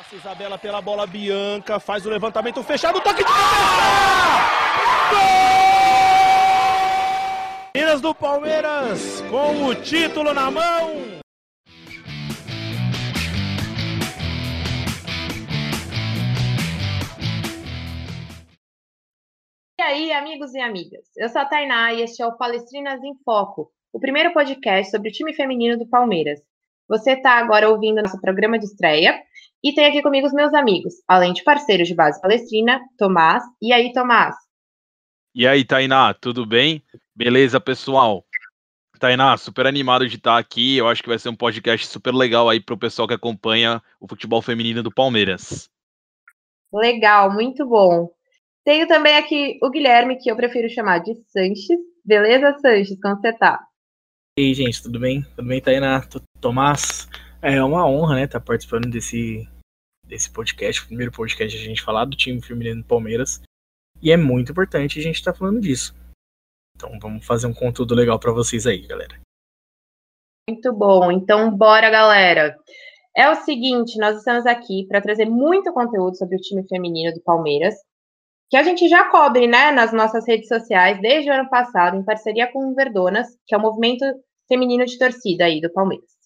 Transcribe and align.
Passa 0.00 0.16
Isabela 0.16 0.56
pela 0.56 0.80
bola, 0.80 1.06
Bianca 1.06 1.78
faz 1.78 2.06
o 2.06 2.08
levantamento 2.08 2.62
fechado, 2.62 3.02
toque 3.02 3.22
de 3.22 3.24
cabeça! 3.24 3.44
Gol! 5.10 5.20
Minas 7.76 8.00
do 8.00 8.14
Palmeiras 8.14 9.20
com 9.28 9.66
o 9.66 9.74
título 9.74 10.32
na 10.32 10.50
mão. 10.50 11.20
E 19.78 19.82
aí, 19.82 20.12
amigos 20.12 20.54
e 20.54 20.60
amigas? 20.60 21.04
Eu 21.14 21.28
sou 21.28 21.42
a 21.42 21.44
Tainá 21.44 21.92
e 21.92 22.00
este 22.00 22.22
é 22.22 22.26
o 22.26 22.38
Palestrinas 22.38 23.04
em 23.04 23.14
Foco, 23.22 23.70
o 23.92 24.00
primeiro 24.00 24.32
podcast 24.32 24.90
sobre 24.90 25.10
o 25.10 25.12
time 25.12 25.34
feminino 25.34 25.76
do 25.78 25.86
Palmeiras. 25.86 26.40
Você 26.88 27.12
está 27.12 27.34
agora 27.34 27.68
ouvindo 27.68 28.02
nosso 28.02 28.18
programa 28.18 28.58
de 28.58 28.64
estreia 28.64 29.22
e 29.62 29.74
tem 29.74 29.86
aqui 29.86 30.02
comigo 30.02 30.26
os 30.26 30.32
meus 30.32 30.54
amigos, 30.54 30.94
além 31.06 31.32
de 31.32 31.42
parceiros 31.42 31.86
de 31.86 31.94
base 31.94 32.20
palestrina, 32.20 32.80
Tomás. 32.96 33.42
E 33.60 33.72
aí, 33.72 33.92
Tomás? 33.92 34.34
E 35.34 35.46
aí, 35.46 35.64
Tainá, 35.64 36.14
tudo 36.14 36.46
bem? 36.46 36.82
Beleza, 37.14 37.60
pessoal? 37.60 38.24
Tainá, 38.98 39.36
super 39.36 39.66
animado 39.66 40.06
de 40.08 40.16
estar 40.16 40.38
aqui. 40.38 40.76
Eu 40.76 40.88
acho 40.88 41.02
que 41.02 41.08
vai 41.08 41.18
ser 41.18 41.28
um 41.28 41.36
podcast 41.36 41.86
super 41.86 42.14
legal 42.14 42.48
aí 42.48 42.60
para 42.60 42.74
o 42.74 42.78
pessoal 42.78 43.08
que 43.08 43.14
acompanha 43.14 43.82
o 44.00 44.08
futebol 44.08 44.42
feminino 44.42 44.82
do 44.82 44.92
Palmeiras. 44.92 45.70
Legal, 46.72 47.32
muito 47.32 47.66
bom. 47.66 48.10
Tenho 48.64 48.86
também 48.86 49.16
aqui 49.16 49.58
o 49.62 49.70
Guilherme, 49.70 50.18
que 50.18 50.30
eu 50.30 50.36
prefiro 50.36 50.68
chamar 50.68 50.98
de 50.98 51.14
Sanches. 51.28 51.78
Beleza, 52.04 52.56
Sanches? 52.60 53.00
Como 53.00 53.16
você 53.16 53.32
tá? 53.32 53.58
E 54.38 54.42
aí, 54.42 54.54
gente, 54.54 54.82
tudo 54.82 55.00
bem? 55.00 55.22
Tudo 55.36 55.48
bem, 55.48 55.60
Tainá? 55.60 56.02
Tomás? 56.40 57.08
É 57.42 57.62
uma 57.64 57.86
honra, 57.86 58.16
né, 58.16 58.24
estar 58.24 58.38
tá 58.38 58.44
participando 58.44 58.90
desse, 58.90 59.48
desse 60.06 60.30
podcast, 60.30 60.82
o 60.82 60.86
primeiro 60.86 61.10
podcast 61.10 61.56
a 61.56 61.64
gente 61.64 61.82
falar 61.82 62.04
do 62.04 62.14
time 62.14 62.42
feminino 62.42 62.82
do 62.82 62.86
Palmeiras. 62.86 63.40
E 64.02 64.12
é 64.12 64.16
muito 64.16 64.52
importante 64.52 64.98
a 64.98 65.02
gente 65.02 65.16
estar 65.16 65.32
tá 65.32 65.38
falando 65.38 65.58
disso. 65.58 65.94
Então 66.76 66.98
vamos 67.00 67.24
fazer 67.24 67.46
um 67.46 67.54
conteúdo 67.54 67.94
legal 67.94 68.18
para 68.18 68.32
vocês 68.32 68.66
aí, 68.66 68.86
galera. 68.86 69.18
Muito 70.48 70.72
bom. 70.72 71.10
Então 71.10 71.50
bora, 71.56 71.88
galera. 71.88 72.54
É 73.16 73.30
o 73.30 73.34
seguinte, 73.36 73.98
nós 73.98 74.18
estamos 74.18 74.44
aqui 74.44 74.86
para 74.86 75.00
trazer 75.00 75.24
muito 75.24 75.72
conteúdo 75.72 76.16
sobre 76.18 76.36
o 76.36 76.40
time 76.40 76.66
feminino 76.68 77.12
do 77.14 77.22
Palmeiras, 77.22 77.74
que 78.50 78.56
a 78.56 78.62
gente 78.62 78.86
já 78.86 79.10
cobre, 79.10 79.46
né, 79.46 79.70
nas 79.70 79.92
nossas 79.92 80.26
redes 80.28 80.48
sociais 80.48 81.00
desde 81.00 81.30
o 81.30 81.34
ano 81.34 81.48
passado, 81.48 81.96
em 81.96 82.04
parceria 82.04 82.52
com 82.52 82.70
o 82.70 82.74
Verdonas, 82.74 83.28
que 83.46 83.54
é 83.54 83.58
o 83.58 83.60
movimento 83.60 84.04
feminino 84.46 84.84
de 84.84 84.98
torcida 84.98 85.46
aí 85.46 85.60
do 85.60 85.72
Palmeiras. 85.72 86.19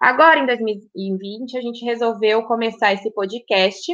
Agora, 0.00 0.38
em 0.38 0.46
2020, 0.46 1.58
a 1.58 1.60
gente 1.60 1.84
resolveu 1.84 2.42
começar 2.44 2.92
esse 2.92 3.12
podcast, 3.12 3.92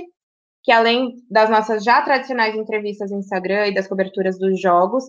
que 0.63 0.71
além 0.71 1.17
das 1.29 1.51
nossas 1.51 1.83
já 1.83 2.01
tradicionais 2.01 2.55
entrevistas 2.55 3.11
no 3.11 3.19
Instagram 3.19 3.67
e 3.67 3.75
das 3.75 3.89
coberturas 3.89 4.39
dos 4.39 4.61
jogos, 4.61 5.03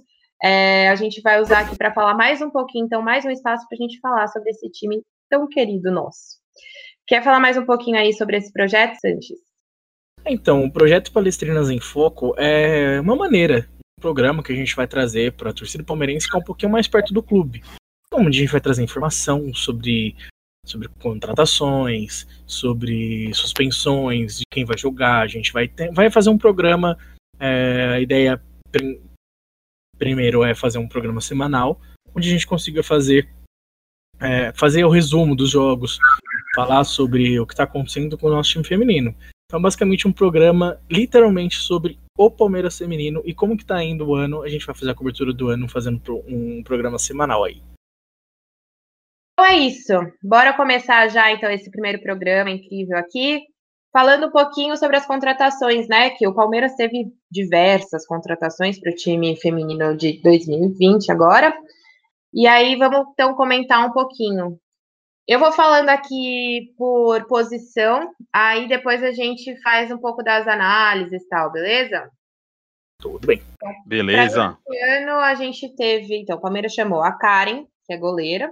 é, 0.43 0.89
a 0.89 0.95
gente 0.95 1.21
vai 1.21 1.39
usar 1.39 1.59
aqui 1.59 1.77
para 1.77 1.93
falar 1.93 2.15
mais 2.15 2.41
um 2.41 2.49
pouquinho, 2.49 2.85
então, 2.85 3.01
mais 3.01 3.23
um 3.25 3.29
espaço 3.29 3.67
para 3.67 3.75
a 3.75 3.81
gente 3.81 3.99
falar 3.99 4.27
sobre 4.27 4.49
esse 4.49 4.67
time 4.71 5.03
tão 5.29 5.47
querido 5.47 5.91
nosso. 5.91 6.39
Quer 7.05 7.23
falar 7.23 7.39
mais 7.39 7.57
um 7.57 7.65
pouquinho 7.65 7.97
aí 7.97 8.11
sobre 8.13 8.37
esse 8.37 8.51
projeto, 8.51 8.95
Sanches? 8.99 9.37
Então, 10.25 10.65
o 10.65 10.71
projeto 10.71 11.11
Palestrinas 11.11 11.69
em 11.69 11.79
Foco 11.79 12.33
é 12.37 12.99
uma 12.99 13.15
maneira, 13.15 13.69
um 13.99 14.01
programa 14.01 14.41
que 14.41 14.51
a 14.51 14.55
gente 14.55 14.75
vai 14.75 14.87
trazer 14.87 15.33
para 15.33 15.51
a 15.51 15.53
torcida 15.53 15.83
palmeirense 15.83 16.25
ficar 16.25 16.39
um 16.39 16.43
pouquinho 16.43 16.71
mais 16.71 16.87
perto 16.87 17.13
do 17.13 17.21
clube 17.21 17.61
onde 18.13 18.39
a 18.39 18.41
gente 18.41 18.51
vai 18.51 18.61
trazer 18.61 18.83
informação 18.83 19.53
sobre, 19.53 20.15
sobre 20.69 20.87
contratações, 20.99 22.27
sobre 22.45 23.33
suspensões, 23.33 24.39
de 24.39 24.43
quem 24.51 24.65
vai 24.65 24.77
jogar. 24.77 25.21
A 25.21 25.27
gente 25.27 25.51
vai, 25.53 25.67
ter, 25.67 25.91
vai 25.91 26.09
fazer 26.09 26.29
um 26.29 26.37
programa. 26.37 26.97
É, 27.39 27.93
a 27.95 27.99
ideia 27.99 28.41
prim, 28.71 28.99
primeiro 29.97 30.43
é 30.43 30.53
fazer 30.53 30.77
um 30.77 30.87
programa 30.87 31.21
semanal, 31.21 31.79
onde 32.15 32.27
a 32.27 32.31
gente 32.31 32.47
consiga 32.47 32.83
fazer, 32.83 33.29
é, 34.19 34.51
fazer 34.53 34.83
o 34.83 34.89
resumo 34.89 35.35
dos 35.35 35.51
jogos, 35.51 35.99
falar 36.55 36.83
sobre 36.83 37.39
o 37.39 37.45
que 37.45 37.53
está 37.53 37.63
acontecendo 37.63 38.17
com 38.17 38.27
o 38.27 38.31
nosso 38.31 38.51
time 38.51 38.63
feminino. 38.63 39.15
Então, 39.45 39.61
basicamente, 39.61 40.07
um 40.07 40.11
programa 40.11 40.77
literalmente 40.91 41.55
sobre 41.55 41.97
o 42.17 42.29
Palmeiras 42.29 42.77
feminino 42.77 43.21
e 43.23 43.33
como 43.33 43.55
que 43.55 43.65
tá 43.65 43.81
indo 43.81 44.07
o 44.07 44.15
ano. 44.15 44.41
A 44.41 44.49
gente 44.49 44.65
vai 44.65 44.75
fazer 44.75 44.91
a 44.91 44.95
cobertura 44.95 45.31
do 45.31 45.47
ano 45.49 45.69
fazendo 45.69 46.01
um 46.27 46.61
programa 46.63 46.99
semanal 46.99 47.43
aí. 47.43 47.61
Então 49.39 49.51
é 49.51 49.55
isso. 49.59 49.93
Bora 50.23 50.51
começar 50.57 51.07
já 51.09 51.31
então 51.31 51.51
esse 51.51 51.69
primeiro 51.69 52.01
programa 52.01 52.49
incrível 52.49 52.97
aqui, 52.97 53.43
falando 53.93 54.25
um 54.25 54.31
pouquinho 54.31 54.75
sobre 54.75 54.97
as 54.97 55.05
contratações, 55.05 55.87
né? 55.87 56.09
Que 56.09 56.27
o 56.27 56.33
Palmeiras 56.33 56.73
teve 56.73 57.13
diversas 57.29 58.03
contratações 58.07 58.79
para 58.79 58.91
o 58.91 58.95
time 58.95 59.39
feminino 59.39 59.95
de 59.95 60.19
2020 60.23 61.11
agora. 61.11 61.55
E 62.33 62.47
aí 62.47 62.75
vamos 62.77 63.09
então 63.13 63.35
comentar 63.35 63.85
um 63.87 63.91
pouquinho. 63.91 64.59
Eu 65.27 65.37
vou 65.37 65.51
falando 65.51 65.89
aqui 65.89 66.73
por 66.75 67.27
posição, 67.27 68.09
aí 68.33 68.67
depois 68.67 69.03
a 69.03 69.11
gente 69.11 69.55
faz 69.61 69.91
um 69.91 69.99
pouco 69.99 70.23
das 70.23 70.47
análises 70.47 71.21
e 71.21 71.27
tal, 71.27 71.51
beleza? 71.51 72.09
Tudo 72.99 73.27
bem. 73.27 73.43
Beleza. 73.85 74.57
Esse 74.67 74.83
ano 74.97 75.19
a 75.19 75.35
gente 75.35 75.75
teve, 75.75 76.17
então, 76.17 76.37
o 76.37 76.41
Palmeiras 76.41 76.73
chamou 76.73 77.03
a 77.03 77.11
Karen, 77.11 77.65
que 77.85 77.93
é 77.93 77.97
goleira, 77.97 78.51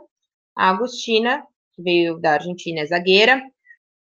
a 0.55 0.69
Agostina, 0.69 1.43
que 1.73 1.83
veio 1.83 2.19
da 2.19 2.33
Argentina, 2.33 2.81
é 2.81 2.85
zagueira. 2.85 3.41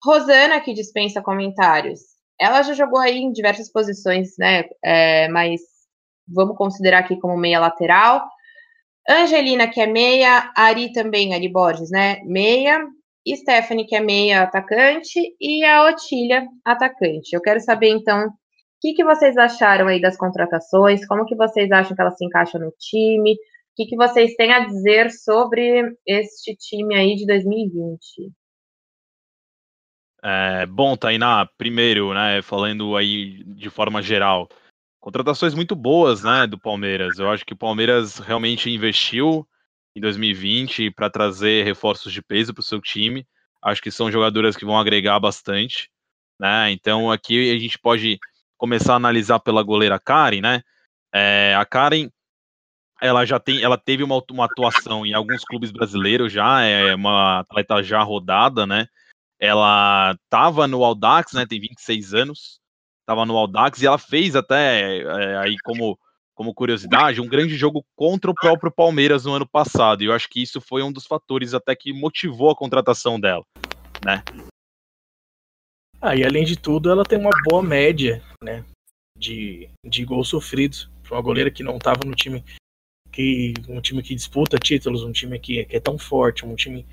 Rosana, 0.03 0.62
que 0.62 0.74
dispensa 0.74 1.22
comentários. 1.22 2.02
Ela 2.40 2.62
já 2.62 2.74
jogou 2.74 3.00
aí 3.00 3.18
em 3.18 3.31
diversas 3.31 3.72
posições, 3.72 4.35
né? 4.38 4.63
É, 4.84 5.28
mas 5.30 5.62
vamos 6.28 6.56
considerar 6.56 7.00
aqui 7.00 7.19
como 7.19 7.35
meia 7.35 7.59
lateral. 7.59 8.28
Angelina, 9.09 9.68
que 9.68 9.81
é 9.81 9.88
meia. 9.88 10.52
Ari 10.56 10.91
também, 10.91 11.34
Ari 11.34 11.50
Borges, 11.50 11.90
né? 11.90 12.22
Meia. 12.24 12.85
Stephanie, 13.35 13.85
que 13.85 13.96
é 13.96 14.00
meia 14.00 14.44
atacante. 14.44 15.19
E 15.41 15.64
a 15.66 15.85
Otília, 15.90 16.47
atacante. 16.64 17.34
Eu 17.34 17.41
quero 17.41 17.59
saber, 17.59 17.90
então, 17.90 18.28
o 18.28 18.31
que, 18.79 18.94
que 18.94 19.03
vocês 19.03 19.35
acharam 19.38 19.88
aí 19.88 20.00
das 20.00 20.16
contratações? 20.16 21.06
Como 21.06 21.25
que 21.25 21.35
vocês 21.35 21.72
acham 21.72 21.96
que 21.96 22.02
elas 22.02 22.18
se 22.18 22.25
encaixam 22.25 22.62
no 22.62 22.72
time? 22.78 23.35
Que, 23.78 23.86
que 23.86 23.96
vocês 23.96 24.34
têm 24.36 24.52
a 24.52 24.66
dizer 24.66 25.12
sobre 25.12 25.96
este 26.06 26.56
time 26.56 26.96
aí 26.96 27.16
de 27.16 27.28
2020? 27.28 28.34
É, 30.24 30.66
bom, 30.66 30.98
Tainá, 30.98 31.48
primeiro, 31.58 32.12
né, 32.12 32.42
falando 32.42 32.98
aí 32.98 33.44
de 33.44 33.70
forma 33.70 34.02
geral, 34.02 34.50
contratações 35.00 35.54
muito 35.54 35.76
boas, 35.76 36.24
né, 36.24 36.48
do 36.48 36.60
Palmeiras. 36.60 37.20
Eu 37.20 37.30
acho 37.30 37.46
que 37.46 37.54
o 37.54 37.58
Palmeiras 37.58 38.18
realmente 38.18 38.72
investiu 38.72 39.48
em 39.96 40.02
2020 40.02 40.90
para 40.92 41.09
trazer 41.09 41.64
reforços 41.64 42.12
de 42.12 42.22
peso 42.22 42.56
para 42.56 42.62
o 42.62 42.66
seu 42.66 42.82
time. 42.82 43.28
Acho 43.64 43.82
que 43.82 43.92
são 43.92 44.12
jogadoras 44.12 44.58
que 44.58 44.66
vão 44.66 44.78
agregar 44.78 45.20
bastante, 45.20 45.90
né? 46.40 46.72
Então 46.72 47.12
aqui 47.12 47.52
a 47.52 47.59
gente 47.59 47.78
pode 47.78 48.18
começar 48.58 48.94
a 48.94 48.98
analisar 48.98 49.40
pela 49.40 49.62
goleira 49.62 50.00
Karen, 50.00 50.42
né? 50.42 50.64
É, 51.14 51.56
a 51.56 51.64
Karen 51.64 52.09
ela 53.02 53.25
já 53.25 53.40
tem, 53.40 53.62
ela 53.62 53.78
teve 53.78 54.03
uma, 54.03 54.22
uma 54.31 54.46
atuação 54.46 55.06
em 55.06 55.13
alguns 55.13 55.44
clubes 55.44 55.72
brasileiros 55.72 56.31
já, 56.31 56.62
é 56.62 56.96
uma 56.96 57.40
atleta 57.40 57.84
já 57.84 58.02
rodada, 58.02 58.66
né? 58.66 58.88
Ela 59.40 60.16
estava 60.24 60.68
no 60.68 60.84
Audax, 60.84 61.34
né? 61.34 61.46
Tem 61.46 61.59
26 61.59 62.13
anos, 62.13 62.59
estava 63.02 63.25
no 63.25 63.38
Audax 63.38 63.81
e 63.81 63.85
ela 63.85 63.97
fez 63.97 64.35
até 64.35 65.00
é, 65.00 65.38
aí 65.38 65.56
como 65.63 65.97
como 66.38 66.53
curiosidade, 66.53 67.19
um 67.19 67.28
grande 67.28 67.58
jogo 67.58 67.84
contra 67.96 68.30
o 68.30 68.35
próprio 68.35 68.72
Palmeiras 68.72 69.25
no 69.25 69.34
ano 69.34 69.47
passado. 69.47 70.03
E 70.03 70.06
eu 70.06 70.14
acho 70.14 70.29
que 70.29 70.40
isso 70.40 70.62
foi 70.62 70.84
um 70.84 70.91
dos 70.91 71.08
fatores 71.08 71.56
até 71.56 71.75
que 71.75 71.91
motivou 71.91 72.52
a 72.52 72.56
contratação 72.56 73.19
dela, 73.19 73.44
né? 74.05 74.23
Ah, 75.99 76.16
e 76.16 76.23
além 76.23 76.46
de 76.46 76.55
tudo, 76.55 76.91
ela 76.91 77.03
tem 77.03 77.17
uma 77.17 77.32
boa 77.44 77.64
média, 77.64 78.22
né? 78.44 78.64
De, 79.17 79.67
de 79.84 80.05
gols 80.05 80.29
sofridos. 80.29 80.88
Para 81.02 81.16
uma 81.16 81.23
goleira 81.23 81.49
que 81.49 81.64
não 81.64 81.78
estava 81.78 82.05
no 82.05 82.14
time 82.14 82.44
que 83.17 83.55
um 83.67 83.81
time 83.81 84.03
que 84.03 84.14
disputa 84.14 84.59
títulos, 84.59 85.03
um 85.03 85.11
time 85.11 85.40
que, 85.40 85.66
que 85.66 85.75
é 85.75 85.79
tão 85.79 85.97
forte, 85.97 86.46
um 86.46 86.55
time. 86.55 86.85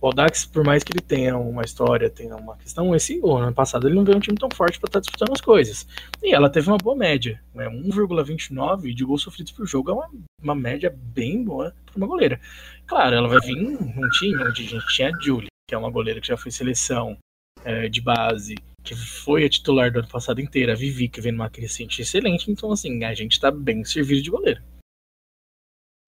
O 0.00 0.06
Audax, 0.06 0.46
por 0.46 0.64
mais 0.64 0.82
que 0.82 0.92
ele 0.92 1.02
tenha 1.02 1.36
uma 1.36 1.62
história, 1.62 2.08
tenha 2.08 2.36
uma 2.36 2.56
questão, 2.56 2.94
esse 2.94 3.20
o 3.20 3.36
ano 3.36 3.52
passado 3.52 3.86
ele 3.86 3.96
não 3.96 4.04
veio 4.04 4.16
um 4.16 4.20
time 4.20 4.38
tão 4.38 4.48
forte 4.48 4.78
para 4.78 4.88
estar 4.88 5.00
tá 5.00 5.02
disputando 5.02 5.32
as 5.32 5.40
coisas. 5.40 5.86
E 6.22 6.32
ela 6.32 6.48
teve 6.48 6.68
uma 6.68 6.78
boa 6.78 6.96
média, 6.96 7.42
né? 7.52 7.66
1,29 7.68 8.94
de 8.94 9.04
gols 9.04 9.22
sofridos 9.22 9.52
por 9.52 9.66
jogo 9.66 9.90
é 9.90 9.94
uma, 9.94 10.10
uma 10.42 10.54
média 10.54 10.96
bem 10.96 11.44
boa 11.44 11.74
para 11.84 11.96
uma 11.96 12.06
goleira. 12.06 12.40
Claro, 12.86 13.16
ela 13.16 13.28
vai 13.28 13.40
vir 13.40 13.56
num 13.56 14.08
time 14.10 14.42
onde 14.42 14.62
a 14.62 14.66
gente 14.66 14.86
tinha 14.94 15.10
a 15.10 15.20
Julie, 15.20 15.48
que 15.68 15.74
é 15.74 15.78
uma 15.78 15.90
goleira 15.90 16.20
que 16.20 16.28
já 16.28 16.36
foi 16.36 16.50
seleção 16.50 17.18
é, 17.62 17.88
de 17.88 18.00
base, 18.00 18.54
que 18.84 18.94
foi 18.94 19.44
a 19.44 19.50
titular 19.50 19.92
do 19.92 19.98
ano 19.98 20.08
passado 20.08 20.40
inteiro, 20.40 20.72
a 20.72 20.76
Vivi, 20.76 21.08
que 21.08 21.20
vem 21.20 21.32
numa 21.32 21.50
crescente 21.50 22.00
excelente, 22.00 22.50
então 22.50 22.72
assim, 22.72 23.04
a 23.04 23.12
gente 23.12 23.32
está 23.32 23.50
bem 23.50 23.84
servido 23.84 24.22
de 24.22 24.30
goleiro 24.30 24.62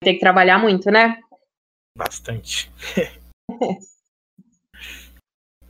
ter 0.01 0.15
que 0.15 0.19
trabalhar 0.19 0.57
muito, 0.57 0.89
né? 0.89 1.21
Bastante. 1.97 2.71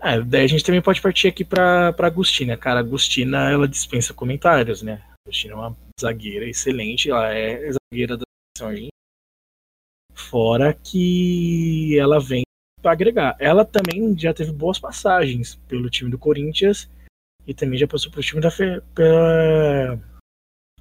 É, 0.01 0.21
daí 0.25 0.45
a 0.45 0.47
gente 0.47 0.63
também 0.63 0.81
pode 0.81 1.01
partir 1.01 1.27
aqui 1.27 1.43
pra, 1.43 1.93
pra 1.93 2.07
Agostina. 2.07 2.57
Cara, 2.57 2.79
a 2.79 2.83
Agostina, 2.83 3.51
ela 3.51 3.67
dispensa 3.67 4.13
comentários, 4.13 4.81
né? 4.81 5.03
A 5.05 5.15
Agostina 5.25 5.53
é 5.53 5.55
uma 5.55 5.77
zagueira 5.99 6.45
excelente, 6.45 7.09
ela 7.09 7.33
é 7.33 7.71
zagueira 7.71 8.17
da 8.17 8.23
seleção 8.57 8.69
argentina. 8.69 8.91
Fora 10.13 10.73
que 10.73 11.97
ela 11.99 12.19
vem 12.19 12.43
para 12.81 12.91
agregar. 12.93 13.35
Ela 13.39 13.65
também 13.65 14.17
já 14.17 14.33
teve 14.33 14.51
boas 14.51 14.79
passagens 14.79 15.55
pelo 15.67 15.89
time 15.89 16.09
do 16.09 16.17
Corinthians 16.17 16.89
e 17.45 17.53
também 17.53 17.77
já 17.77 17.87
passou 17.87 18.11
pelo 18.11 18.23
time 18.23 18.41
da 18.41 18.49
Fe... 18.49 18.81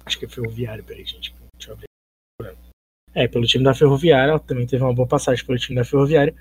acho 0.05 0.19
que 0.19 0.25
é 0.25 0.29
Ferroviário, 0.29 0.83
peraí, 0.83 1.05
gente. 1.05 1.35
Deixa 1.53 1.71
eu 1.71 1.73
abrir. 1.73 1.90
É, 3.13 3.27
pelo 3.27 3.45
time 3.45 3.63
da 3.63 3.73
Ferroviária, 3.73 4.31
ela 4.31 4.39
também 4.39 4.65
teve 4.65 4.83
uma 4.83 4.93
boa 4.93 5.07
passagem 5.07 5.45
pelo 5.45 5.59
time 5.59 5.75
da 5.77 5.85
Ferroviária. 5.85 6.33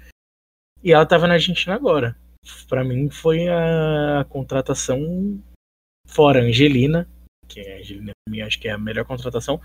E 0.82 0.92
ela 0.92 1.02
estava 1.02 1.26
na 1.26 1.34
Argentina 1.34 1.74
agora. 1.74 2.16
Para 2.68 2.84
mim 2.84 3.10
foi 3.10 3.48
a 3.48 4.24
contratação 4.28 5.42
fora 6.06 6.40
Angelina, 6.40 7.08
que 7.48 7.60
a 7.60 7.78
Angelina 7.78 8.12
pra 8.24 8.32
mim 8.32 8.40
acho 8.40 8.58
que 8.58 8.68
é 8.68 8.72
a 8.72 8.78
melhor 8.78 9.04
contratação, 9.04 9.60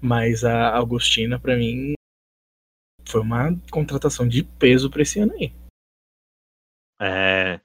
mas 0.00 0.44
a 0.44 0.76
Augustina 0.76 1.38
para 1.38 1.56
mim 1.56 1.94
foi 3.04 3.20
uma 3.20 3.56
contratação 3.70 4.28
de 4.28 4.42
peso 4.42 4.88
para 4.88 5.02
esse 5.02 5.18
ano 5.18 5.32
aí. 5.32 5.52
É, 7.00 7.60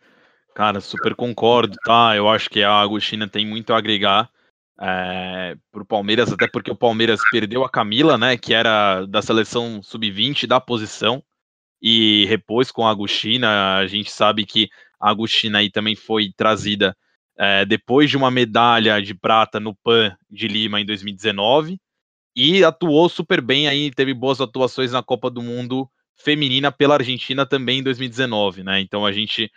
cara, 0.56 0.82
super 0.82 1.14
concordo, 1.14 1.76
tá? 1.86 2.16
Eu 2.16 2.28
acho 2.28 2.50
que 2.50 2.64
a 2.64 2.82
Agostina 2.82 3.28
tem 3.28 3.46
muito 3.46 3.72
a 3.72 3.78
agregar 3.78 4.32
é, 4.80 5.56
pro 5.72 5.86
Palmeiras, 5.86 6.32
até 6.32 6.48
porque 6.48 6.72
o 6.72 6.76
Palmeiras 6.76 7.20
perdeu 7.32 7.64
a 7.64 7.70
Camila, 7.70 8.18
né? 8.18 8.38
Que 8.38 8.54
era 8.54 9.06
da 9.06 9.22
seleção 9.22 9.82
sub-20 9.82 10.48
da 10.48 10.60
posição 10.60 11.24
e 11.82 12.26
repôs 12.26 12.72
com 12.72 12.86
a 12.86 12.92
Agostina. 12.92 13.78
A 13.78 13.88
gente 13.88 14.12
sabe 14.12 14.46
que 14.46 14.70
a 15.00 15.10
Agostina 15.10 15.60
aí 15.60 15.70
também 15.70 15.96
foi 15.96 16.32
trazida 16.36 16.96
é, 17.38 17.66
depois 17.66 18.10
de 18.10 18.18
uma 18.18 18.32
medalha 18.32 19.02
de 19.02 19.14
prata 19.14 19.60
no 19.60 19.76
PAN 19.76 20.16
de 20.30 20.48
Lima 20.48 20.80
em 20.80 20.86
2019 20.86 21.78
e 22.36 22.64
atuou 22.64 23.08
super 23.08 23.42
bem 23.42 23.68
aí, 23.68 23.92
teve 23.92 24.14
boas 24.14 24.42
atuações 24.42 24.92
na 24.92 25.02
Copa 25.02 25.30
do 25.30 25.42
Mundo 25.42 25.90
feminina 26.16 26.72
pela 26.72 26.96
Argentina 26.96 27.46
também 27.46 27.80
em 27.80 27.84
2019, 27.84 28.64
né? 28.64 28.80
Então 28.80 29.06
a 29.06 29.12
gente 29.12 29.52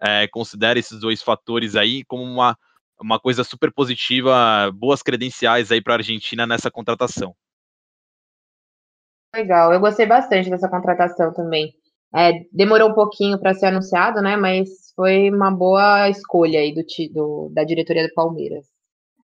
é, 0.00 0.26
considera 0.28 0.78
esses 0.78 1.00
dois 1.00 1.22
fatores 1.22 1.76
aí 1.76 2.04
como 2.04 2.22
uma, 2.22 2.56
uma 3.00 3.18
coisa 3.18 3.44
super 3.44 3.72
positiva, 3.72 4.70
boas 4.72 5.02
credenciais 5.02 5.70
aí 5.70 5.82
para 5.82 5.94
a 5.94 5.96
Argentina 5.96 6.46
nessa 6.46 6.70
contratação. 6.70 7.34
Legal, 9.34 9.72
eu 9.72 9.80
gostei 9.80 10.06
bastante 10.06 10.48
dessa 10.48 10.68
contratação 10.68 11.32
também. 11.32 11.74
É, 12.14 12.44
demorou 12.52 12.90
um 12.90 12.94
pouquinho 12.94 13.38
para 13.40 13.54
ser 13.54 13.66
anunciado, 13.66 14.22
né? 14.22 14.36
Mas 14.36 14.92
foi 14.94 15.28
uma 15.30 15.50
boa 15.50 16.08
escolha 16.08 16.60
aí 16.60 16.72
do, 16.72 16.84
do 17.12 17.50
da 17.52 17.64
diretoria 17.64 18.06
do 18.06 18.14
Palmeiras. 18.14 18.68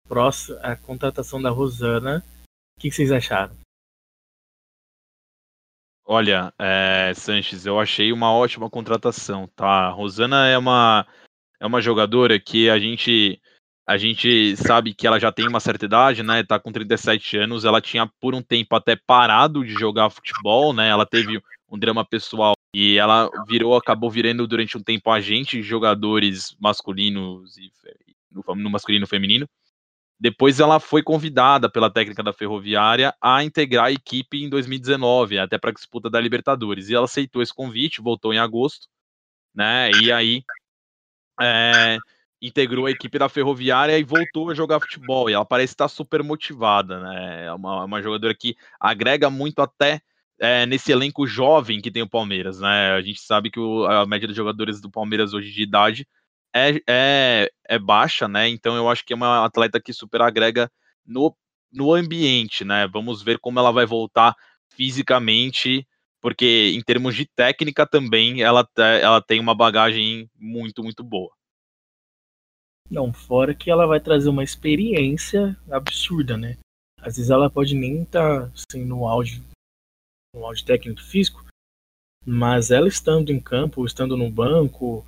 Próximo, 0.07 0.57
a 0.62 0.77
contratação 0.77 1.41
da 1.41 1.50
Rosana 1.50 2.23
o 2.79 2.81
que, 2.81 2.89
vocês 2.89 3.12
acharam? 3.12 3.53
Olha, 6.05 6.53
é, 6.57 7.12
Sanches, 7.13 7.65
eu 7.65 7.77
achei 7.77 8.13
uma 8.13 8.33
ótima 8.33 8.69
contratação, 8.69 9.47
tá? 9.50 9.67
A 9.67 9.89
Rosana 9.89 10.47
é 10.47 10.57
uma, 10.57 11.05
é 11.59 11.67
uma 11.67 11.81
jogadora 11.81 12.39
que 12.39 12.69
a 12.69 12.79
gente 12.79 13.38
a 13.89 13.97
gente 13.97 14.56
sabe 14.56 14.94
que 14.94 15.07
ela 15.07 15.19
já 15.19 15.31
tem 15.31 15.47
uma 15.47 15.59
certa 15.59 15.83
idade, 15.83 16.21
né? 16.21 16.44
Tá 16.44 16.59
com 16.59 16.71
37 16.71 17.38
anos. 17.38 17.65
Ela 17.65 17.81
tinha 17.81 18.06
por 18.21 18.36
um 18.36 18.41
tempo 18.41 18.75
até 18.75 18.95
parado 18.95 19.65
de 19.65 19.74
jogar 19.74 20.12
futebol, 20.12 20.71
né? 20.74 20.89
Ela 20.89 21.07
teve 21.07 21.41
um 21.68 21.75
drama 21.75 22.06
pessoal 22.06 22.53
e 22.71 23.00
ela 23.00 23.27
virou, 23.47 23.75
acabou 23.75 24.12
virando 24.12 24.45
durante 24.45 24.77
um 24.77 24.83
tempo 24.83 25.09
agente 25.09 25.57
de 25.57 25.63
jogadores 25.63 26.56
masculinos 26.59 27.57
e 27.57 27.71
no, 28.31 28.56
no 28.56 28.69
masculino 28.69 29.06
e 29.06 29.09
feminino. 29.09 29.50
Depois 30.19 30.59
ela 30.59 30.80
foi 30.80 31.01
convidada 31.01 31.68
pela 31.68 31.91
técnica 31.91 32.21
da 32.21 32.31
Ferroviária 32.31 33.12
a 33.19 33.44
integrar 33.44 33.86
a 33.86 33.91
equipe 33.91 34.44
em 34.44 34.50
2019, 34.50 35.39
até 35.39 35.57
para 35.57 35.71
a 35.71 35.74
disputa 35.74 36.12
da 36.12 36.21
Libertadores. 36.21 36.89
E 36.89 36.94
ela 36.94 37.06
aceitou 37.06 37.41
esse 37.41 37.56
convite, 37.56 38.03
voltou 38.03 38.31
em 38.36 38.38
agosto, 38.38 38.88
né? 39.51 39.89
E 40.00 40.12
aí 40.12 40.44
é, 41.41 41.97
integrou 42.41 42.86
a 42.86 42.91
equipe 42.91 43.19
da 43.19 43.30
Ferroviária 43.30 43.97
e 43.97 44.03
voltou 44.03 44.50
a 44.50 44.53
jogar 44.53 44.80
futebol. 44.80 45.30
E 45.30 45.33
ela 45.33 45.45
parece 45.45 45.74
estar 45.74 45.88
super 45.88 46.24
motivada, 46.24 47.00
né? 47.00 47.45
É 47.45 47.53
uma, 47.53 47.86
uma 47.86 48.01
jogadora 48.01 48.33
que 48.33 48.56
agrega 48.80 49.30
muito 49.30 49.62
até 49.62 50.01
é, 50.39 50.65
nesse 50.65 50.91
elenco 50.91 51.27
jovem 51.27 51.81
que 51.81 51.91
tem 51.91 52.01
o 52.01 52.09
Palmeiras, 52.09 52.59
né? 52.59 52.91
A 52.94 53.01
gente 53.01 53.21
sabe 53.21 53.51
que 53.51 53.59
o, 53.59 53.86
a 53.86 54.06
média 54.06 54.27
dos 54.27 54.38
jogadores 54.38 54.80
do 54.80 54.89
Palmeiras 54.89 55.33
hoje 55.33 55.51
de 55.51 55.62
idade 55.63 56.07
é, 56.56 56.81
é, 56.88 57.51
é 57.68 57.80
baixa, 57.80 58.27
né? 58.27 58.47
Então 58.47 58.75
eu 58.75 58.89
acho 58.89 59.06
que 59.06 59.13
é 59.13 59.15
uma 59.15 59.45
atleta 59.45 59.80
que 59.81 59.94
super 59.94 60.21
agrega 60.21 60.71
no, 61.06 61.36
no 61.71 61.94
ambiente, 61.94 62.63
né? 62.63 62.88
Vamos 62.88 63.21
ver 63.21 63.39
como 63.39 63.59
ela 63.59 63.71
vai 63.71 63.86
voltar 63.86 64.33
fisicamente, 64.69 65.86
porque 66.21 66.71
em 66.74 66.81
termos 66.81 67.15
de 67.15 67.25
técnica 67.25 67.86
também 67.86 68.41
ela, 68.41 68.68
ela 68.77 69.21
tem 69.21 69.39
uma 69.39 69.56
bagagem 69.56 70.30
muito, 70.39 70.83
muito 70.83 71.03
boa. 71.03 71.31
Não, 72.89 73.13
fora 73.13 73.53
que 73.53 73.69
ela 73.69 73.86
vai 73.86 74.00
trazer 74.00 74.30
uma 74.30 74.44
experiência 74.44 75.56
absurda, 75.69 76.36
né? 76.36 76.57
Às 77.01 77.18
vezes 77.18 77.30
ela 77.30 77.50
pode 77.50 77.75
nem 77.75 78.01
estar 78.01 78.51
assim, 78.51 78.83
no 78.83 79.07
auge, 79.07 79.44
no 80.36 80.45
auge 80.45 80.65
técnico 80.65 81.01
físico, 81.01 81.45
mas 82.25 82.71
ela 82.71 82.88
estando 82.88 83.31
em 83.31 83.39
campo, 83.39 83.86
estando 83.86 84.18
no 84.18 84.30
banco, 84.30 85.06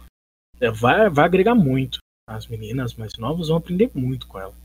é, 0.59 0.69
vai, 0.69 1.09
vai 1.09 1.25
agregar 1.25 1.55
muito. 1.55 1.97
As 2.27 2.47
meninas 2.47 2.93
mais 2.93 3.13
novas 3.17 3.47
vão 3.47 3.57
aprender 3.57 3.91
muito 3.93 4.27
com 4.27 4.39
ela. 4.39 4.55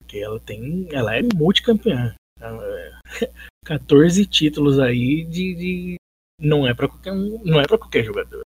Porque 0.00 0.18
ela 0.18 0.38
tem. 0.38 0.88
Ela 0.92 1.16
é 1.16 1.22
multicampeã. 1.22 2.14
É, 2.40 2.92
14 3.64 4.26
títulos 4.26 4.78
aí 4.78 5.24
de, 5.24 5.54
de. 5.54 5.96
não 6.40 6.66
é 6.66 6.74
para 6.74 6.88
qualquer 6.88 7.14
não 7.14 7.60
é 7.60 7.66
para 7.66 7.78
qualquer 7.78 8.04
jogador. 8.04 8.42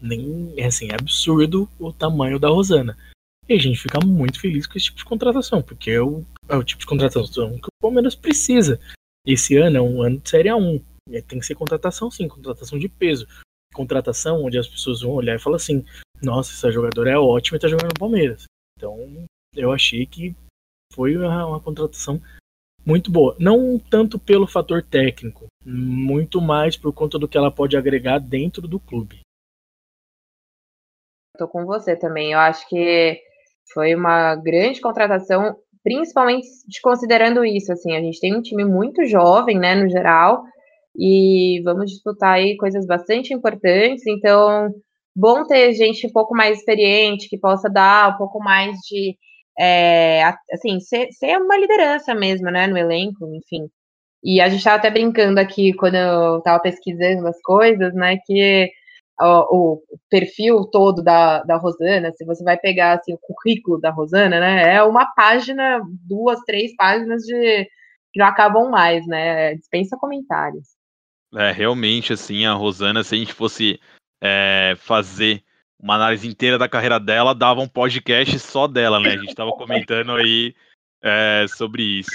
Nem 0.00 0.54
assim, 0.64 0.88
é 0.90 0.94
absurdo 0.94 1.68
o 1.78 1.92
tamanho 1.92 2.38
da 2.38 2.48
Rosana. 2.48 2.96
E 3.48 3.54
a 3.54 3.58
gente 3.58 3.80
fica 3.80 3.98
muito 4.04 4.40
feliz 4.40 4.66
com 4.66 4.76
esse 4.76 4.86
tipo 4.86 4.98
de 4.98 5.04
contratação, 5.04 5.62
porque 5.62 5.90
é 5.90 6.02
o, 6.02 6.24
é 6.48 6.56
o 6.56 6.62
tipo 6.62 6.80
de 6.80 6.86
contratação 6.86 7.58
que 7.58 7.66
o 7.66 7.80
Palmeiras 7.80 8.14
precisa. 8.14 8.78
Esse 9.26 9.56
ano 9.56 9.76
é 9.78 9.80
um 9.80 10.02
ano 10.02 10.18
de 10.18 10.28
Série 10.28 10.50
A1. 10.50 10.82
Tem 11.26 11.38
que 11.38 11.46
ser 11.46 11.54
contratação 11.54 12.10
sim, 12.10 12.28
contratação 12.28 12.78
de 12.78 12.88
peso 12.88 13.26
contratação 13.78 14.44
onde 14.44 14.58
as 14.58 14.66
pessoas 14.66 15.02
vão 15.02 15.12
olhar 15.12 15.36
e 15.36 15.38
falar 15.38 15.56
assim: 15.56 15.84
nossa, 16.22 16.52
essa 16.52 16.70
jogadora 16.70 17.10
é 17.10 17.18
ótima 17.18 17.56
e 17.56 17.60
tá 17.60 17.68
jogando 17.68 17.88
no 17.88 17.98
Palmeiras. 18.00 18.44
Então, 18.76 18.98
eu 19.54 19.72
achei 19.72 20.04
que 20.04 20.34
foi 20.92 21.16
uma, 21.16 21.46
uma 21.46 21.60
contratação 21.60 22.20
muito 22.84 23.10
boa. 23.10 23.36
Não 23.38 23.78
tanto 23.78 24.18
pelo 24.18 24.46
fator 24.46 24.82
técnico, 24.82 25.46
muito 25.64 26.40
mais 26.40 26.76
por 26.76 26.92
conta 26.92 27.18
do 27.18 27.28
que 27.28 27.36
ela 27.36 27.50
pode 27.50 27.76
agregar 27.76 28.18
dentro 28.18 28.66
do 28.66 28.80
clube. 28.80 29.20
Tô 31.38 31.48
com 31.48 31.64
você 31.64 31.96
também. 31.96 32.32
Eu 32.32 32.38
acho 32.40 32.68
que 32.68 33.18
foi 33.72 33.94
uma 33.94 34.34
grande 34.36 34.80
contratação, 34.80 35.56
principalmente 35.84 36.46
considerando 36.82 37.44
isso. 37.44 37.72
Assim, 37.72 37.94
a 37.96 38.00
gente 38.00 38.20
tem 38.20 38.36
um 38.36 38.42
time 38.42 38.64
muito 38.64 39.06
jovem, 39.06 39.58
né, 39.58 39.74
no 39.74 39.88
geral, 39.88 40.42
e 40.96 41.62
vamos 41.64 41.90
disputar 41.92 42.34
aí 42.34 42.56
coisas 42.56 42.86
bastante 42.86 43.32
importantes. 43.32 44.06
Então, 44.06 44.70
bom 45.16 45.44
ter 45.44 45.72
gente 45.74 46.06
um 46.06 46.12
pouco 46.12 46.34
mais 46.34 46.58
experiente 46.58 47.28
que 47.28 47.38
possa 47.38 47.68
dar 47.70 48.14
um 48.14 48.18
pouco 48.18 48.40
mais 48.40 48.76
de 48.88 49.16
é, 49.58 50.22
assim 50.52 50.80
ser, 50.80 51.08
ser, 51.12 51.36
uma 51.38 51.56
liderança 51.58 52.14
mesmo, 52.14 52.50
né, 52.50 52.66
no 52.66 52.78
elenco, 52.78 53.26
enfim. 53.34 53.68
E 54.24 54.40
a 54.40 54.48
gente 54.48 54.58
estava 54.60 54.76
até 54.78 54.90
brincando 54.90 55.40
aqui 55.40 55.72
quando 55.74 55.96
eu 55.96 56.38
estava 56.38 56.60
pesquisando 56.60 57.26
as 57.28 57.40
coisas, 57.42 57.94
né, 57.94 58.18
que 58.26 58.70
o, 59.20 59.82
perfil 60.08 60.64
todo 60.66 61.02
da, 61.02 61.42
da 61.42 61.56
Rosana, 61.56 62.12
se 62.12 62.24
você 62.24 62.42
vai 62.44 62.56
pegar 62.56 62.98
assim, 62.98 63.12
o 63.12 63.18
currículo 63.18 63.80
da 63.80 63.90
Rosana, 63.90 64.40
né, 64.40 64.74
é 64.74 64.82
uma 64.82 65.06
página, 65.14 65.80
duas, 66.06 66.40
três 66.40 66.74
páginas 66.76 67.22
de 67.22 67.68
que 68.12 68.18
não 68.18 68.26
acabam 68.26 68.70
mais, 68.70 69.06
né? 69.06 69.54
Dispensa 69.54 69.96
comentários. 69.98 70.68
É, 71.34 71.50
realmente, 71.52 72.12
assim, 72.12 72.46
a 72.46 72.54
Rosana, 72.54 73.04
se 73.04 73.14
a 73.14 73.18
gente 73.18 73.34
fosse 73.34 73.78
é, 74.20 74.74
fazer 74.78 75.42
uma 75.78 75.94
análise 75.94 76.26
inteira 76.26 76.58
da 76.58 76.68
carreira 76.68 76.98
dela, 76.98 77.34
dava 77.34 77.60
um 77.60 77.68
podcast 77.68 78.38
só 78.38 78.66
dela, 78.66 78.98
né? 78.98 79.10
A 79.10 79.16
gente 79.18 79.28
estava 79.28 79.52
comentando 79.52 80.12
aí 80.12 80.54
é, 81.02 81.46
sobre 81.48 81.82
isso. 81.82 82.10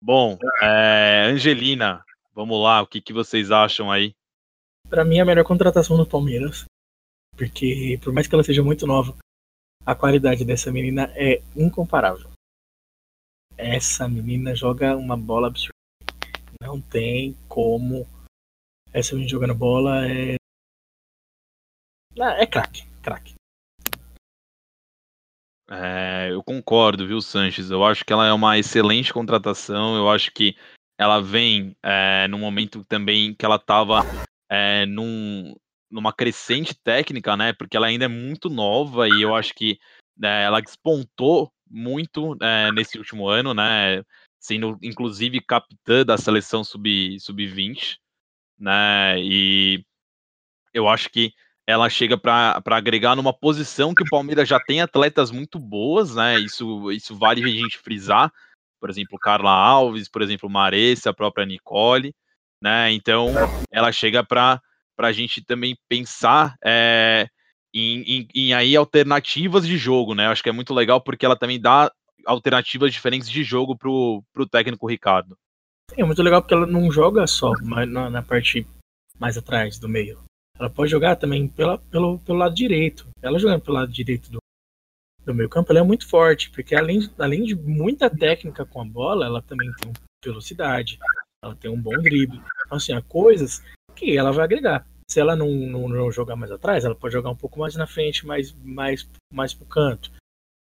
Bom, 0.00 0.38
é, 0.62 1.28
Angelina, 1.30 2.02
vamos 2.34 2.60
lá, 2.62 2.82
o 2.82 2.86
que, 2.86 3.00
que 3.00 3.12
vocês 3.12 3.50
acham 3.50 3.90
aí? 3.92 4.14
Para 4.88 5.04
mim, 5.04 5.18
a 5.20 5.24
melhor 5.24 5.44
contratação 5.44 5.96
do 5.96 6.06
Palmeiras, 6.06 6.64
porque 7.36 7.98
por 8.02 8.12
mais 8.12 8.26
que 8.26 8.34
ela 8.34 8.44
seja 8.44 8.62
muito 8.62 8.86
nova, 8.86 9.16
a 9.84 9.94
qualidade 9.94 10.44
dessa 10.44 10.72
menina 10.72 11.12
é 11.14 11.42
incomparável. 11.56 12.30
Essa 13.56 14.08
menina 14.08 14.54
joga 14.54 14.96
uma 14.96 15.16
bola 15.16 15.48
absurda. 15.48 15.74
Não 16.60 16.80
tem 16.80 17.36
como 17.48 18.06
essa 18.92 19.14
menina 19.14 19.30
jogando 19.30 19.54
bola 19.54 20.06
é. 20.08 20.36
Ah, 22.18 22.40
é 22.40 22.46
craque. 22.46 22.86
craque. 23.02 23.34
É, 25.68 26.28
eu 26.30 26.42
concordo, 26.42 27.06
viu, 27.06 27.20
Sanches? 27.20 27.70
Eu 27.70 27.84
acho 27.84 28.04
que 28.04 28.12
ela 28.12 28.26
é 28.26 28.32
uma 28.32 28.58
excelente 28.58 29.12
contratação. 29.12 29.96
Eu 29.96 30.08
acho 30.08 30.30
que 30.30 30.56
ela 30.98 31.20
vem 31.20 31.76
é, 31.82 32.28
num 32.28 32.38
momento 32.38 32.84
também 32.84 33.34
que 33.34 33.44
ela 33.44 33.56
estava 33.56 34.02
é, 34.48 34.86
num, 34.86 35.54
numa 35.90 36.12
crescente 36.12 36.74
técnica, 36.74 37.36
né? 37.36 37.52
Porque 37.52 37.76
ela 37.76 37.86
ainda 37.86 38.04
é 38.04 38.08
muito 38.08 38.48
nova 38.50 39.08
e 39.08 39.22
eu 39.22 39.34
acho 39.34 39.54
que 39.54 39.78
né, 40.16 40.44
ela 40.44 40.60
despontou 40.60 41.52
muito 41.68 42.36
é, 42.40 42.70
nesse 42.72 42.98
último 42.98 43.28
ano, 43.28 43.54
né? 43.54 44.02
Sendo 44.38 44.78
inclusive 44.82 45.40
capitã 45.40 46.04
da 46.04 46.18
seleção 46.18 46.62
sub-20, 46.62 47.20
sub 47.20 47.42
né? 48.58 49.16
E 49.18 49.84
eu 50.72 50.88
acho 50.88 51.08
que 51.10 51.32
ela 51.66 51.88
chega 51.88 52.18
para 52.18 52.62
agregar 52.66 53.16
numa 53.16 53.32
posição 53.32 53.94
que 53.94 54.02
o 54.02 54.08
Palmeiras 54.10 54.48
já 54.48 54.60
tem 54.60 54.82
atletas 54.82 55.30
muito 55.30 55.58
boas, 55.58 56.14
né? 56.14 56.38
Isso, 56.38 56.90
isso 56.92 57.16
vale 57.16 57.42
a 57.42 57.48
gente 57.48 57.78
frisar. 57.78 58.32
Por 58.78 58.90
exemplo, 58.90 59.18
Carla 59.18 59.50
Alves, 59.50 60.08
por 60.08 60.20
exemplo, 60.20 60.50
Maressa, 60.50 61.10
a 61.10 61.14
própria 61.14 61.46
Nicole, 61.46 62.14
né? 62.64 62.90
Então, 62.92 63.28
ela 63.70 63.92
chega 63.92 64.24
para 64.24 64.58
a 64.98 65.12
gente 65.12 65.44
também 65.44 65.76
pensar 65.86 66.56
é, 66.64 67.28
em, 67.74 68.00
em, 68.00 68.28
em, 68.34 68.54
aí 68.54 68.74
alternativas 68.74 69.66
de 69.66 69.76
jogo, 69.76 70.14
né? 70.14 70.24
Eu 70.24 70.30
acho 70.30 70.42
que 70.42 70.48
é 70.48 70.52
muito 70.52 70.72
legal 70.72 70.98
porque 70.98 71.26
ela 71.26 71.36
também 71.36 71.60
dá 71.60 71.92
alternativas 72.24 72.90
diferentes 72.90 73.28
de 73.28 73.44
jogo 73.44 73.76
pro, 73.76 74.24
pro 74.32 74.48
técnico 74.48 74.88
Ricardo. 74.88 75.36
É 75.94 76.02
muito 76.02 76.22
legal 76.22 76.40
porque 76.40 76.54
ela 76.54 76.66
não 76.66 76.90
joga 76.90 77.26
só 77.26 77.52
na, 77.60 78.08
na 78.08 78.22
parte 78.22 78.66
mais 79.20 79.36
atrás 79.36 79.78
do 79.78 79.86
meio. 79.86 80.24
Ela 80.58 80.70
pode 80.70 80.90
jogar 80.90 81.16
também 81.16 81.46
pela, 81.46 81.76
pelo, 81.76 82.18
pelo 82.20 82.38
lado 82.38 82.54
direito. 82.54 83.06
Ela 83.20 83.38
jogando 83.38 83.60
pelo 83.60 83.76
lado 83.76 83.92
direito 83.92 84.30
do, 84.30 84.38
do 85.22 85.34
meio 85.34 85.50
campo, 85.50 85.70
ela 85.70 85.80
é 85.80 85.82
muito 85.82 86.08
forte, 86.08 86.50
porque 86.50 86.74
além, 86.74 87.10
além 87.18 87.44
de 87.44 87.54
muita 87.54 88.08
técnica 88.08 88.64
com 88.64 88.80
a 88.80 88.84
bola, 88.86 89.26
ela 89.26 89.42
também 89.42 89.70
tem 89.74 89.92
velocidade, 90.24 90.98
ela 91.44 91.54
tem 91.54 91.70
um 91.70 91.80
bom 91.80 91.96
drible. 91.98 92.40
Então, 92.66 92.78
assim, 92.78 92.92
há 92.92 93.02
coisas 93.02 93.62
que 93.94 94.16
ela 94.16 94.32
vai 94.32 94.44
agregar. 94.44 94.86
Se 95.08 95.20
ela 95.20 95.36
não, 95.36 95.50
não, 95.50 95.88
não, 95.88 96.10
jogar 96.10 96.34
mais 96.34 96.50
atrás, 96.50 96.84
ela 96.84 96.94
pode 96.94 97.12
jogar 97.12 97.30
um 97.30 97.36
pouco 97.36 97.60
mais 97.60 97.74
na 97.76 97.86
frente, 97.86 98.26
mais, 98.26 98.52
mais, 98.62 99.08
mais 99.30 99.52
pro 99.52 99.66
canto. 99.66 100.10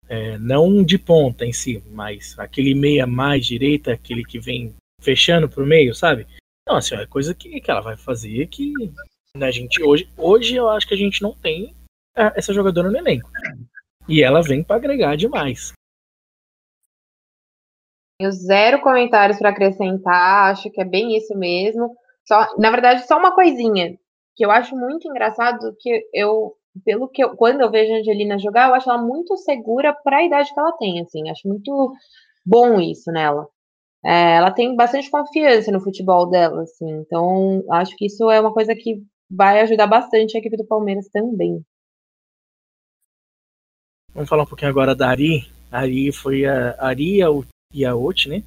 É, 0.09 0.39
não 0.39 0.83
de 0.83 0.99
ponta 0.99 1.45
em 1.45 1.53
si, 1.53 1.83
mas 1.91 2.37
aquele 2.39 2.75
meia 2.75 3.07
mais 3.07 3.47
direita, 3.47 3.93
aquele 3.93 4.25
que 4.25 4.39
vem 4.39 4.75
fechando 5.01 5.49
pro 5.49 5.67
meio, 5.67 5.95
sabe? 5.95 6.27
Então, 6.63 6.77
assim, 6.77 6.95
é 6.95 7.07
coisa 7.07 7.35
que, 7.35 7.61
que 7.61 7.71
ela 7.71 7.81
vai 7.81 7.97
fazer 7.97 8.47
que 8.49 8.73
né, 9.37 9.47
a 9.47 9.51
gente 9.51 9.83
hoje, 9.83 10.09
hoje 10.17 10.57
eu 10.57 10.69
acho 10.69 10.87
que 10.87 10.95
a 10.95 10.99
gente 10.99 11.23
não 11.23 11.35
tem 11.35 11.75
é, 12.17 12.33
essa 12.37 12.53
jogadora 12.53 12.91
no 12.91 12.97
elenco. 12.97 13.31
E 14.09 14.23
ela 14.23 14.43
vem 14.43 14.63
para 14.63 14.77
agregar 14.77 15.17
demais. 15.17 15.73
Tenho 18.23 18.31
zero 18.31 18.81
comentários 18.81 19.37
para 19.37 19.49
acrescentar, 19.49 20.53
acho 20.53 20.71
que 20.71 20.81
é 20.81 20.85
bem 20.85 21.17
isso 21.17 21.37
mesmo. 21.37 21.97
Só, 22.25 22.57
na 22.57 22.71
verdade, 22.71 23.05
só 23.05 23.19
uma 23.19 23.35
coisinha 23.35 23.99
que 24.37 24.47
eu 24.47 24.51
acho 24.53 24.77
muito 24.77 25.09
engraçado 25.09 25.75
que 25.81 26.09
eu, 26.15 26.55
pelo 26.85 27.09
que 27.09 27.25
eu, 27.25 27.35
quando 27.37 27.63
eu 27.63 27.71
vejo 27.71 27.93
a 27.93 27.97
Angelina 27.97 28.39
jogar, 28.39 28.69
eu 28.69 28.75
acho 28.75 28.89
ela 28.89 29.03
muito 29.03 29.37
segura 29.39 29.93
para 29.93 30.19
a 30.19 30.23
idade 30.23 30.55
que 30.55 30.61
ela 30.61 30.71
tem, 30.77 31.01
assim, 31.01 31.29
acho 31.31 31.49
muito 31.49 31.93
bom 32.47 32.81
isso 32.81 33.11
nela. 33.11 33.49
É, 34.05 34.37
ela 34.37 34.53
tem 34.53 34.77
bastante 34.77 35.11
confiança 35.11 35.73
no 35.73 35.81
futebol 35.81 36.31
dela, 36.31 36.63
assim, 36.63 36.91
então 37.01 37.65
acho 37.73 37.97
que 37.97 38.07
isso 38.07 38.31
é 38.31 38.41
uma 38.41 38.55
coisa 38.55 38.73
que 38.73 39.03
vai 39.29 39.61
ajudar 39.63 39.89
bastante 39.89 40.37
a 40.37 40.41
equipe 40.41 40.57
do 40.57 40.67
Palmeiras 40.67 41.09
também. 41.09 41.61
Vamos 44.15 44.29
falar 44.31 44.45
um 44.45 44.47
pouquinho 44.47 44.71
agora 44.71 44.95
da 44.95 45.09
Ari. 45.09 45.51
A 45.73 45.81
Ari 45.81 46.13
foi 46.13 46.45
a 46.45 46.77
Ari 46.79 47.21
e 47.73 47.85
a 47.85 47.95
Ot, 47.95 48.29
né? 48.29 48.43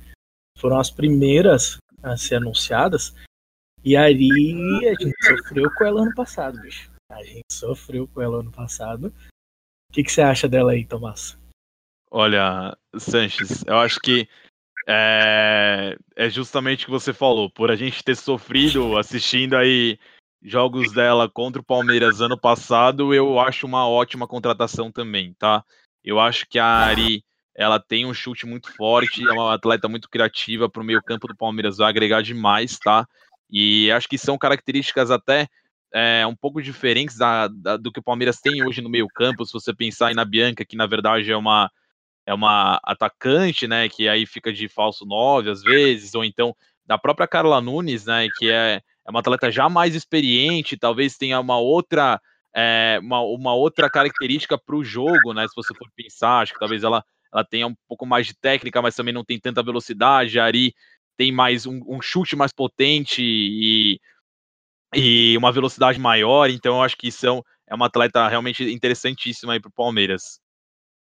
Foram 0.58 0.80
as 0.80 0.90
primeiras 0.90 1.78
a 2.02 2.16
ser 2.18 2.36
anunciadas. 2.36 3.14
E 3.84 3.96
a 3.96 4.04
Ari 4.04 4.88
a 4.88 4.94
gente 5.02 5.16
sofreu 5.22 5.70
com 5.76 5.86
ela 5.86 6.02
ano 6.02 6.14
passado, 6.16 6.60
bicho. 6.62 6.92
A 7.12 7.24
gente 7.24 7.52
sofreu 7.52 8.08
com 8.08 8.22
ela 8.22 8.40
ano 8.40 8.52
passado. 8.52 9.14
O 9.90 9.94
que, 9.94 10.04
que 10.04 10.12
você 10.12 10.22
acha 10.22 10.48
dela 10.48 10.72
aí, 10.72 10.86
Tomás? 10.86 11.38
Olha, 12.10 12.76
Sanches, 12.98 13.64
eu 13.66 13.78
acho 13.78 14.00
que 14.00 14.28
é, 14.88 15.98
é 16.16 16.30
justamente 16.30 16.84
o 16.84 16.86
que 16.86 16.92
você 16.92 17.14
falou. 17.14 17.50
Por 17.50 17.72
a 17.72 17.76
gente 17.76 18.04
ter 18.04 18.16
sofrido 18.16 18.98
assistindo 18.98 19.56
aí 19.56 20.00
jogos 20.42 20.92
dela 20.92 21.30
contra 21.30 21.62
o 21.62 21.66
Palmeiras 21.66 22.22
ano 22.22 22.40
passado, 22.40 23.14
eu 23.14 23.40
acho 23.40 23.66
uma 23.66 23.88
ótima 23.88 24.28
contratação 24.28 24.92
também, 24.92 25.34
tá? 25.34 25.64
Eu 26.04 26.20
acho 26.20 26.48
que 26.48 26.60
a 26.60 26.66
Ari, 26.66 27.24
ela 27.56 27.80
tem 27.80 28.06
um 28.06 28.14
chute 28.14 28.46
muito 28.46 28.72
forte, 28.76 29.26
é 29.28 29.32
uma 29.32 29.54
atleta 29.54 29.88
muito 29.88 30.10
criativa 30.10 30.70
para 30.70 30.82
o 30.82 30.86
meio 30.86 31.02
campo 31.02 31.28
do 31.28 31.36
Palmeiras, 31.36 31.78
vai 31.78 31.90
agregar 31.90 32.22
demais, 32.22 32.78
tá? 32.78 33.08
E 33.50 33.92
acho 33.92 34.10
que 34.10 34.18
são 34.18 34.38
características 34.38 35.10
até 35.10 35.48
é, 35.94 36.28
um 36.28 36.36
pouco 36.36 36.62
diferentes 36.62 37.18
da, 37.18 37.48
da, 37.48 37.78
do 37.78 37.92
que 37.92 38.00
o 38.00 38.04
Palmeiras 38.04 38.40
tem 38.42 38.66
hoje 38.66 38.82
no 38.82 38.90
meio 38.90 39.08
campo, 39.08 39.46
se 39.46 39.54
você 39.54 39.74
pensar 39.74 40.14
na 40.14 40.26
Bianca, 40.26 40.66
que 40.66 40.76
na 40.76 40.86
verdade 40.86 41.32
é 41.32 41.38
uma 41.38 41.72
é 42.28 42.34
uma 42.34 42.80
atacante, 42.84 43.68
né, 43.68 43.88
que 43.88 44.10
aí 44.10 44.26
fica 44.26 44.52
de 44.52 44.68
falso 44.68 45.06
9 45.06 45.50
às 45.50 45.62
vezes, 45.62 46.16
ou 46.16 46.26
então 46.26 46.56
da 46.84 46.98
própria 46.98 47.28
Carla 47.28 47.62
Nunes, 47.62 48.06
né, 48.06 48.28
que 48.38 48.50
é 48.50 48.82
é 49.08 49.12
uma 49.12 49.20
atleta 49.20 49.52
já 49.52 49.70
mais 49.70 49.94
experiente, 49.94 50.78
talvez 50.78 51.16
tenha 51.16 51.40
uma 51.40 51.60
outra 51.60 52.20
é, 52.56 52.98
uma, 53.02 53.22
uma 53.22 53.54
outra 53.54 53.90
característica 53.90 54.58
para 54.58 54.76
o 54.76 54.84
jogo, 54.84 55.34
né? 55.34 55.46
Se 55.46 55.54
você 55.56 55.76
for 55.76 55.90
pensar, 55.94 56.40
acho 56.40 56.54
que 56.54 56.60
talvez 56.60 56.84
ela, 56.84 57.04
ela 57.34 57.44
tenha 57.44 57.68
um 57.68 57.76
pouco 57.88 58.06
mais 58.06 58.28
de 58.28 58.34
técnica, 58.34 58.82
mas 58.82 58.96
também 58.96 59.14
não 59.14 59.24
tem 59.24 59.40
tanta 59.40 59.64
velocidade. 59.64 60.40
A 60.40 60.46
Ari 60.46 60.74
tem 61.18 61.32
mais 61.32 61.66
um, 61.66 61.82
um 61.88 62.02
chute 62.02 62.36
mais 62.36 62.52
potente 62.52 63.22
e, 63.22 64.00
e 64.94 65.38
uma 65.38 65.52
velocidade 65.52 66.00
maior, 66.00 66.50
então 66.50 66.78
eu 66.78 66.82
acho 66.84 66.98
que 66.98 67.12
são 67.12 67.44
é 67.68 67.74
uma 67.74 67.88
atleta 67.88 68.28
realmente 68.28 68.64
interessantíssima 68.64 69.54
aí 69.54 69.62
o 69.64 69.72
Palmeiras. 69.72 70.40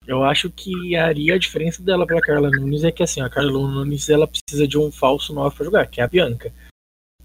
Eu 0.06 0.24
acho 0.24 0.50
que 0.50 0.96
a 0.96 1.06
Ari, 1.06 1.32
a 1.32 1.38
diferença 1.38 1.82
dela 1.82 2.06
para 2.06 2.18
a 2.18 2.22
Carla 2.22 2.50
Nunes 2.50 2.84
é 2.84 2.92
que 2.92 3.04
assim, 3.04 3.22
a 3.22 3.30
Carla 3.30 3.52
Nunes 3.52 4.10
ela 4.10 4.28
precisa 4.28 4.68
de 4.68 4.78
um 4.78 4.92
falso 4.92 5.34
9 5.34 5.56
para 5.56 5.66
jogar, 5.66 5.88
que 5.88 6.02
é 6.02 6.04
a 6.04 6.08
Bianca 6.08 6.54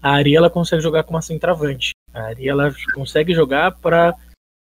a 0.05 0.11
Ari 0.11 0.35
ela 0.35 0.51
consegue 0.51 0.83
jogar 0.83 1.03
como 1.03 1.15
uma 1.15 1.21
centroavante. 1.23 1.89
A 2.13 2.27
Ari 2.27 2.47
ela 2.47 2.71
consegue 2.93 3.33
jogar 3.33 3.71
para 3.71 4.15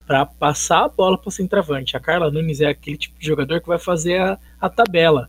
para 0.08 0.24
passar 0.24 0.86
a 0.86 0.88
bola 0.88 1.18
para 1.18 1.30
centroavante. 1.30 1.94
A 1.94 2.00
Carla 2.00 2.30
Nunes 2.30 2.62
é 2.62 2.68
aquele 2.68 2.96
tipo 2.96 3.18
de 3.18 3.26
jogador 3.26 3.60
que 3.60 3.68
vai 3.68 3.78
fazer 3.78 4.18
a, 4.18 4.38
a 4.58 4.70
tabela 4.70 5.28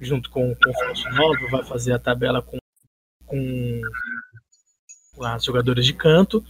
junto 0.00 0.30
com, 0.30 0.54
com 0.56 0.70
o 0.70 0.72
Falso 0.72 1.08
Novo, 1.10 1.50
vai 1.50 1.62
fazer 1.62 1.92
a 1.92 1.98
tabela 1.98 2.40
com, 2.40 2.56
com 3.26 3.82
as 5.24 5.44
jogadoras 5.44 5.84
de 5.84 5.92
canto 5.92 6.42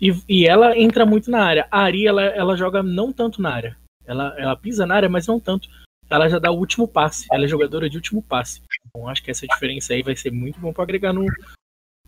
e, 0.00 0.10
e 0.26 0.46
ela 0.46 0.76
entra 0.76 1.04
muito 1.04 1.30
na 1.30 1.44
área. 1.44 1.68
A 1.70 1.80
Ari 1.80 2.06
ela, 2.06 2.22
ela 2.22 2.56
joga 2.56 2.82
não 2.82 3.12
tanto 3.12 3.42
na 3.42 3.52
área. 3.52 3.76
Ela, 4.06 4.34
ela 4.38 4.56
pisa 4.56 4.86
na 4.86 4.94
área, 4.94 5.08
mas 5.08 5.26
não 5.26 5.38
tanto. 5.38 5.68
Ela 6.08 6.30
já 6.30 6.38
dá 6.38 6.50
o 6.50 6.56
último 6.56 6.88
passe. 6.88 7.26
Ela 7.30 7.44
é 7.44 7.48
jogadora 7.48 7.90
de 7.90 7.98
último 7.98 8.22
passe. 8.22 8.62
Então 8.86 9.06
acho 9.06 9.22
que 9.22 9.30
essa 9.30 9.46
diferença 9.46 9.92
aí 9.92 10.02
vai 10.02 10.16
ser 10.16 10.32
muito 10.32 10.58
bom 10.58 10.72
para 10.72 10.82
agregar 10.82 11.12
no, 11.12 11.26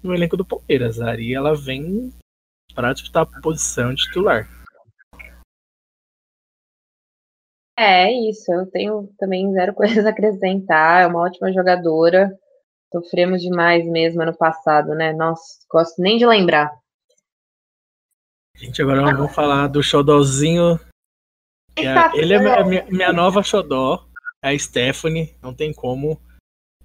no 0.02 0.14
elenco 0.14 0.34
do 0.34 0.46
Palmeiras. 0.46 0.98
A 0.98 1.10
Ari 1.10 1.34
ela 1.34 1.54
vem 1.54 2.10
para 2.74 2.94
disputar 2.94 3.24
a 3.24 3.40
posição 3.42 3.94
titular. 3.94 4.48
É 7.82 8.12
isso, 8.12 8.52
eu 8.52 8.66
tenho 8.66 9.08
também 9.18 9.50
zero 9.54 9.72
coisas 9.74 10.04
a 10.04 10.10
acrescentar. 10.10 11.02
É 11.02 11.06
uma 11.06 11.20
ótima 11.20 11.50
jogadora. 11.50 12.30
Sofremos 12.92 13.40
demais 13.40 13.86
mesmo 13.86 14.20
ano 14.20 14.36
passado, 14.36 14.94
né? 14.94 15.14
Nossa, 15.14 15.60
gosto 15.70 16.02
nem 16.02 16.18
de 16.18 16.26
lembrar. 16.26 16.70
Gente, 18.54 18.82
agora 18.82 19.00
vamos 19.16 19.34
falar 19.34 19.68
do 19.68 19.82
xodózinho. 19.82 20.78
É, 21.78 22.18
ele 22.18 22.34
é 22.34 22.38
minha, 22.38 22.64
minha, 22.64 22.86
minha 22.90 23.12
nova 23.14 23.42
xodó, 23.42 24.06
é 24.44 24.50
a 24.50 24.58
Stephanie. 24.58 25.34
Não 25.40 25.54
tem 25.54 25.72
como 25.72 26.20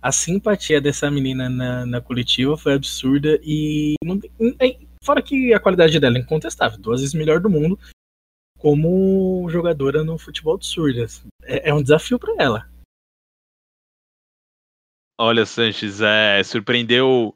a 0.01 0.13
simpatia 0.13 0.79
dessa 0.79 1.11
menina 1.11 1.49
na, 1.49 1.85
na 1.85 1.99
coletiva 1.99 2.55
foi 2.55 2.75
absurda 2.75 3.37
e 3.43 3.95
não, 4.01 4.21
fora 5.03 5.21
que 5.21 5.53
a 5.53 5.59
qualidade 5.59 5.99
dela 5.99 6.17
é 6.17 6.21
incontestável, 6.21 6.79
duas 6.79 7.01
vezes 7.01 7.15
melhor 7.15 7.41
do 7.41 7.49
mundo 7.49 7.77
como 8.65 9.47
jogadora 9.47 10.03
no 10.03 10.17
futebol 10.17 10.57
de 10.57 10.65
surdas. 10.65 11.23
É, 11.43 11.69
é 11.69 11.73
um 11.75 11.83
desafio 11.83 12.17
para 12.17 12.33
ela. 12.39 12.67
Olha, 15.19 15.45
Sanches, 15.45 16.01
é, 16.01 16.41
surpreendeu 16.41 17.35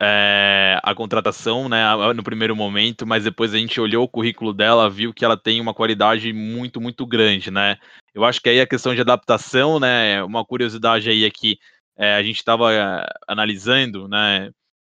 é, 0.00 0.80
a 0.82 0.94
contratação 0.94 1.68
né, 1.68 1.82
no 2.16 2.22
primeiro 2.22 2.56
momento, 2.56 3.06
mas 3.06 3.24
depois 3.24 3.52
a 3.52 3.58
gente 3.58 3.78
olhou 3.78 4.04
o 4.04 4.08
currículo 4.08 4.54
dela, 4.54 4.88
viu 4.88 5.12
que 5.12 5.26
ela 5.26 5.36
tem 5.36 5.60
uma 5.60 5.74
qualidade 5.74 6.32
muito, 6.32 6.80
muito 6.80 7.06
grande, 7.06 7.50
né? 7.50 7.76
Eu 8.14 8.24
acho 8.24 8.40
que 8.40 8.48
aí 8.48 8.58
a 8.58 8.66
questão 8.66 8.94
de 8.94 9.02
adaptação, 9.02 9.78
né? 9.78 10.24
Uma 10.24 10.42
curiosidade 10.42 11.10
aí 11.10 11.24
é 11.24 11.30
que 11.30 11.58
é, 11.98 12.14
a 12.14 12.22
gente 12.22 12.38
estava 12.38 12.72
é, 12.72 13.06
analisando, 13.28 14.08
né? 14.08 14.50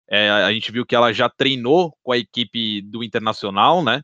É, 0.08 0.30
a 0.30 0.50
gente 0.54 0.72
viu 0.72 0.86
que 0.86 0.94
ela 0.94 1.12
já 1.12 1.28
treinou 1.28 1.94
com 2.02 2.12
a 2.12 2.16
equipe 2.16 2.80
do 2.80 3.04
Internacional, 3.04 3.84
né? 3.84 4.00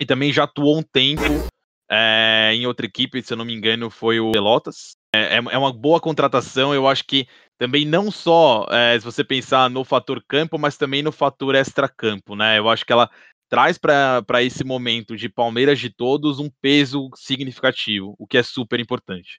E 0.00 0.06
também 0.06 0.32
já 0.32 0.44
atuou 0.44 0.78
um 0.78 0.82
tempo 0.82 1.46
é, 1.90 2.52
em 2.54 2.66
outra 2.66 2.86
equipe, 2.86 3.22
se 3.22 3.32
eu 3.32 3.36
não 3.36 3.44
me 3.44 3.54
engano, 3.54 3.90
foi 3.90 4.18
o 4.18 4.32
Pelotas. 4.32 4.92
É, 5.14 5.36
é, 5.36 5.36
é 5.36 5.58
uma 5.58 5.72
boa 5.72 6.00
contratação, 6.00 6.74
eu 6.74 6.88
acho 6.88 7.04
que 7.04 7.26
também 7.58 7.84
não 7.84 8.10
só 8.10 8.66
é, 8.70 8.98
se 8.98 9.04
você 9.04 9.22
pensar 9.22 9.68
no 9.70 9.84
fator 9.84 10.22
campo, 10.26 10.58
mas 10.58 10.76
também 10.76 11.02
no 11.02 11.12
fator 11.12 11.54
extra-campo, 11.54 12.34
né? 12.34 12.58
Eu 12.58 12.68
acho 12.68 12.84
que 12.84 12.92
ela 12.92 13.10
traz 13.48 13.76
para 13.76 14.42
esse 14.42 14.64
momento 14.64 15.14
de 15.14 15.28
Palmeiras 15.28 15.78
de 15.78 15.90
todos 15.90 16.38
um 16.38 16.50
peso 16.62 17.10
significativo, 17.14 18.14
o 18.18 18.26
que 18.26 18.38
é 18.38 18.42
super 18.42 18.80
importante. 18.80 19.38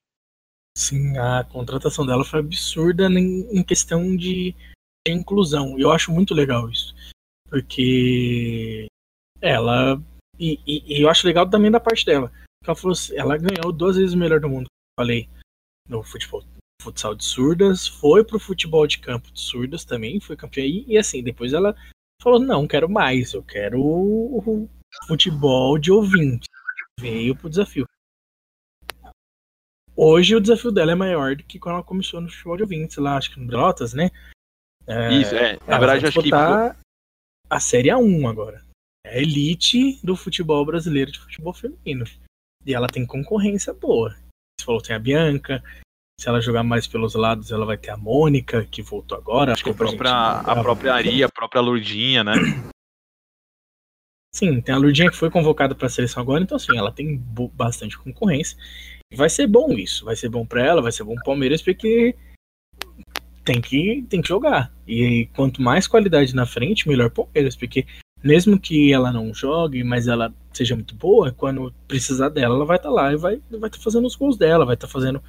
Sim, 0.77 1.17
a 1.17 1.43
contratação 1.43 2.05
dela 2.05 2.23
foi 2.23 2.39
absurda 2.39 3.07
em, 3.07 3.63
questão 3.63 4.15
de 4.15 4.55
inclusão. 5.07 5.77
E 5.77 5.81
eu 5.81 5.91
acho 5.91 6.11
muito 6.11 6.33
legal 6.33 6.69
isso. 6.69 6.95
Porque 7.49 8.87
ela. 9.41 10.01
E, 10.39 10.59
e, 10.65 10.97
e, 10.97 11.01
eu 11.01 11.09
acho 11.09 11.27
legal 11.27 11.49
também 11.49 11.69
da 11.69 11.79
parte 11.79 12.05
dela. 12.05 12.31
Ela, 12.65 12.75
falou, 12.75 12.93
assim, 12.93 13.15
ela 13.15 13.37
ganhou 13.37 13.71
duas 13.71 13.97
vezes 13.97 14.13
o 14.13 14.17
melhor 14.17 14.39
do 14.39 14.49
mundo. 14.49 14.67
Falei 14.99 15.29
no 15.87 16.03
futebol 16.03 16.43
futsal 16.81 17.15
de 17.15 17.23
surdas, 17.23 17.87
foi 17.87 18.23
pro 18.23 18.39
futebol 18.39 18.85
de 18.85 18.99
campo 18.99 19.31
de 19.31 19.39
surdas 19.39 19.85
também, 19.85 20.19
foi 20.19 20.35
campeã. 20.35 20.63
E, 20.65 20.85
e 20.87 20.97
assim, 20.97 21.23
depois 21.23 21.53
ela 21.53 21.75
falou: 22.21 22.39
não, 22.39 22.67
quero 22.67 22.89
mais, 22.89 23.33
eu 23.33 23.43
quero 23.43 23.79
o 23.81 24.69
futebol 25.07 25.77
de 25.77 25.91
ouvinte. 25.91 26.47
Veio 26.99 27.35
pro 27.35 27.49
desafio. 27.49 27.87
Hoje 29.95 30.35
o 30.35 30.41
desafio 30.41 30.71
dela 30.71 30.91
é 30.91 30.95
maior 30.95 31.35
do 31.35 31.43
que 31.43 31.59
quando 31.59 31.75
ela 31.75 31.83
começou 31.83 32.19
no 32.19 32.29
futebol 32.29 32.57
de 32.57 32.63
ouvintes 32.63 32.97
lá, 32.97 33.17
acho 33.17 33.31
que 33.31 33.39
no 33.39 33.45
Brotas, 33.45 33.93
né? 33.93 34.09
É, 34.87 35.13
Isso, 35.13 35.35
é. 35.35 35.57
Na 35.67 35.77
verdade, 35.77 36.05
acho 36.07 36.21
que. 36.21 36.31
A 37.49 37.59
Série 37.59 37.89
A1 37.89 38.29
agora. 38.29 38.63
É 39.05 39.17
a 39.17 39.21
elite 39.21 39.99
do 40.03 40.15
futebol 40.15 40.65
brasileiro 40.65 41.11
de 41.11 41.19
futebol 41.19 41.53
feminino. 41.53 42.05
E 42.65 42.73
ela 42.73 42.87
tem 42.87 43.05
concorrência 43.05 43.73
boa. 43.73 44.11
Você 44.57 44.65
falou, 44.65 44.81
tem 44.81 44.95
a 44.95 44.99
Bianca, 44.99 45.61
se 46.19 46.29
ela 46.29 46.41
jogar 46.41 46.63
mais 46.63 46.87
pelos 46.87 47.15
lados, 47.15 47.51
ela 47.51 47.65
vai 47.65 47.77
ter 47.77 47.89
a 47.89 47.97
Mônica, 47.97 48.65
que 48.65 48.81
voltou 48.81 49.17
agora. 49.17 49.53
Acho 49.53 49.63
que 49.63 49.69
a 49.69 49.73
própria, 49.73 50.11
a 50.11 50.61
própria 50.61 50.93
Aria, 50.93 51.25
a 51.25 51.31
própria 51.31 51.61
Lourdinha, 51.61 52.23
né? 52.23 52.33
Sim, 54.33 54.61
tem 54.61 54.73
a 54.73 54.77
Lourdinha 54.77 55.11
que 55.11 55.17
foi 55.17 55.29
convocada 55.29 55.75
para 55.75 55.87
a 55.87 55.89
seleção 55.89 56.23
agora, 56.23 56.43
então 56.43 56.55
assim, 56.55 56.77
ela 56.77 56.91
tem 56.91 57.17
bastante 57.53 57.97
concorrência. 57.97 58.57
Vai 59.13 59.29
ser 59.29 59.47
bom 59.47 59.73
isso, 59.73 60.05
vai 60.05 60.15
ser 60.15 60.29
bom 60.29 60.45
para 60.45 60.65
ela, 60.65 60.81
vai 60.81 60.91
ser 60.91 61.03
bom 61.03 61.13
pro 61.15 61.25
Palmeiras, 61.25 61.61
porque 61.61 62.15
tem 63.43 63.61
que, 63.61 64.03
tem 64.09 64.21
que 64.21 64.27
jogar. 64.27 64.73
E 64.87 65.29
quanto 65.35 65.61
mais 65.61 65.87
qualidade 65.87 66.33
na 66.33 66.45
frente, 66.45 66.87
melhor 66.87 67.11
Palmeiras, 67.11 67.55
porque 67.55 67.85
mesmo 68.23 68.59
que 68.59 68.93
ela 68.93 69.11
não 69.11 69.33
jogue, 69.33 69.83
mas 69.83 70.07
ela 70.07 70.33
seja 70.53 70.75
muito 70.75 70.95
boa, 70.95 71.31
quando 71.31 71.73
precisar 71.87 72.29
dela, 72.29 72.55
ela 72.55 72.65
vai 72.65 72.77
estar 72.77 72.89
tá 72.89 72.95
lá 72.95 73.11
e 73.11 73.17
vai 73.17 73.35
estar 73.35 73.57
vai 73.57 73.69
tá 73.69 73.77
fazendo 73.79 74.05
os 74.05 74.15
gols 74.15 74.37
dela, 74.37 74.65
vai 74.65 74.75
estar 74.75 74.87
tá 74.87 74.93
fazendo 74.93 75.21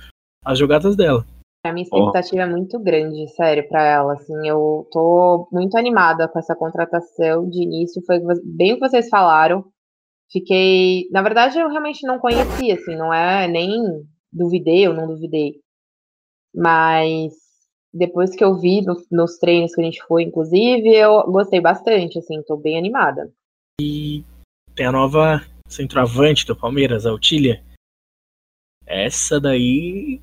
as 0.44 0.58
jogadas 0.58 0.94
dela. 0.94 1.26
A 1.64 1.72
minha 1.72 1.84
expectativa 1.84 2.42
oh. 2.42 2.46
é 2.46 2.50
muito 2.50 2.78
grande, 2.78 3.26
sério, 3.34 3.66
para 3.66 3.82
ela. 3.82 4.12
Assim, 4.12 4.46
eu 4.46 4.86
tô 4.92 5.48
muito 5.50 5.78
animada 5.78 6.28
com 6.28 6.38
essa 6.38 6.54
contratação 6.54 7.48
de 7.48 7.62
início. 7.62 8.02
Foi 8.04 8.20
bem 8.44 8.72
o 8.72 8.74
que 8.74 8.86
vocês 8.86 9.08
falaram. 9.08 9.64
Fiquei. 10.30 11.08
Na 11.10 11.22
verdade, 11.22 11.58
eu 11.58 11.70
realmente 11.70 12.06
não 12.06 12.18
conhecia, 12.18 12.74
assim, 12.74 12.94
não 12.94 13.12
é 13.12 13.48
nem 13.48 13.80
duvidei 14.30 14.86
ou 14.86 14.92
não 14.92 15.06
duvidei. 15.06 15.54
Mas 16.54 17.32
depois 17.94 18.34
que 18.34 18.42
eu 18.44 18.56
vi 18.56 18.82
no, 18.82 19.00
nos 19.10 19.38
treinos 19.38 19.74
que 19.74 19.80
a 19.80 19.84
gente 19.84 20.02
foi, 20.04 20.24
inclusive, 20.24 20.94
eu 20.94 21.22
gostei 21.30 21.60
bastante, 21.60 22.18
assim, 22.18 22.42
tô 22.42 22.56
bem 22.56 22.76
animada. 22.76 23.32
E 23.80 24.24
tem 24.74 24.86
a 24.86 24.92
nova 24.92 25.44
centroavante 25.68 26.44
do 26.46 26.56
Palmeiras, 26.56 27.06
a 27.06 27.12
Otília. 27.12 27.62
Essa 28.86 29.40
daí 29.40 30.20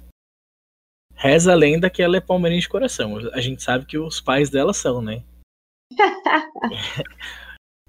Reza 1.21 1.51
a 1.51 1.55
lenda 1.55 1.87
que 1.87 2.01
ela 2.01 2.17
é 2.17 2.19
palmeirense 2.19 2.63
de 2.63 2.69
coração. 2.69 3.15
A 3.31 3.39
gente 3.39 3.61
sabe 3.61 3.85
que 3.85 3.95
os 3.95 4.19
pais 4.19 4.49
dela 4.49 4.73
são, 4.73 5.03
né? 5.03 5.23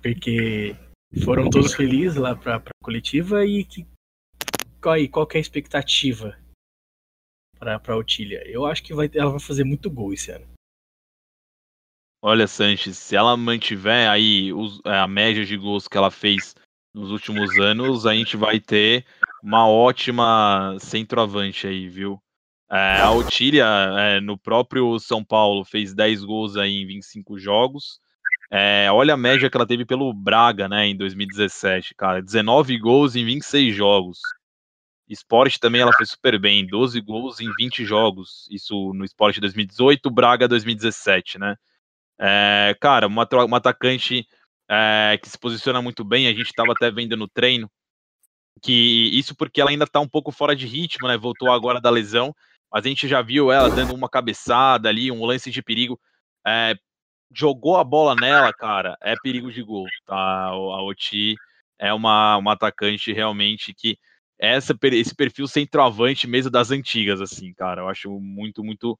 Porque 0.02 0.76
foram 1.24 1.48
todos 1.48 1.72
felizes 1.72 2.16
lá 2.18 2.36
pra, 2.36 2.60
pra 2.60 2.72
coletiva 2.84 3.46
e 3.46 3.64
que, 3.64 3.86
qual, 4.82 4.96
aí, 4.96 5.08
qual 5.08 5.26
que 5.26 5.38
é 5.38 5.40
a 5.40 5.40
expectativa 5.40 6.36
pra, 7.62 7.78
pra 7.78 7.96
Otília? 7.96 8.42
Eu 8.44 8.66
acho 8.66 8.82
que 8.82 8.92
vai, 8.92 9.08
ela 9.14 9.30
vai 9.30 9.38
fazer 9.38 9.62
muito 9.62 9.88
gol 9.88 10.12
esse 10.12 10.32
ano. 10.32 10.44
Olha, 12.20 12.48
Sanches, 12.48 12.98
se 12.98 13.14
ela 13.14 13.36
mantiver 13.36 14.08
aí 14.08 14.52
os, 14.52 14.80
é, 14.84 14.98
a 14.98 15.06
média 15.06 15.44
de 15.44 15.56
gols 15.56 15.86
que 15.86 15.96
ela 15.96 16.10
fez 16.10 16.56
nos 16.92 17.10
últimos 17.10 17.56
anos, 17.58 18.04
a 18.04 18.14
gente 18.14 18.36
vai 18.36 18.58
ter 18.58 19.04
uma 19.42 19.68
ótima 19.68 20.76
centroavante 20.80 21.66
aí, 21.66 21.88
viu? 21.88 22.20
É, 22.70 23.00
a 23.00 23.10
Otília, 23.12 23.66
é, 23.98 24.20
no 24.20 24.36
próprio 24.36 24.98
São 24.98 25.24
Paulo, 25.24 25.64
fez 25.64 25.94
10 25.94 26.24
gols 26.24 26.56
aí 26.56 26.82
em 26.82 26.86
25 26.86 27.38
jogos. 27.38 28.00
É, 28.50 28.90
olha 28.90 29.14
a 29.14 29.16
média 29.16 29.48
que 29.48 29.56
ela 29.56 29.66
teve 29.66 29.84
pelo 29.84 30.12
Braga, 30.12 30.68
né, 30.68 30.86
em 30.86 30.96
2017, 30.96 31.94
cara. 31.94 32.22
19 32.22 32.78
gols 32.78 33.14
em 33.14 33.24
26 33.24 33.74
jogos. 33.74 34.18
Esporte 35.12 35.60
também 35.60 35.80
ela 35.80 35.92
foi 35.92 36.06
super 36.06 36.38
bem, 36.38 36.66
12 36.66 37.00
gols 37.00 37.40
em 37.40 37.52
20 37.58 37.84
jogos. 37.84 38.48
Isso 38.50 38.92
no 38.94 39.04
Esporte 39.04 39.40
2018, 39.40 40.10
Braga 40.10 40.48
2017, 40.48 41.38
né? 41.38 41.56
É, 42.18 42.76
cara, 42.80 43.06
uma, 43.06 43.28
uma 43.44 43.56
atacante 43.56 44.26
é, 44.70 45.18
que 45.22 45.28
se 45.28 45.38
posiciona 45.38 45.82
muito 45.82 46.04
bem, 46.04 46.26
a 46.26 46.30
gente 46.30 46.46
estava 46.46 46.72
até 46.72 46.90
vendo 46.90 47.16
no 47.16 47.28
treino, 47.28 47.70
que 48.62 49.10
isso 49.12 49.34
porque 49.34 49.60
ela 49.60 49.70
ainda 49.70 49.84
está 49.84 50.00
um 50.00 50.08
pouco 50.08 50.30
fora 50.32 50.56
de 50.56 50.66
ritmo, 50.66 51.08
né? 51.08 51.16
Voltou 51.16 51.50
agora 51.50 51.80
da 51.80 51.90
lesão, 51.90 52.34
mas 52.70 52.86
a 52.86 52.88
gente 52.88 53.08
já 53.08 53.20
viu 53.20 53.52
ela 53.52 53.68
dando 53.68 53.94
uma 53.94 54.08
cabeçada 54.08 54.88
ali, 54.88 55.10
um 55.10 55.24
lance 55.24 55.50
de 55.50 55.62
perigo. 55.62 56.00
É, 56.46 56.74
jogou 57.34 57.76
a 57.76 57.84
bola 57.84 58.14
nela, 58.14 58.52
cara, 58.52 58.96
é 59.02 59.14
perigo 59.22 59.52
de 59.52 59.62
gol, 59.62 59.86
tá? 60.06 60.16
A 60.16 60.82
Oti 60.82 61.34
é 61.78 61.92
uma, 61.92 62.36
uma 62.36 62.52
atacante 62.52 63.12
realmente 63.12 63.74
que 63.74 63.98
essa, 64.42 64.76
esse 64.82 65.14
perfil 65.14 65.46
centroavante 65.46 66.26
mesmo 66.26 66.50
das 66.50 66.72
antigas, 66.72 67.20
assim, 67.20 67.54
cara. 67.54 67.82
Eu 67.82 67.88
acho 67.88 68.10
muito, 68.18 68.64
muito 68.64 68.98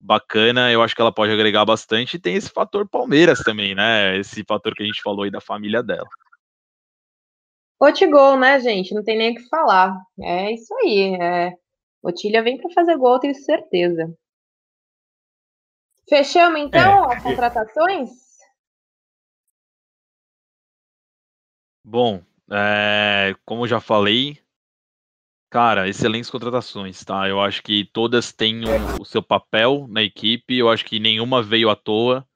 bacana. 0.00 0.70
Eu 0.70 0.80
acho 0.80 0.94
que 0.94 1.00
ela 1.00 1.12
pode 1.12 1.32
agregar 1.32 1.64
bastante. 1.64 2.16
E 2.16 2.20
tem 2.20 2.36
esse 2.36 2.48
fator 2.48 2.88
Palmeiras 2.88 3.40
também, 3.40 3.74
né? 3.74 4.16
Esse 4.16 4.44
fator 4.44 4.72
que 4.74 4.84
a 4.84 4.86
gente 4.86 5.02
falou 5.02 5.24
aí 5.24 5.30
da 5.30 5.40
família 5.40 5.82
dela. 5.82 6.06
Otigol, 7.80 8.38
né, 8.38 8.60
gente? 8.60 8.94
Não 8.94 9.02
tem 9.02 9.18
nem 9.18 9.32
o 9.32 9.34
que 9.34 9.48
falar. 9.48 9.92
É 10.20 10.52
isso 10.52 10.72
aí. 10.76 11.16
É 11.20 11.52
Otília 12.00 12.40
vem 12.40 12.56
para 12.56 12.70
fazer 12.70 12.96
gol, 12.96 13.18
tenho 13.18 13.34
certeza. 13.34 14.16
Fechamos 16.08 16.60
então 16.60 17.10
é. 17.10 17.16
as 17.16 17.22
contratações? 17.24 18.10
Bom, 21.82 22.22
é, 22.48 23.34
como 23.44 23.66
já 23.66 23.80
falei, 23.80 24.40
cara, 25.56 25.88
excelentes 25.88 26.28
contratações, 26.28 27.02
tá? 27.02 27.26
Eu 27.26 27.40
acho 27.40 27.62
que 27.62 27.86
todas 27.86 28.30
têm 28.30 28.62
o, 28.66 29.00
o 29.00 29.04
seu 29.06 29.22
papel 29.22 29.86
na 29.88 30.02
equipe, 30.02 30.54
eu 30.54 30.68
acho 30.68 30.84
que 30.84 31.00
nenhuma 31.00 31.42
veio 31.42 31.70
à 31.70 31.74
toa, 31.74 32.28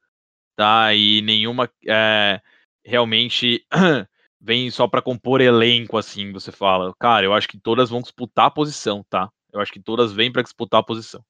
tá? 0.56 0.94
E 0.94 1.20
nenhuma 1.20 1.70
é, 1.86 2.40
realmente 2.82 3.62
vem 4.40 4.70
só 4.70 4.88
para 4.88 5.02
compor 5.02 5.42
elenco, 5.42 5.98
assim, 5.98 6.32
você 6.32 6.50
fala. 6.50 6.94
Cara, 6.98 7.26
eu 7.26 7.34
acho 7.34 7.46
que 7.46 7.60
todas 7.60 7.90
vão 7.90 8.00
disputar 8.00 8.46
a 8.46 8.50
posição, 8.50 9.04
tá? 9.10 9.30
Eu 9.52 9.60
acho 9.60 9.70
que 9.70 9.80
todas 9.80 10.14
vêm 10.14 10.32
para 10.32 10.40
disputar 10.40 10.80
a 10.80 10.84
posição. 10.84 11.22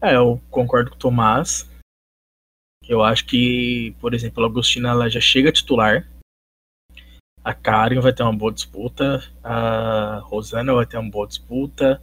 É, 0.00 0.14
eu 0.14 0.40
concordo 0.48 0.90
com 0.90 0.96
o 0.96 1.00
Tomás. 1.00 1.68
Eu 2.88 3.02
acho 3.02 3.26
que, 3.26 3.96
por 4.00 4.14
exemplo, 4.14 4.44
a 4.44 4.46
Agostina 4.46 4.90
ela 4.90 5.10
já 5.10 5.20
chega 5.20 5.50
titular. 5.50 6.08
A 7.44 7.52
Karen 7.52 8.00
vai 8.00 8.12
ter 8.12 8.22
uma 8.22 8.36
boa 8.36 8.52
disputa. 8.52 9.20
A 9.42 10.18
Rosana 10.24 10.74
vai 10.74 10.86
ter 10.86 10.96
uma 10.96 11.10
boa 11.10 11.26
disputa. 11.26 12.00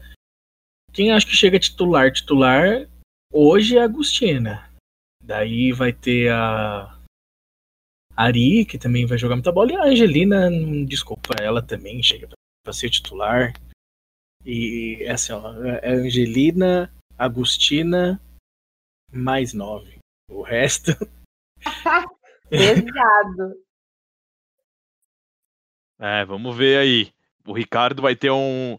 Quem 0.91 1.12
acho 1.12 1.28
que 1.28 1.36
chega 1.36 1.60
titular, 1.60 2.12
titular, 2.12 2.88
hoje 3.32 3.78
é 3.78 3.82
a 3.82 3.86
Agostina. 3.86 4.69
Daí 5.23 5.71
vai 5.71 5.93
ter 5.93 6.32
a 6.32 6.97
Ari, 8.15 8.65
que 8.65 8.78
também 8.78 9.06
vai 9.06 9.17
jogar 9.17 9.36
muita 9.36 9.52
bola. 9.52 9.71
E 9.71 9.75
a 9.75 9.84
Angelina, 9.84 10.49
desculpa, 10.86 11.36
ela 11.39 11.62
também 11.62 12.04
chega 12.04 12.28
para 12.63 12.73
ser 12.73 12.89
titular. 12.89 13.54
E 14.45 14.97
é 15.02 15.12
assim, 15.12 15.32
ó, 15.32 15.54
é 15.63 15.89
Angelina, 15.89 16.91
Agostina, 17.17 18.19
mais 19.12 19.54
nove. 19.54 19.99
O 20.30 20.41
resto. 20.41 20.91
Pesado. 22.49 23.68
É, 25.99 26.25
vamos 26.25 26.55
ver 26.55 26.77
aí. 26.79 27.12
O 27.45 27.53
Ricardo 27.53 28.01
vai 28.01 28.15
ter 28.15 28.31
um, 28.31 28.77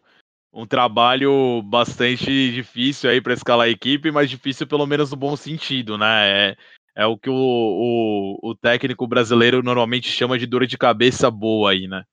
um 0.53 0.67
trabalho 0.67 1.63
bastante 1.63 2.53
difícil 2.53 3.11
aí 3.11 3.21
para 3.21 3.35
escalar 3.35 3.67
a 3.67 3.71
equipe, 3.71 4.11
mas 4.11 4.31
difícil 4.31 4.67
pelo 4.67 4.87
menos 4.87 5.11
no 5.11 5.17
bom 5.17 5.37
sentido, 5.37 5.99
né? 5.99 6.51
É, 6.51 6.57
é 6.97 7.07
o 7.07 7.17
que 7.17 7.31
o, 7.31 7.35
o, 7.35 8.51
o 8.51 8.55
técnico 8.55 9.07
brasileiro 9.07 9.63
normalmente 9.63 10.09
chama 10.09 10.39
de 10.39 10.47
dor 10.47 10.67
de 10.67 10.79
cabeça 10.79 11.31
boa 11.31 11.73
aí, 11.73 11.87
né? 11.87 12.05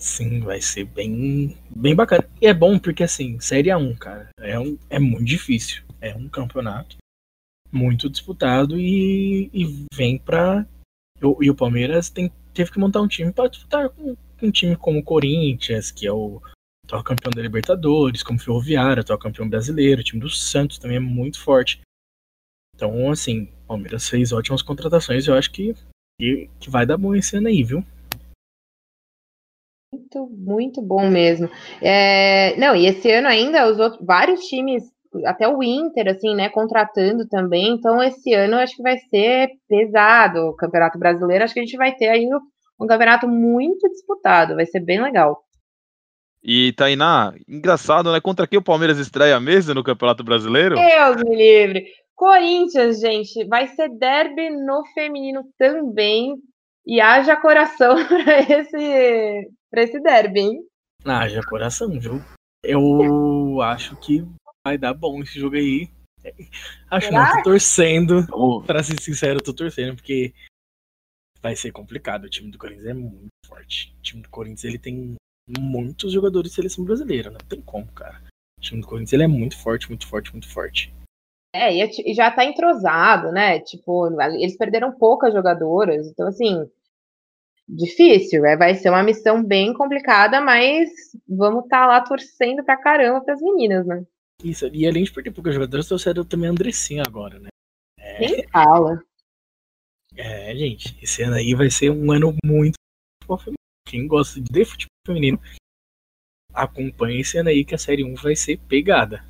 Sim, 0.00 0.40
vai 0.40 0.60
ser 0.60 0.84
bem, 0.84 1.56
bem 1.70 1.94
bacana. 1.94 2.28
E 2.40 2.46
é 2.46 2.52
bom 2.52 2.78
porque, 2.78 3.02
assim, 3.02 3.40
Série 3.40 3.70
A1, 3.70 3.96
cara, 3.96 4.28
é, 4.38 4.58
um, 4.58 4.78
é 4.90 4.98
muito 4.98 5.24
difícil. 5.24 5.82
É 6.00 6.14
um 6.14 6.28
campeonato 6.28 6.98
muito 7.72 8.10
disputado 8.10 8.78
e, 8.78 9.50
e 9.52 9.86
vem 9.92 10.18
pra. 10.18 10.66
E 11.40 11.50
o 11.50 11.54
Palmeiras 11.54 12.10
tem, 12.10 12.30
teve 12.56 12.72
que 12.72 12.78
montar 12.78 13.02
um 13.02 13.08
time 13.08 13.32
para 13.32 13.48
disputar 13.48 13.90
com, 13.90 14.16
um 14.42 14.50
time 14.50 14.74
como 14.76 14.98
o 14.98 15.04
Corinthians, 15.04 15.90
que 15.90 16.06
é 16.06 16.12
o 16.12 16.40
atual 16.84 17.04
campeão 17.04 17.30
da 17.30 17.42
Libertadores, 17.42 18.22
como 18.22 18.38
Ferroviário, 18.38 19.02
atual 19.02 19.18
campeão 19.18 19.48
brasileiro, 19.48 20.00
o 20.00 20.04
time 20.04 20.20
do 20.20 20.30
Santos 20.30 20.78
também 20.78 20.96
é 20.96 21.00
muito 21.00 21.40
forte. 21.40 21.80
Então, 22.74 23.10
assim, 23.10 23.52
o 23.64 23.66
Palmeiras 23.68 24.08
fez 24.08 24.32
ótimas 24.32 24.62
contratações 24.62 25.26
eu 25.26 25.34
acho 25.34 25.50
que, 25.50 25.74
que, 26.20 26.50
que 26.60 26.70
vai 26.70 26.86
dar 26.86 26.96
bom 26.96 27.14
esse 27.14 27.36
ano 27.36 27.48
aí, 27.48 27.62
viu? 27.62 27.84
Muito, 29.92 30.26
muito 30.26 30.82
bom 30.82 31.10
mesmo. 31.10 31.48
É, 31.80 32.56
não, 32.56 32.76
e 32.76 32.86
esse 32.86 33.10
ano 33.10 33.28
ainda 33.28 33.70
os 33.70 33.78
outros, 33.78 34.04
vários 34.04 34.44
times, 34.46 34.84
até 35.24 35.48
o 35.48 35.62
Inter, 35.62 36.08
assim, 36.08 36.34
né, 36.34 36.48
contratando 36.48 37.26
também. 37.26 37.74
Então, 37.74 38.02
esse 38.02 38.34
ano 38.34 38.56
acho 38.56 38.76
que 38.76 38.82
vai 38.82 38.98
ser 38.98 39.50
pesado 39.68 40.48
o 40.48 40.56
Campeonato 40.56 40.98
Brasileiro. 40.98 41.44
Acho 41.44 41.54
que 41.54 41.60
a 41.60 41.64
gente 41.64 41.76
vai 41.76 41.94
ter 41.94 42.08
aí 42.08 42.28
um 42.78 42.86
campeonato 42.86 43.26
muito 43.26 43.88
disputado, 43.88 44.54
vai 44.54 44.66
ser 44.66 44.80
bem 44.80 45.00
legal. 45.00 45.42
E 46.42 46.72
Tainá, 46.74 47.34
engraçado, 47.48 48.12
né? 48.12 48.20
Contra 48.20 48.46
quem 48.46 48.58
o 48.58 48.62
Palmeiras 48.62 48.98
estreia 48.98 49.40
mesmo 49.40 49.74
no 49.74 49.82
Campeonato 49.82 50.22
Brasileiro? 50.22 50.76
Deus 50.76 51.16
me 51.24 51.34
livre. 51.34 51.86
Corinthians, 52.14 53.00
gente, 53.00 53.44
vai 53.46 53.66
ser 53.68 53.88
derby 53.88 54.50
no 54.50 54.84
feminino 54.94 55.44
também. 55.58 56.36
E 56.86 57.00
haja 57.00 57.34
coração 57.34 57.96
para 58.06 58.40
esse, 58.40 59.50
pra 59.70 59.82
esse 59.82 60.00
derby, 60.00 60.40
hein? 60.40 60.60
Haja 61.04 61.40
coração, 61.42 61.90
viu? 61.98 62.22
Eu 62.62 63.60
acho 63.60 63.96
que 63.96 64.24
vai 64.66 64.76
dar 64.76 64.94
bom 64.94 65.22
esse 65.22 65.38
jogo 65.38 65.54
aí. 65.54 65.88
Acho 66.90 67.06
Será? 67.06 67.28
não, 67.28 67.36
tô 67.36 67.50
torcendo. 67.50 68.26
Pra 68.66 68.82
ser 68.82 69.00
sincero, 69.00 69.40
tô 69.40 69.54
torcendo, 69.54 69.94
porque 69.94 70.34
vai 71.40 71.54
ser 71.54 71.70
complicado. 71.70 72.24
O 72.24 72.28
time 72.28 72.50
do 72.50 72.58
Corinthians 72.58 72.86
é 72.86 72.94
muito 72.94 73.30
forte. 73.46 73.94
O 73.96 74.02
time 74.02 74.22
do 74.22 74.28
Corinthians 74.28 74.64
ele 74.64 74.78
tem 74.78 75.14
muitos 75.56 76.12
jogadores 76.12 76.50
de 76.50 76.56
seleção 76.56 76.84
brasileira, 76.84 77.30
não 77.30 77.38
tem 77.38 77.62
como, 77.62 77.86
cara. 77.92 78.20
O 78.58 78.60
time 78.60 78.80
do 78.80 78.86
Corinthians 78.88 79.12
ele 79.12 79.22
é 79.22 79.28
muito 79.28 79.56
forte, 79.56 79.88
muito 79.88 80.04
forte, 80.04 80.32
muito 80.32 80.48
forte. 80.52 80.92
É, 81.54 81.72
e 81.72 82.12
já 82.12 82.28
tá 82.32 82.44
entrosado, 82.44 83.30
né? 83.30 83.60
Tipo, 83.60 84.08
eles 84.32 84.56
perderam 84.56 84.98
poucas 84.98 85.32
jogadoras, 85.32 86.08
então 86.08 86.26
assim, 86.26 86.68
difícil, 87.68 88.44
é, 88.44 88.56
vai 88.56 88.74
ser 88.74 88.90
uma 88.90 89.04
missão 89.04 89.42
bem 89.44 89.72
complicada, 89.72 90.40
mas 90.40 90.90
vamos 91.26 91.64
estar 91.64 91.82
tá 91.82 91.86
lá 91.86 92.00
torcendo 92.00 92.64
pra 92.64 92.76
caramba 92.76 93.24
pras 93.24 93.40
meninas, 93.40 93.86
né? 93.86 94.04
Isso, 94.44 94.66
e 94.68 94.86
além 94.86 95.04
de 95.04 95.12
perder 95.12 95.32
poucas 95.32 95.54
jogadoras, 95.54 95.88
trouxeram 95.88 96.24
também 96.24 96.48
a 96.48 96.52
Andressinha 96.52 97.02
agora, 97.06 97.38
né? 97.38 97.48
É... 97.98 98.20
Nem 98.20 98.48
fala. 98.48 99.02
É, 100.14 100.54
gente, 100.54 100.96
esse 101.02 101.22
ano 101.22 101.34
aí 101.34 101.54
vai 101.54 101.70
ser 101.70 101.90
um 101.90 102.10
ano 102.10 102.34
muito 102.44 102.76
quem 103.86 104.06
gosta 104.06 104.40
de 104.40 104.64
futebol 104.64 104.90
feminino, 105.06 105.40
acompanhe 106.52 107.20
esse 107.20 107.38
ano 107.38 107.48
aí 107.48 107.64
que 107.64 107.74
a 107.74 107.78
Série 107.78 108.04
1 108.04 108.14
vai 108.16 108.34
ser 108.34 108.58
pegada. 108.58 109.24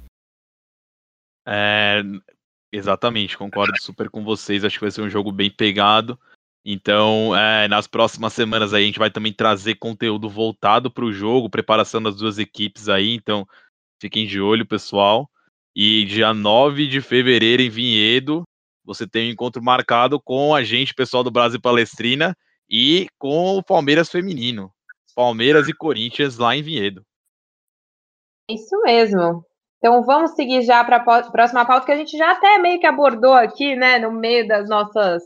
É, 1.46 2.02
exatamente, 2.72 3.36
concordo 3.36 3.80
super 3.80 4.10
com 4.10 4.24
vocês. 4.24 4.64
Acho 4.64 4.78
que 4.78 4.84
vai 4.84 4.90
ser 4.90 5.02
um 5.02 5.10
jogo 5.10 5.30
bem 5.30 5.50
pegado. 5.50 6.18
Então, 6.64 7.36
é, 7.36 7.68
nas 7.68 7.86
próximas 7.86 8.32
semanas 8.32 8.74
aí, 8.74 8.82
a 8.82 8.86
gente 8.86 8.98
vai 8.98 9.10
também 9.10 9.32
trazer 9.32 9.76
conteúdo 9.76 10.28
voltado 10.28 10.90
para 10.90 11.04
o 11.04 11.12
jogo, 11.12 11.48
preparação 11.48 12.02
das 12.02 12.16
duas 12.16 12.38
equipes 12.38 12.88
aí. 12.88 13.14
Então, 13.14 13.46
fiquem 14.00 14.26
de 14.26 14.40
olho, 14.40 14.66
pessoal. 14.66 15.28
E 15.74 16.04
dia 16.04 16.32
9 16.32 16.86
de 16.86 17.00
fevereiro, 17.00 17.62
em 17.62 17.68
Vinhedo, 17.68 18.44
você 18.84 19.06
tem 19.06 19.28
um 19.28 19.32
encontro 19.32 19.62
marcado 19.62 20.20
com 20.20 20.54
a 20.54 20.62
gente, 20.62 20.94
pessoal 20.94 21.22
do 21.24 21.30
Brasil 21.30 21.60
Palestrina, 21.60 22.34
e 22.70 23.08
com 23.18 23.56
o 23.56 23.62
Palmeiras 23.62 24.08
Feminino. 24.08 24.72
Palmeiras 25.14 25.68
e 25.68 25.72
Corinthians 25.72 26.38
lá 26.38 26.54
em 26.54 26.62
Vinhedo. 26.62 27.02
Isso 28.48 28.80
mesmo. 28.82 29.44
Então 29.78 30.02
vamos 30.04 30.32
seguir 30.32 30.62
já 30.62 30.84
para 30.84 30.96
a 30.96 31.30
próxima 31.30 31.64
pauta 31.64 31.86
que 31.86 31.92
a 31.92 31.96
gente 31.96 32.16
já 32.16 32.32
até 32.32 32.58
meio 32.58 32.80
que 32.80 32.86
abordou 32.86 33.34
aqui, 33.34 33.76
né, 33.76 33.98
no 33.98 34.10
meio 34.10 34.46
das 34.46 34.68
nossas 34.68 35.22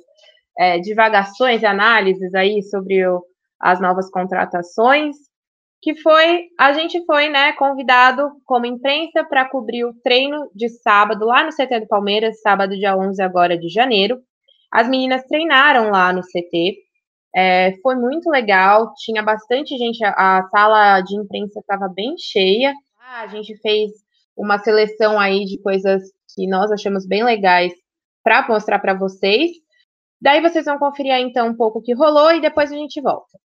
é, 0.58 0.78
divagações 0.78 1.62
e 1.62 1.66
análises 1.66 2.34
aí 2.34 2.62
sobre 2.62 3.06
o, 3.06 3.24
as 3.58 3.80
novas 3.80 4.10
contratações, 4.10 5.16
que 5.82 5.96
foi 6.00 6.48
a 6.58 6.72
gente 6.72 7.04
foi, 7.06 7.28
né, 7.28 7.52
convidado 7.54 8.30
como 8.44 8.66
imprensa 8.66 9.24
para 9.24 9.48
cobrir 9.48 9.84
o 9.84 9.94
treino 10.02 10.50
de 10.54 10.68
sábado 10.68 11.26
lá 11.26 11.44
no 11.44 11.50
CT 11.50 11.80
do 11.80 11.88
Palmeiras, 11.88 12.40
sábado 12.40 12.76
dia 12.76 12.96
11 12.96 13.22
agora 13.22 13.58
de 13.58 13.68
janeiro. 13.68 14.18
As 14.70 14.88
meninas 14.88 15.24
treinaram 15.24 15.90
lá 15.90 16.12
no 16.12 16.20
CT 16.22 16.76
é, 17.34 17.76
foi 17.82 17.94
muito 17.94 18.28
legal, 18.28 18.92
tinha 18.96 19.22
bastante 19.22 19.76
gente, 19.76 20.04
a, 20.04 20.42
sala 20.50 21.00
de 21.00 21.16
imprensa 21.16 21.60
estava 21.60 21.88
bem 21.88 22.16
cheia. 22.18 22.74
a 22.98 23.26
gente 23.28 23.56
fez 23.60 23.90
uma 24.36 24.58
seleção 24.58 25.18
aí 25.18 25.44
de 25.44 25.60
coisas 25.62 26.02
que 26.34 26.46
nós 26.48 26.70
achamos 26.72 27.06
bem 27.06 27.24
legais 27.24 27.72
para 28.22 28.46
mostrar 28.48 28.78
para 28.78 28.94
vocês. 28.94 29.50
Daí 30.20 30.40
vocês 30.40 30.64
vão 30.64 30.78
conferir 30.78 31.12
aí, 31.12 31.22
então 31.22 31.48
um 31.48 31.56
pouco 31.56 31.78
o 31.78 31.82
que 31.82 31.94
rolou 31.94 32.32
e 32.32 32.40
depois 32.40 32.70
a 32.72 32.76
gente 32.76 33.00
volta. 33.00 33.38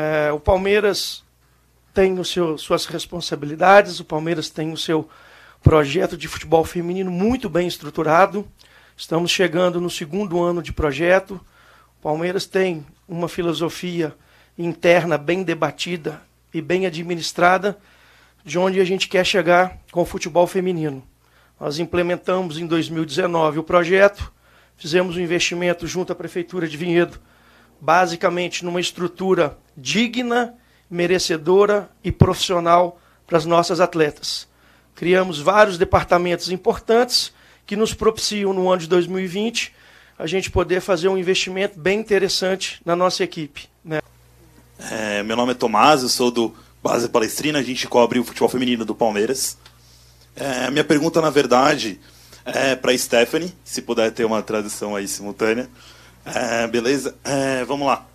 É, 0.00 0.30
o 0.30 0.38
Palmeiras 0.38 1.24
tem 1.92 2.20
o 2.20 2.24
seu, 2.24 2.56
suas 2.56 2.86
responsabilidades, 2.86 3.98
o 3.98 4.04
Palmeiras 4.04 4.48
tem 4.48 4.72
o 4.72 4.76
seu 4.76 5.08
projeto 5.60 6.16
de 6.16 6.28
futebol 6.28 6.64
feminino 6.64 7.10
muito 7.10 7.48
bem 7.48 7.66
estruturado. 7.66 8.46
Estamos 8.96 9.32
chegando 9.32 9.80
no 9.80 9.90
segundo 9.90 10.40
ano 10.40 10.62
de 10.62 10.72
projeto. 10.72 11.44
O 11.98 12.02
Palmeiras 12.02 12.46
tem 12.46 12.86
uma 13.08 13.28
filosofia 13.28 14.14
interna 14.56 15.18
bem 15.18 15.42
debatida 15.42 16.22
e 16.54 16.62
bem 16.62 16.86
administrada 16.86 17.76
de 18.44 18.56
onde 18.56 18.78
a 18.78 18.84
gente 18.84 19.08
quer 19.08 19.26
chegar 19.26 19.78
com 19.90 20.02
o 20.02 20.06
futebol 20.06 20.46
feminino. 20.46 21.02
Nós 21.58 21.80
implementamos 21.80 22.56
em 22.56 22.68
2019 22.68 23.58
o 23.58 23.64
projeto, 23.64 24.32
fizemos 24.76 25.16
um 25.16 25.20
investimento 25.20 25.88
junto 25.88 26.12
à 26.12 26.14
Prefeitura 26.14 26.68
de 26.68 26.76
Vinhedo, 26.76 27.18
basicamente 27.80 28.64
numa 28.64 28.80
estrutura 28.80 29.56
digna 29.76 30.54
merecedora 30.90 31.90
e 32.02 32.10
profissional 32.10 33.00
para 33.26 33.38
as 33.38 33.44
nossas 33.44 33.80
atletas. 33.80 34.48
Criamos 34.94 35.38
vários 35.38 35.78
departamentos 35.78 36.50
importantes 36.50 37.32
que 37.66 37.76
nos 37.76 37.94
propiciam 37.94 38.52
no 38.52 38.70
ano 38.70 38.80
de 38.80 38.88
2020 38.88 39.74
a 40.18 40.26
gente 40.26 40.50
poder 40.50 40.80
fazer 40.80 41.08
um 41.08 41.16
investimento 41.16 41.78
bem 41.78 42.00
interessante 42.00 42.80
na 42.84 42.96
nossa 42.96 43.22
equipe. 43.22 43.68
Né? 43.84 44.00
É, 44.90 45.22
meu 45.22 45.36
nome 45.36 45.52
é 45.52 45.54
Tomás, 45.54 46.02
eu 46.02 46.08
sou 46.08 46.30
do 46.30 46.54
Base 46.82 47.08
Palestrina, 47.08 47.60
a 47.60 47.62
gente 47.62 47.86
cobre 47.86 48.18
o 48.18 48.24
futebol 48.24 48.48
feminino 48.48 48.84
do 48.84 48.94
Palmeiras. 48.94 49.56
É, 50.34 50.64
a 50.64 50.70
minha 50.70 50.82
pergunta, 50.82 51.20
na 51.20 51.30
verdade, 51.30 52.00
é 52.44 52.74
para 52.74 52.96
Stephanie, 52.96 53.54
se 53.64 53.82
puder 53.82 54.10
ter 54.10 54.24
uma 54.24 54.42
tradução 54.42 54.96
aí 54.96 55.06
simultânea. 55.06 55.68
É, 56.34 56.66
beleza? 56.66 57.16
É, 57.24 57.64
vamos 57.64 57.86
lá. 57.86 58.06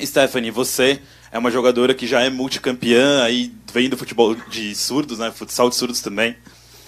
Stephanie, 0.00 0.50
você 0.50 1.00
é 1.30 1.38
uma 1.38 1.50
jogadora 1.50 1.94
que 1.94 2.06
já 2.06 2.20
é 2.20 2.30
multicampeã, 2.30 3.22
aí 3.22 3.52
vem 3.72 3.88
do 3.88 3.96
futebol 3.96 4.34
de 4.34 4.74
surdos, 4.74 5.18
né? 5.18 5.30
Futsal 5.30 5.68
de 5.68 5.76
surdos 5.76 6.00
também. 6.00 6.36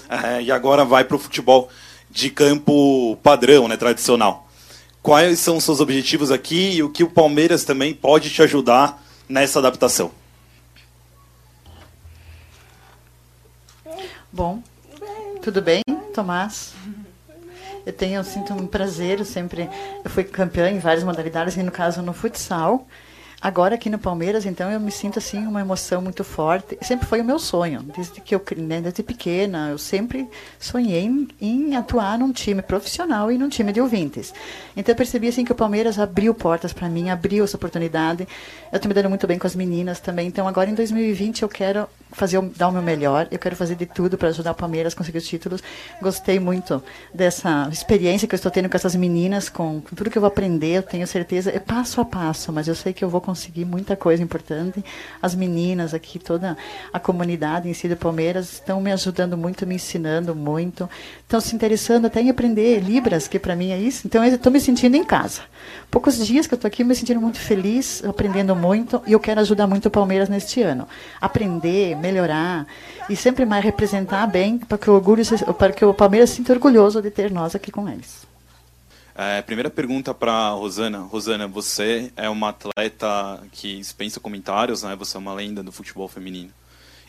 É, 0.09 0.43
e 0.43 0.51
agora 0.51 0.85
vai 0.85 1.05
para 1.05 1.17
o 1.17 1.19
futebol 1.19 1.71
de 2.11 2.31
campo 2.31 3.17
padrão, 3.23 3.69
né? 3.69 3.77
Tradicional. 3.77 4.49
Quais 5.03 5.38
são 5.41 5.57
os 5.57 5.65
seus 5.65 5.81
objetivos 5.81 6.31
aqui 6.31 6.77
e 6.77 6.83
o 6.83 6.91
que 6.91 7.03
o 7.03 7.11
Palmeiras 7.11 7.65
também 7.65 7.93
pode 7.95 8.31
te 8.31 8.43
ajudar 8.43 9.03
nessa 9.29 9.59
adaptação? 9.59 10.12
Bom, 14.31 14.62
tudo 15.43 15.61
bem, 15.61 15.83
Tomás? 16.15 16.73
Eu 17.85 17.92
tenho, 17.92 18.16
eu 18.16 18.25
sinto 18.25 18.53
um 18.53 18.66
prazer, 18.66 19.18
eu 19.18 19.25
sempre 19.25 19.68
eu 20.05 20.11
fui 20.11 20.25
campeã 20.25 20.71
em 20.71 20.79
várias 20.79 21.05
modalidades, 21.05 21.57
e 21.57 21.62
no 21.62 21.73
caso 21.73 22.03
no 22.03 22.12
futsal. 22.12 22.87
Agora 23.42 23.74
aqui 23.74 23.90
no 23.90 23.98
Palmeiras, 23.98 24.46
então, 24.46 24.70
eu 24.70 24.78
me 24.78 24.92
sinto 24.92 25.18
assim 25.18 25.44
uma 25.48 25.61
emoção 25.61 26.00
muito 26.00 26.22
forte. 26.22 26.78
Sempre 26.81 27.09
foi 27.09 27.20
o 27.20 27.24
meu 27.24 27.40
sonho, 27.40 27.83
desde 27.83 28.20
que 28.20 28.33
eu 28.33 28.42
né, 28.57 28.81
desde 28.81 29.02
pequena, 29.02 29.70
eu 29.70 29.78
sempre 29.78 30.28
sonhei 30.61 31.02
em, 31.02 31.28
em, 31.40 31.74
atuar 31.74 32.16
num 32.16 32.31
time 32.31 32.62
profissional 32.62 33.33
e 33.33 33.37
num 33.38 33.48
time 33.48 33.72
de 33.72 33.81
ouvintes. 33.81 34.33
Então 34.76 34.92
eu 34.92 34.96
percebi 34.96 35.26
assim 35.26 35.44
que 35.44 35.50
o 35.50 35.57
Palmeiras 35.57 35.98
abriu 35.98 36.33
portas 36.33 36.72
para 36.72 36.88
mim, 36.88 37.11
abriu 37.11 37.42
essa 37.42 37.57
oportunidade. 37.57 38.28
Eu 38.70 38.76
estou 38.76 38.88
me 38.88 38.94
dando 38.94 39.09
muito 39.09 39.26
bem 39.26 39.40
com 39.40 39.46
as 39.48 39.57
meninas 39.57 39.98
também. 39.98 40.28
Então 40.28 40.46
agora 40.46 40.70
em 40.70 40.74
2020 40.74 41.42
eu 41.42 41.48
quero 41.48 41.88
fazer 42.12 42.40
dar 42.57 42.68
o 42.68 42.72
meu 42.72 42.83
melhor. 42.83 43.26
Eu 43.31 43.38
quero 43.38 43.57
fazer 43.57 43.74
de 43.74 43.87
tudo 43.87 44.16
para 44.16 44.28
ajudar 44.28 44.52
o 44.52 44.55
Palmeiras 44.55 44.92
a 44.92 44.96
conseguir 44.96 45.18
os 45.18 45.26
títulos. 45.26 45.62
Gostei 46.00 46.38
muito 46.38 46.83
dessa 47.12 47.68
experiência 47.72 48.28
que 48.28 48.35
eu 48.35 48.37
estou 48.37 48.52
tendo 48.52 48.68
com 48.68 48.76
essas 48.76 48.94
meninas, 48.94 49.48
com, 49.48 49.81
tudo 49.81 50.11
que 50.11 50.18
eu 50.18 50.22
vou 50.22 50.28
aprender. 50.28 50.76
Eu 50.76 50.83
tenho 50.83 51.07
certeza, 51.07 51.50
é 51.50 51.59
passo 51.59 52.00
a 52.00 52.05
passo, 52.05 52.52
mas 52.52 52.68
eu 52.68 52.74
sei 52.74 52.92
que 52.92 53.05
eu 53.05 53.09
vou 53.09 53.20
conseguir 53.33 53.64
muita 53.64 53.97
coisa 53.97 54.23
importante. 54.23 54.85
As 55.21 55.35
meninas 55.35 55.95
aqui, 55.95 56.18
toda 56.18 56.57
a 56.92 57.01
comunidade 57.01 57.66
em 57.68 57.73
si 57.73 57.88
do 57.88 57.97
Palmeiras 57.97 58.53
estão 58.53 58.79
me 58.81 58.92
ajudando 58.92 59.37
muito, 59.38 59.66
me 59.66 59.77
ensinando 59.77 60.35
muito, 60.35 60.88
estão 61.21 61.40
se 61.40 61.55
interessando 61.55 62.07
até 62.07 62.21
em 62.21 62.29
aprender 62.29 62.81
Libras, 62.81 63.27
que 63.27 63.38
para 63.38 63.57
mim 63.57 63.71
é 63.71 63.79
isso. 63.79 64.07
Então 64.07 64.23
eu 64.23 64.35
estou 64.35 64.53
me 64.53 64.61
sentindo 64.61 64.97
em 64.97 65.05
casa. 65.05 65.40
Poucos 65.90 66.25
dias 66.27 66.47
que 66.47 66.53
eu 66.53 66.57
estou 66.57 66.68
aqui 66.68 66.85
me 66.85 66.95
sentindo 66.95 67.21
muito 67.21 67.38
feliz, 67.38 68.05
aprendendo 68.05 68.55
muito 68.55 69.03
e 69.07 69.12
eu 69.12 69.21
quero 69.21 69.40
ajudar 69.40 69.66
muito 69.66 69.87
o 69.87 69.90
Palmeiras 69.90 70.29
neste 70.29 70.61
ano. 70.61 70.87
Aprender, 71.21 71.97
melhorar 71.97 72.66
e 73.09 73.16
sempre 73.16 73.47
mais 73.47 73.64
representar 73.64 74.27
bem 74.27 74.59
para 74.59 74.77
que 74.77 74.90
o 74.90 74.95
orgulho, 74.95 75.23
para 75.59 75.73
que 75.73 75.85
o 75.85 75.95
Palmeiras 75.95 76.31
se 76.31 76.37
sinta 76.37 76.53
orgulhoso 76.53 77.01
de 77.01 77.11
ter 77.11 77.31
nós 77.31 77.55
aqui 77.55 77.73
com 77.73 77.88
eles. 77.88 78.32
É, 79.14 79.42
primeira 79.42 79.68
pergunta 79.68 80.14
para 80.14 80.51
Rosana. 80.51 81.01
Rosana, 81.01 81.46
você 81.46 82.11
é 82.16 82.29
uma 82.31 82.48
atleta 82.48 83.42
que 83.53 83.77
dispensa 83.77 84.18
comentários, 84.18 84.83
né? 84.83 84.96
Você 84.96 85.16
é 85.16 85.20
uma 85.20 85.35
lenda 85.35 85.62
do 85.62 85.70
futebol 85.70 86.09
feminino. 86.09 86.51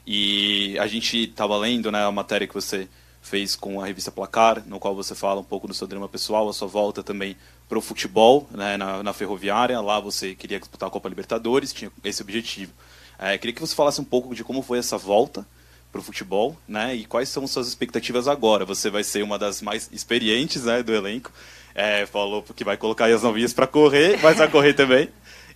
E 0.05 0.77
a 0.79 0.87
gente 0.87 1.17
estava 1.23 1.57
lendo, 1.57 1.89
né, 1.89 2.05
a 2.05 2.11
matéria 2.11 2.45
que 2.45 2.53
você 2.53 2.89
fez 3.21 3.55
com 3.55 3.81
a 3.81 3.85
revista 3.85 4.11
Placar, 4.11 4.61
no 4.67 4.79
qual 4.79 4.93
você 4.93 5.15
fala 5.15 5.39
um 5.39 5.45
pouco 5.45 5.65
do 5.65 5.73
seu 5.73 5.87
drama 5.87 6.09
pessoal, 6.09 6.49
a 6.49 6.53
sua 6.53 6.67
volta 6.67 7.01
também 7.01 7.37
para 7.69 7.77
o 7.77 7.81
futebol, 7.81 8.45
né, 8.51 8.75
na, 8.75 9.01
na 9.01 9.13
Ferroviária. 9.13 9.79
Lá 9.79 10.01
você 10.01 10.35
queria 10.35 10.59
disputar 10.59 10.87
a 10.87 10.91
Copa 10.91 11.07
Libertadores, 11.07 11.71
tinha 11.71 11.89
esse 12.03 12.21
objetivo. 12.21 12.73
É, 13.17 13.37
queria 13.37 13.53
que 13.53 13.61
você 13.61 13.73
falasse 13.73 14.01
um 14.01 14.03
pouco 14.03 14.35
de 14.35 14.43
como 14.43 14.61
foi 14.61 14.77
essa 14.77 14.97
volta 14.97 15.47
para 15.89 16.01
o 16.01 16.03
futebol, 16.03 16.57
né? 16.67 16.95
E 16.95 17.05
quais 17.05 17.29
são 17.29 17.47
suas 17.47 17.67
expectativas 17.67 18.27
agora? 18.27 18.65
Você 18.65 18.89
vai 18.89 19.03
ser 19.03 19.23
uma 19.23 19.39
das 19.39 19.61
mais 19.61 19.89
experientes, 19.93 20.65
né, 20.65 20.83
do 20.83 20.93
elenco. 20.93 21.31
É, 21.75 22.05
falou 22.05 22.43
que 22.43 22.63
vai 22.63 22.77
colocar 22.77 23.05
as 23.05 23.23
novinhas 23.23 23.53
para 23.53 23.65
correr, 23.65 24.19
mas 24.21 24.37
vai 24.37 24.47
correr 24.47 24.73
também. 24.73 25.09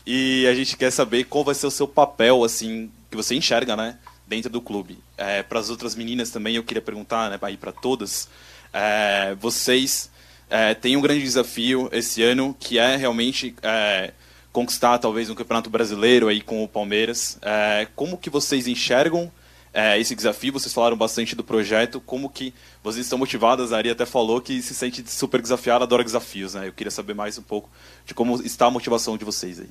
E 0.06 0.47
a 0.47 0.53
gente 0.53 0.77
quer 0.77 0.91
saber 0.91 1.25
qual 1.25 1.43
vai 1.43 1.53
ser 1.53 1.67
o 1.67 1.71
seu 1.71 1.88
papel, 1.88 2.43
assim, 2.43 2.89
que 3.12 3.17
você 3.17 3.36
enxerga, 3.36 3.75
né, 3.75 3.97
dentro 4.25 4.49
do 4.49 4.62
clube. 4.62 4.99
É, 5.17 5.43
para 5.43 5.60
as 5.60 5.69
outras 5.69 5.95
meninas 5.95 6.30
também, 6.30 6.56
eu 6.56 6.63
queria 6.63 6.82
perguntar, 6.82 7.30
né, 7.30 7.38
para 7.38 7.71
todas, 7.71 8.30
é, 8.73 9.36
vocês 9.39 10.10
é, 10.49 10.73
têm 10.73 10.95
um 10.95 11.01
grande 11.01 11.21
desafio 11.21 11.89
esse 11.91 12.23
ano, 12.23 12.56
que 12.60 12.80
é 12.80 12.95
realmente 12.95 13.53
é, 13.62 14.13
conquistar 14.51 14.97
talvez 14.97 15.30
um 15.30 15.36
campeonato 15.36 15.69
brasileiro 15.69 16.27
aí 16.27 16.41
com 16.41 16.63
o 16.63 16.67
Palmeiras. 16.67 17.38
É, 17.41 17.88
como 17.95 18.17
que 18.17 18.30
vocês 18.30 18.67
enxergam 18.67 19.32
é, 19.77 19.99
esse 19.99 20.15
desafio? 20.15 20.51
Vocês 20.51 20.73
falaram 20.73 20.97
bastante 20.97 21.35
do 21.35 21.43
projeto. 21.43 22.01
Como 22.01 22.31
que 22.31 22.51
vocês 22.83 23.05
estão 23.05 23.19
motivadas? 23.19 23.71
A 23.71 23.77
Ari 23.77 23.91
até 23.91 24.07
falou 24.07 24.41
que 24.41 24.59
se 24.59 24.73
sente 24.73 25.07
super 25.07 25.39
desafiada, 25.39 25.83
adora 25.83 26.03
desafios. 26.03 26.55
Né? 26.55 26.67
Eu 26.67 26.73
queria 26.73 26.89
saber 26.89 27.13
mais 27.13 27.37
um 27.37 27.43
pouco 27.43 27.69
de 28.03 28.15
como 28.15 28.41
está 28.41 28.65
a 28.65 28.71
motivação 28.71 29.15
de 29.15 29.23
vocês 29.23 29.59
aí. 29.59 29.69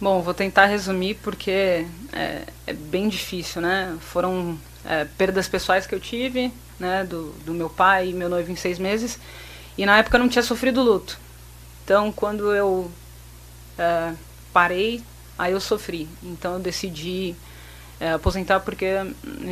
Bom, 0.00 0.20
vou 0.20 0.34
tentar 0.34 0.66
resumir 0.66 1.14
porque 1.22 1.86
é, 2.12 2.42
é 2.66 2.72
bem 2.72 3.08
difícil, 3.08 3.62
né? 3.62 3.96
Foram 4.00 4.58
é, 4.84 5.04
perdas 5.04 5.46
pessoais 5.46 5.86
que 5.86 5.94
eu 5.94 6.00
tive, 6.00 6.52
né? 6.76 7.04
Do, 7.04 7.30
do 7.44 7.54
meu 7.54 7.70
pai 7.70 8.08
e 8.08 8.12
meu 8.12 8.28
noivo 8.28 8.50
em 8.50 8.56
seis 8.56 8.80
meses. 8.80 9.16
E 9.78 9.86
na 9.86 9.96
época 9.98 10.16
eu 10.16 10.20
não 10.20 10.28
tinha 10.28 10.42
sofrido 10.42 10.82
luto. 10.82 11.20
Então, 11.84 12.10
quando 12.10 12.52
eu 12.52 12.90
é, 13.78 14.12
parei, 14.52 15.04
aí 15.38 15.52
eu 15.52 15.60
sofri. 15.60 16.08
Então 16.20 16.54
eu 16.54 16.58
decidi 16.58 17.36
é, 17.98 18.12
aposentar 18.12 18.60
porque 18.60 18.86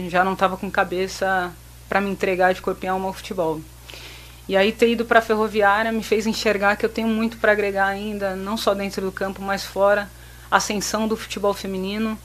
já 0.09 0.24
não 0.24 0.35
estava 0.35 0.57
com 0.57 0.70
cabeça 0.70 1.52
para 1.88 2.00
me 2.00 2.11
entregar 2.11 2.52
de 2.52 2.61
corpo 2.61 2.85
e 2.85 2.88
alma 2.88 3.07
ao 3.07 3.12
futebol. 3.12 3.61
E 4.46 4.57
aí 4.57 4.72
ter 4.72 4.90
ido 4.90 5.04
para 5.04 5.20
a 5.20 5.22
ferroviária 5.22 5.90
me 5.90 6.02
fez 6.02 6.26
enxergar 6.26 6.76
que 6.76 6.85
eu 6.85 6.90
tenho 6.90 7.09
muito 7.09 7.38
para 7.38 7.52
agregar 7.52 7.87
ainda, 7.87 8.37
não 8.37 8.57
só 8.57 8.74
dentro 8.74 9.02
do 9.02 9.12
campo, 9.12 9.40
mas 9.40 9.64
fora, 9.64 10.11
ascensão 10.50 11.09
do 11.09 11.16
futebol 11.16 11.54
feminino. 11.54 12.18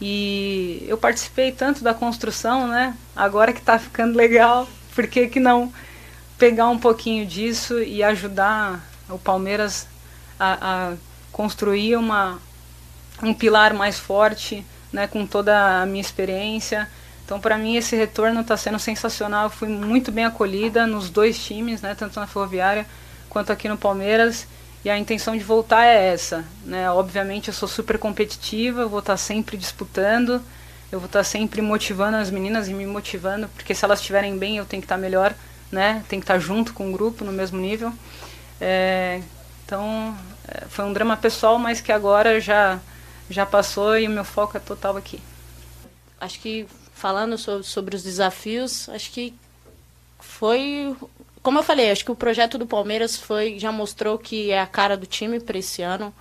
E 0.00 0.84
eu 0.86 0.96
participei 0.96 1.50
tanto 1.50 1.82
da 1.82 1.92
construção, 1.92 2.68
né? 2.68 2.96
Agora 3.16 3.52
que 3.52 3.58
está 3.58 3.78
ficando 3.78 4.16
legal, 4.16 4.68
por 4.94 5.06
que, 5.06 5.26
que 5.26 5.40
não 5.40 5.72
pegar 6.38 6.68
um 6.68 6.78
pouquinho 6.78 7.26
disso 7.26 7.82
e 7.82 8.02
ajudar 8.02 8.86
o 9.08 9.18
Palmeiras 9.18 9.88
a, 10.38 10.90
a 10.90 10.94
construir 11.32 11.96
uma, 11.96 12.38
um 13.22 13.32
pilar 13.34 13.74
mais 13.74 13.98
forte, 13.98 14.64
né, 14.96 15.06
com 15.06 15.26
toda 15.26 15.82
a 15.82 15.84
minha 15.84 16.00
experiência. 16.00 16.88
Então, 17.22 17.38
para 17.38 17.58
mim, 17.58 17.76
esse 17.76 17.94
retorno 17.94 18.40
está 18.40 18.56
sendo 18.56 18.78
sensacional. 18.78 19.44
Eu 19.44 19.50
fui 19.50 19.68
muito 19.68 20.10
bem 20.10 20.24
acolhida 20.24 20.86
nos 20.86 21.10
dois 21.10 21.38
times, 21.38 21.82
né, 21.82 21.94
tanto 21.94 22.18
na 22.18 22.26
Ferroviária 22.26 22.86
quanto 23.28 23.52
aqui 23.52 23.68
no 23.68 23.76
Palmeiras. 23.76 24.46
E 24.82 24.88
a 24.88 24.96
intenção 24.96 25.36
de 25.36 25.44
voltar 25.44 25.84
é 25.84 26.14
essa. 26.14 26.46
Né? 26.64 26.90
Obviamente, 26.90 27.48
eu 27.48 27.54
sou 27.54 27.68
super 27.68 27.98
competitiva, 27.98 28.86
vou 28.86 29.00
estar 29.00 29.12
tá 29.12 29.16
sempre 29.18 29.58
disputando, 29.58 30.40
eu 30.90 30.98
vou 30.98 31.06
estar 31.06 31.18
tá 31.20 31.24
sempre 31.24 31.60
motivando 31.60 32.16
as 32.16 32.30
meninas 32.30 32.66
e 32.66 32.72
me 32.72 32.86
motivando, 32.86 33.48
porque 33.48 33.74
se 33.74 33.84
elas 33.84 34.00
estiverem 34.00 34.38
bem, 34.38 34.56
eu 34.56 34.64
tenho 34.64 34.80
que 34.80 34.86
estar 34.86 34.94
tá 34.94 35.00
melhor, 35.00 35.34
né? 35.70 36.02
Tem 36.08 36.18
que 36.18 36.24
estar 36.24 36.38
junto 36.38 36.72
com 36.72 36.88
o 36.88 36.92
grupo, 36.92 37.22
no 37.22 37.32
mesmo 37.32 37.58
nível. 37.58 37.92
É, 38.58 39.20
então, 39.66 40.16
é, 40.48 40.64
foi 40.68 40.86
um 40.86 40.92
drama 40.94 41.18
pessoal, 41.18 41.58
mas 41.58 41.82
que 41.82 41.92
agora 41.92 42.40
já, 42.40 42.78
já 43.28 43.44
passou 43.44 43.98
e 43.98 44.06
o 44.06 44.10
meu 44.10 44.24
foco 44.24 44.56
é 44.56 44.60
total 44.60 44.96
aqui. 44.96 45.20
Acho 46.20 46.40
que 46.40 46.66
falando 46.94 47.36
sobre, 47.36 47.64
sobre 47.64 47.96
os 47.96 48.02
desafios, 48.02 48.88
acho 48.88 49.10
que 49.10 49.34
foi 50.18 50.96
como 51.42 51.60
eu 51.60 51.62
falei, 51.62 51.92
acho 51.92 52.04
que 52.04 52.10
o 52.10 52.16
projeto 52.16 52.58
do 52.58 52.66
Palmeiras 52.66 53.16
foi 53.16 53.56
já 53.56 53.70
mostrou 53.70 54.18
que 54.18 54.50
é 54.50 54.60
a 54.60 54.66
cara 54.66 54.96
do 54.96 55.06
time 55.06 55.38
para 55.38 55.56
esse 55.56 55.80
ano, 55.80 56.12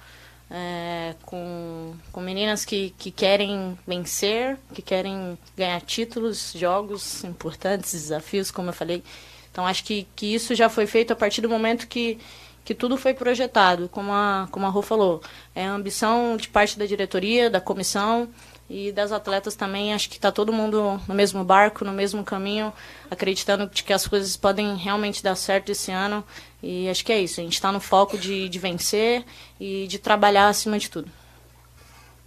é, 0.52 1.16
com, 1.24 1.96
com 2.12 2.22
meninas 2.22 2.64
que, 2.64 2.94
que 2.98 3.10
querem 3.10 3.76
vencer, 3.88 4.56
que 4.74 4.84
querem 4.84 5.36
ganhar 5.58 5.82
títulos, 5.82 6.54
jogos 6.54 7.24
importantes, 7.24 7.94
desafios, 7.94 8.52
como 8.52 8.70
eu 8.70 8.74
falei. 8.74 9.04
Então 9.52 9.66
acho 9.66 9.84
que, 9.84 10.06
que 10.16 10.28
isso 10.36 10.54
já 10.54 10.70
foi 10.70 10.86
feito 10.86 11.12
a 11.12 11.16
partir 11.16 11.42
do 11.42 11.50
momento 11.50 11.88
que 11.88 12.20
que 12.66 12.74
tudo 12.74 12.98
foi 12.98 13.14
projetado, 13.14 13.88
como 13.88 14.12
a, 14.12 14.48
como 14.52 14.66
a 14.66 14.70
Rô 14.70 14.82
falou. 14.82 15.22
É 15.54 15.66
a 15.66 15.72
ambição 15.72 16.36
de 16.36 16.50
parte 16.50 16.80
da 16.80 16.86
diretoria, 16.88 17.48
da 17.48 17.62
comissão 17.62 18.28
e 18.68 18.92
das 18.92 19.12
atletas 19.12 19.56
também. 19.56 19.94
Acho 19.94 20.10
que 20.10 20.16
está 20.16 20.32
todo 20.32 20.52
mundo 20.52 21.00
no 21.08 21.14
mesmo 21.14 21.44
barco, 21.44 21.86
no 21.86 21.94
mesmo 21.94 22.24
caminho, 22.24 22.74
acreditando 23.10 23.70
que 23.70 23.94
as 23.94 24.08
coisas 24.08 24.36
podem 24.36 24.76
realmente 24.76 25.22
dar 25.22 25.36
certo 25.36 25.72
esse 25.72 25.92
ano. 25.92 26.24
E 26.62 26.90
acho 26.90 27.06
que 27.06 27.14
é 27.14 27.22
isso. 27.22 27.40
A 27.40 27.44
gente 27.44 27.54
está 27.54 27.72
no 27.72 27.80
foco 27.80 28.18
de, 28.18 28.50
de 28.50 28.58
vencer 28.58 29.24
e 29.60 29.86
de 29.86 30.00
trabalhar 30.00 30.48
acima 30.48 30.80
de 30.80 30.90
tudo. 30.90 31.10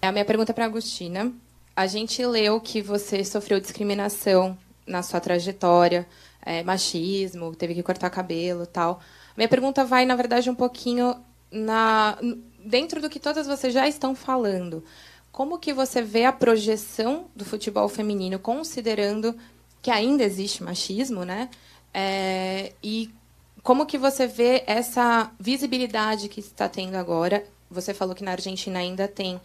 A 0.01 0.13
minha 0.13 0.25
pergunta 0.25 0.53
é 0.53 0.55
para 0.55 0.65
a 0.65 0.69
Agostina. 0.69 1.33
A 1.75 1.89
gente 1.89 2.25
leu 2.25 2.61
que 2.61 2.81
você 2.81 3.25
sofreu 3.25 3.59
discriminação 3.59 4.57
na 4.87 5.03
sua 5.03 5.21
trajetória, 5.21 6.07
é, 6.47 6.63
machismo, 6.63 7.55
teve 7.57 7.75
que 7.75 7.83
cortar 7.83 8.09
cabelo 8.09 8.65
tal. 8.67 9.01
Minha 9.39 9.49
pergunta 9.49 9.85
vai, 9.85 10.05
na 10.05 10.17
verdade, 10.17 10.51
um 10.51 10.55
pouquinho 10.55 11.15
na, 11.49 12.19
dentro 12.65 13.01
do 13.01 13.09
que 13.09 13.21
todas 13.21 13.47
vocês 13.47 13.73
já 13.73 13.87
estão 13.87 14.13
falando. 14.13 14.83
Como 15.31 15.61
que 15.61 15.73
você 15.73 16.03
vê 16.03 16.25
a 16.25 16.33
projeção 16.33 17.29
do 17.37 17.45
futebol 17.45 17.89
feminino, 17.89 18.41
considerando 18.41 19.37
que 19.81 19.93
ainda 19.93 20.25
existe 20.25 20.65
machismo, 20.65 21.25
né? 21.25 21.51
É, 21.95 22.73
e 22.83 23.15
como 23.63 23.87
que 23.87 23.97
você 23.97 24.27
vê 24.27 24.65
essa 24.67 25.31
visibilidade 25.39 26.29
que 26.29 26.41
está 26.41 26.69
tendo 26.69 26.97
agora? 26.97 27.45
Você 27.71 27.95
falou 27.95 28.17
que 28.17 28.25
na 28.25 28.33
Argentina 28.33 28.81
ainda 28.81 29.07
tem 29.07 29.41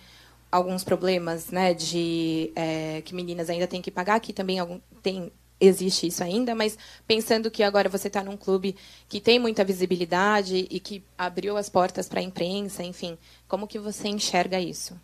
alguns 0.52 0.84
problemas, 0.84 1.52
né, 1.52 1.72
de 1.76 2.52
é, 2.56 3.04
que 3.06 3.14
meninas 3.14 3.48
ainda 3.48 3.68
têm 3.68 3.82
que 3.82 3.92
pagar, 3.92 4.16
aqui 4.16 4.34
também 4.34 4.58
algum, 4.58 4.80
tem 5.04 5.32
existe 5.66 6.08
isso 6.08 6.24
ainda, 6.24 6.54
mas 6.54 6.78
pensando 7.08 7.50
que 7.50 7.64
agora 7.64 7.90
você 7.90 8.08
está 8.08 8.24
num 8.24 8.38
clube 8.38 8.76
que 9.08 9.20
tem 9.20 9.40
muita 9.40 9.64
visibilidade 9.64 10.68
e 10.70 10.80
que 10.80 11.04
abriu 11.18 11.58
as 11.58 11.70
portas 11.70 12.08
para 12.08 12.20
a 12.20 12.24
imprensa, 12.24 12.84
enfim, 12.84 13.18
como 13.48 13.68
que 13.68 13.80
você 13.80 14.08
enxerga 14.08 14.60
isso? 14.60 15.00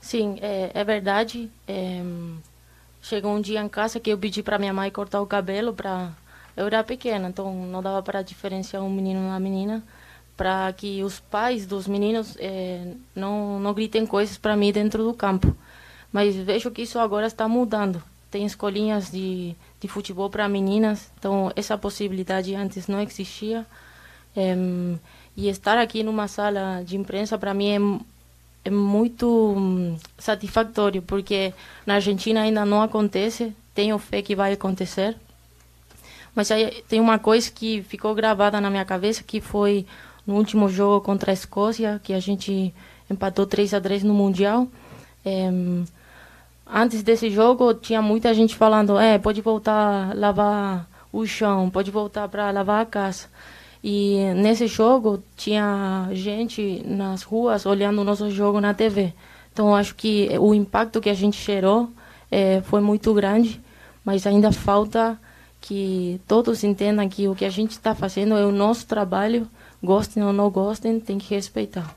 Sim, 0.00 0.38
é, 0.40 0.70
é 0.74 0.84
verdade. 0.84 1.50
É, 1.68 2.02
chegou 3.00 3.32
um 3.32 3.40
dia 3.40 3.60
em 3.60 3.68
casa 3.68 4.00
que 4.00 4.10
eu 4.10 4.18
pedi 4.18 4.42
para 4.42 4.58
minha 4.58 4.72
mãe 4.72 4.90
cortar 4.90 5.20
o 5.20 5.26
cabelo 5.26 5.72
para 5.72 6.12
eu 6.56 6.66
era 6.66 6.84
pequena, 6.84 7.28
então 7.28 7.66
não 7.66 7.82
dava 7.82 8.02
para 8.02 8.20
diferenciar 8.20 8.82
um 8.82 8.90
menino 8.90 9.20
uma 9.20 9.40
menina 9.40 9.82
para 10.36 10.72
que 10.72 11.02
os 11.02 11.20
pais 11.20 11.66
dos 11.66 11.86
meninos 11.86 12.36
é, 12.38 12.94
não, 13.14 13.60
não 13.60 13.72
gritem 13.72 14.04
coisas 14.04 14.36
para 14.36 14.56
mim 14.56 14.72
dentro 14.72 15.04
do 15.04 15.14
campo. 15.14 15.56
Mas 16.10 16.34
vejo 16.34 16.70
que 16.70 16.82
isso 16.82 16.98
agora 16.98 17.26
está 17.26 17.48
mudando. 17.48 18.02
Tem 18.32 18.46
escolinhas 18.46 19.10
de, 19.10 19.54
de 19.78 19.86
futebol 19.88 20.30
para 20.30 20.48
meninas, 20.48 21.12
então 21.18 21.52
essa 21.54 21.76
possibilidade 21.76 22.54
antes 22.54 22.88
não 22.88 22.98
existia. 22.98 23.66
É, 24.34 24.56
e 25.36 25.50
estar 25.50 25.76
aqui 25.76 26.02
numa 26.02 26.26
sala 26.26 26.82
de 26.82 26.96
imprensa 26.96 27.36
para 27.36 27.52
mim 27.52 28.02
é, 28.64 28.68
é 28.68 28.70
muito 28.70 29.54
hum, 29.54 29.98
satisfatório, 30.16 31.02
porque 31.02 31.52
na 31.84 31.96
Argentina 31.96 32.40
ainda 32.40 32.64
não 32.64 32.80
acontece, 32.80 33.54
tenho 33.74 33.98
fé 33.98 34.22
que 34.22 34.34
vai 34.34 34.54
acontecer. 34.54 35.14
Mas 36.34 36.50
aí 36.50 36.82
tem 36.88 37.00
uma 37.00 37.18
coisa 37.18 37.50
que 37.50 37.82
ficou 37.82 38.14
gravada 38.14 38.62
na 38.62 38.70
minha 38.70 38.84
cabeça, 38.86 39.22
que 39.22 39.42
foi 39.42 39.84
no 40.26 40.36
último 40.36 40.70
jogo 40.70 41.04
contra 41.04 41.32
a 41.32 41.34
Escócia, 41.34 42.00
que 42.02 42.14
a 42.14 42.20
gente 42.20 42.72
empatou 43.10 43.44
3 43.44 43.74
a 43.74 43.80
3 43.80 44.02
no 44.04 44.14
Mundial. 44.14 44.66
É, 45.22 45.50
antes 46.72 47.02
desse 47.02 47.30
jogo, 47.30 47.74
tinha 47.74 48.00
muita 48.00 48.32
gente 48.34 48.56
falando: 48.56 48.98
é, 48.98 49.18
pode 49.18 49.40
voltar 49.40 50.10
a 50.10 50.14
lavar 50.14 50.88
o 51.12 51.26
chão, 51.26 51.70
pode 51.70 51.90
voltar 51.90 52.28
para 52.28 52.50
lavar 52.50 52.82
a 52.82 52.86
casa. 52.86 53.26
E 53.84 54.18
nesse 54.36 54.66
jogo, 54.66 55.22
tinha 55.36 56.08
gente 56.12 56.82
nas 56.86 57.22
ruas 57.22 57.66
olhando 57.66 58.00
o 58.00 58.04
nosso 58.04 58.30
jogo 58.30 58.60
na 58.60 58.72
TV. 58.72 59.12
Então, 59.52 59.74
acho 59.74 59.94
que 59.94 60.28
o 60.38 60.54
impacto 60.54 61.00
que 61.00 61.10
a 61.10 61.14
gente 61.14 61.42
gerou 61.44 61.90
é, 62.30 62.62
foi 62.62 62.80
muito 62.80 63.12
grande, 63.12 63.60
mas 64.04 64.26
ainda 64.26 64.52
falta 64.52 65.20
que 65.60 66.20
todos 66.26 66.64
entendam 66.64 67.08
que 67.08 67.28
o 67.28 67.34
que 67.34 67.44
a 67.44 67.50
gente 67.50 67.72
está 67.72 67.94
fazendo 67.94 68.34
é 68.36 68.46
o 68.46 68.52
nosso 68.52 68.86
trabalho 68.86 69.48
Gostem 69.82 70.22
ou 70.22 70.32
não 70.32 70.48
gostem, 70.48 71.00
tem 71.00 71.18
que 71.18 71.34
respeitar. 71.34 71.96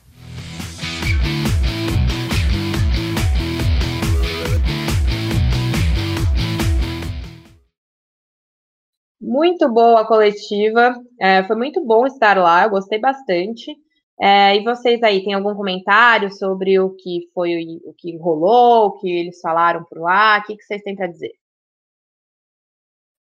Muito 9.36 9.68
boa 9.68 10.00
a 10.00 10.06
coletiva, 10.06 10.96
é, 11.20 11.44
foi 11.44 11.58
muito 11.58 11.86
bom 11.86 12.08
estar 12.08 12.38
lá, 12.38 12.66
gostei 12.70 12.98
bastante. 12.98 13.70
É, 14.18 14.56
e 14.56 14.64
vocês 14.64 15.04
aí, 15.04 15.26
tem 15.26 15.34
algum 15.34 15.54
comentário 15.54 16.32
sobre 16.32 16.80
o 16.80 16.92
que 16.92 17.30
foi 17.34 17.82
o 17.84 17.94
que 17.94 18.16
rolou, 18.16 18.86
o 18.86 18.92
que 18.94 19.10
eles 19.10 19.42
falaram 19.42 19.84
por 19.84 20.00
lá? 20.00 20.38
O 20.38 20.44
que, 20.44 20.56
que 20.56 20.64
vocês 20.64 20.82
têm 20.82 20.96
para 20.96 21.08
dizer? 21.08 21.34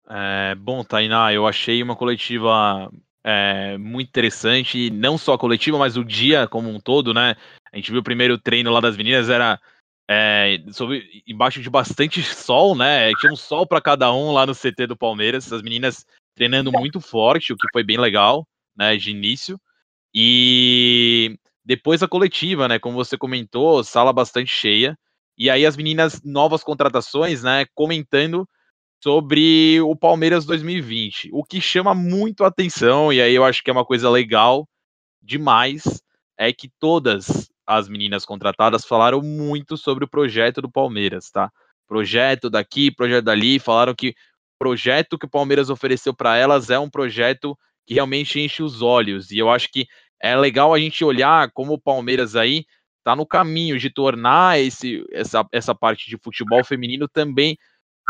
É, 0.07 0.53
bom, 0.53 0.83
Tainá, 0.83 1.33
eu 1.33 1.47
achei 1.47 1.81
uma 1.81 1.95
coletiva 1.95 2.87
é, 3.23 3.75
muito 3.79 4.09
interessante, 4.09 4.91
não 4.91 5.17
só 5.17 5.33
a 5.33 5.39
coletiva, 5.39 5.79
mas 5.79 5.97
o 5.97 6.05
dia 6.05 6.47
como 6.47 6.69
um 6.69 6.79
todo, 6.79 7.15
né? 7.15 7.35
A 7.73 7.77
gente 7.77 7.89
viu 7.89 8.01
o 8.01 8.03
primeiro 8.03 8.37
treino 8.37 8.69
lá 8.69 8.79
das 8.79 8.95
meninas, 8.95 9.27
era 9.27 9.59
é, 10.07 10.63
sobre, 10.71 11.23
embaixo 11.27 11.61
de 11.61 11.69
bastante 11.69 12.21
sol, 12.23 12.75
né? 12.75 13.11
Tinha 13.19 13.31
um 13.31 13.35
sol 13.35 13.65
para 13.65 13.81
cada 13.81 14.13
um 14.13 14.31
lá 14.31 14.45
no 14.45 14.53
CT 14.53 14.87
do 14.87 14.97
Palmeiras, 14.97 15.51
as 15.51 15.61
meninas 15.61 16.05
treinando 16.35 16.71
muito 16.71 16.99
forte, 16.99 17.53
o 17.53 17.57
que 17.57 17.67
foi 17.71 17.83
bem 17.83 17.97
legal, 17.97 18.47
né? 18.75 18.95
De 18.95 19.11
início. 19.11 19.59
E 20.13 21.37
depois 21.63 22.03
a 22.03 22.07
coletiva, 22.07 22.67
né? 22.67 22.77
Como 22.77 22.95
você 22.95 23.17
comentou, 23.17 23.83
sala 23.83 24.13
bastante 24.13 24.51
cheia. 24.51 24.97
E 25.37 25.49
aí 25.49 25.65
as 25.65 25.75
meninas, 25.75 26.21
novas 26.23 26.63
contratações, 26.63 27.43
né? 27.43 27.65
Comentando 27.73 28.47
sobre 29.03 29.81
o 29.81 29.95
Palmeiras 29.95 30.45
2020. 30.45 31.29
O 31.33 31.43
que 31.43 31.59
chama 31.59 31.93
muito 31.93 32.43
atenção, 32.43 33.11
e 33.11 33.21
aí 33.21 33.33
eu 33.33 33.43
acho 33.43 33.63
que 33.63 33.69
é 33.69 33.73
uma 33.73 33.85
coisa 33.85 34.09
legal 34.09 34.67
demais, 35.21 35.83
é 36.37 36.53
que 36.53 36.69
todas 36.79 37.49
as 37.65 37.89
meninas 37.89 38.25
contratadas 38.25 38.85
falaram 38.85 39.21
muito 39.21 39.77
sobre 39.77 40.05
o 40.05 40.07
projeto 40.07 40.61
do 40.61 40.71
Palmeiras, 40.71 41.31
tá? 41.31 41.51
Projeto 41.87 42.49
daqui, 42.49 42.91
projeto 42.91 43.25
dali, 43.25 43.59
falaram 43.59 43.93
que 43.95 44.09
o 44.09 44.13
projeto 44.59 45.17
que 45.17 45.25
o 45.25 45.29
Palmeiras 45.29 45.69
ofereceu 45.69 46.13
para 46.13 46.37
elas 46.37 46.69
é 46.69 46.79
um 46.79 46.89
projeto 46.89 47.57
que 47.85 47.93
realmente 47.93 48.39
enche 48.39 48.63
os 48.63 48.81
olhos. 48.81 49.31
E 49.31 49.37
eu 49.37 49.49
acho 49.49 49.69
que 49.71 49.87
é 50.21 50.35
legal 50.35 50.73
a 50.73 50.79
gente 50.79 51.03
olhar 51.03 51.51
como 51.51 51.73
o 51.73 51.81
Palmeiras 51.81 52.35
aí 52.35 52.65
está 52.99 53.15
no 53.15 53.25
caminho 53.25 53.77
de 53.77 53.89
tornar 53.89 54.59
esse, 54.59 55.05
essa, 55.11 55.45
essa 55.51 55.75
parte 55.75 56.09
de 56.09 56.17
futebol 56.17 56.63
feminino 56.63 57.07
também 57.07 57.57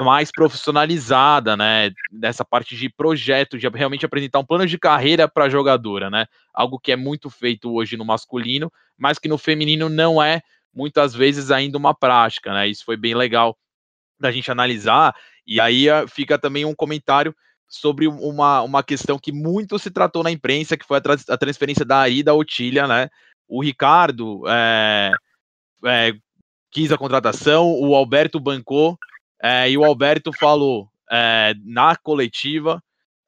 mais 0.04 0.32
profissionalizada, 0.32 1.56
né? 1.56 1.92
Dessa 2.12 2.44
parte 2.44 2.76
de 2.76 2.90
projeto, 2.90 3.58
de 3.58 3.68
realmente 3.70 4.06
apresentar 4.06 4.40
um 4.40 4.46
plano 4.46 4.66
de 4.66 4.78
carreira 4.78 5.28
para 5.28 5.46
a 5.46 5.50
jogadora, 5.50 6.10
né? 6.10 6.26
Algo 6.54 6.80
que 6.80 6.92
é 6.92 6.96
muito 6.96 7.30
feito 7.30 7.74
hoje 7.74 7.96
no 7.96 8.04
masculino, 8.04 8.72
mas 8.98 9.18
que 9.18 9.30
no 9.30 9.38
feminino 9.38 9.88
não 9.88 10.22
é 10.22 10.42
muitas 10.74 11.14
vezes 11.14 11.52
ainda 11.52 11.78
uma 11.78 11.94
prática, 11.94 12.54
né? 12.54 12.68
Isso 12.68 12.84
foi 12.84 12.98
bem 12.98 13.16
legal 13.16 13.58
da 14.20 14.32
gente 14.32 14.52
analisar. 14.52 15.16
E 15.48 15.62
aí 15.62 15.90
ah, 15.90 16.06
fica 16.08 16.38
também 16.38 16.66
um 16.66 16.76
comentário 16.76 17.34
sobre 17.68 18.08
uma, 18.08 18.62
uma 18.62 18.84
questão 18.84 19.18
que 19.18 19.32
muito 19.32 19.80
se 19.80 19.90
tratou 19.90 20.24
na 20.24 20.32
imprensa, 20.32 20.78
que 20.78 20.86
foi 20.86 20.98
a, 20.98 21.02
tra 21.02 21.16
a 21.30 21.38
transferência 21.38 21.86
da 21.86 22.00
Ari 22.00 22.22
da 22.22 22.34
Otília, 22.34 22.88
né? 22.88 23.10
O 23.48 23.64
Ricardo 23.64 24.44
é, 24.48 25.12
é, 25.86 26.14
quis 26.72 26.92
a 26.92 26.98
contratação, 26.98 27.72
o 27.72 27.96
Alberto 27.96 28.40
bancou 28.40 28.98
é, 29.42 29.70
e 29.70 29.78
o 29.78 29.84
Alberto 29.84 30.32
falou 30.34 30.90
é, 31.12 31.54
na 31.64 31.96
coletiva 31.96 32.82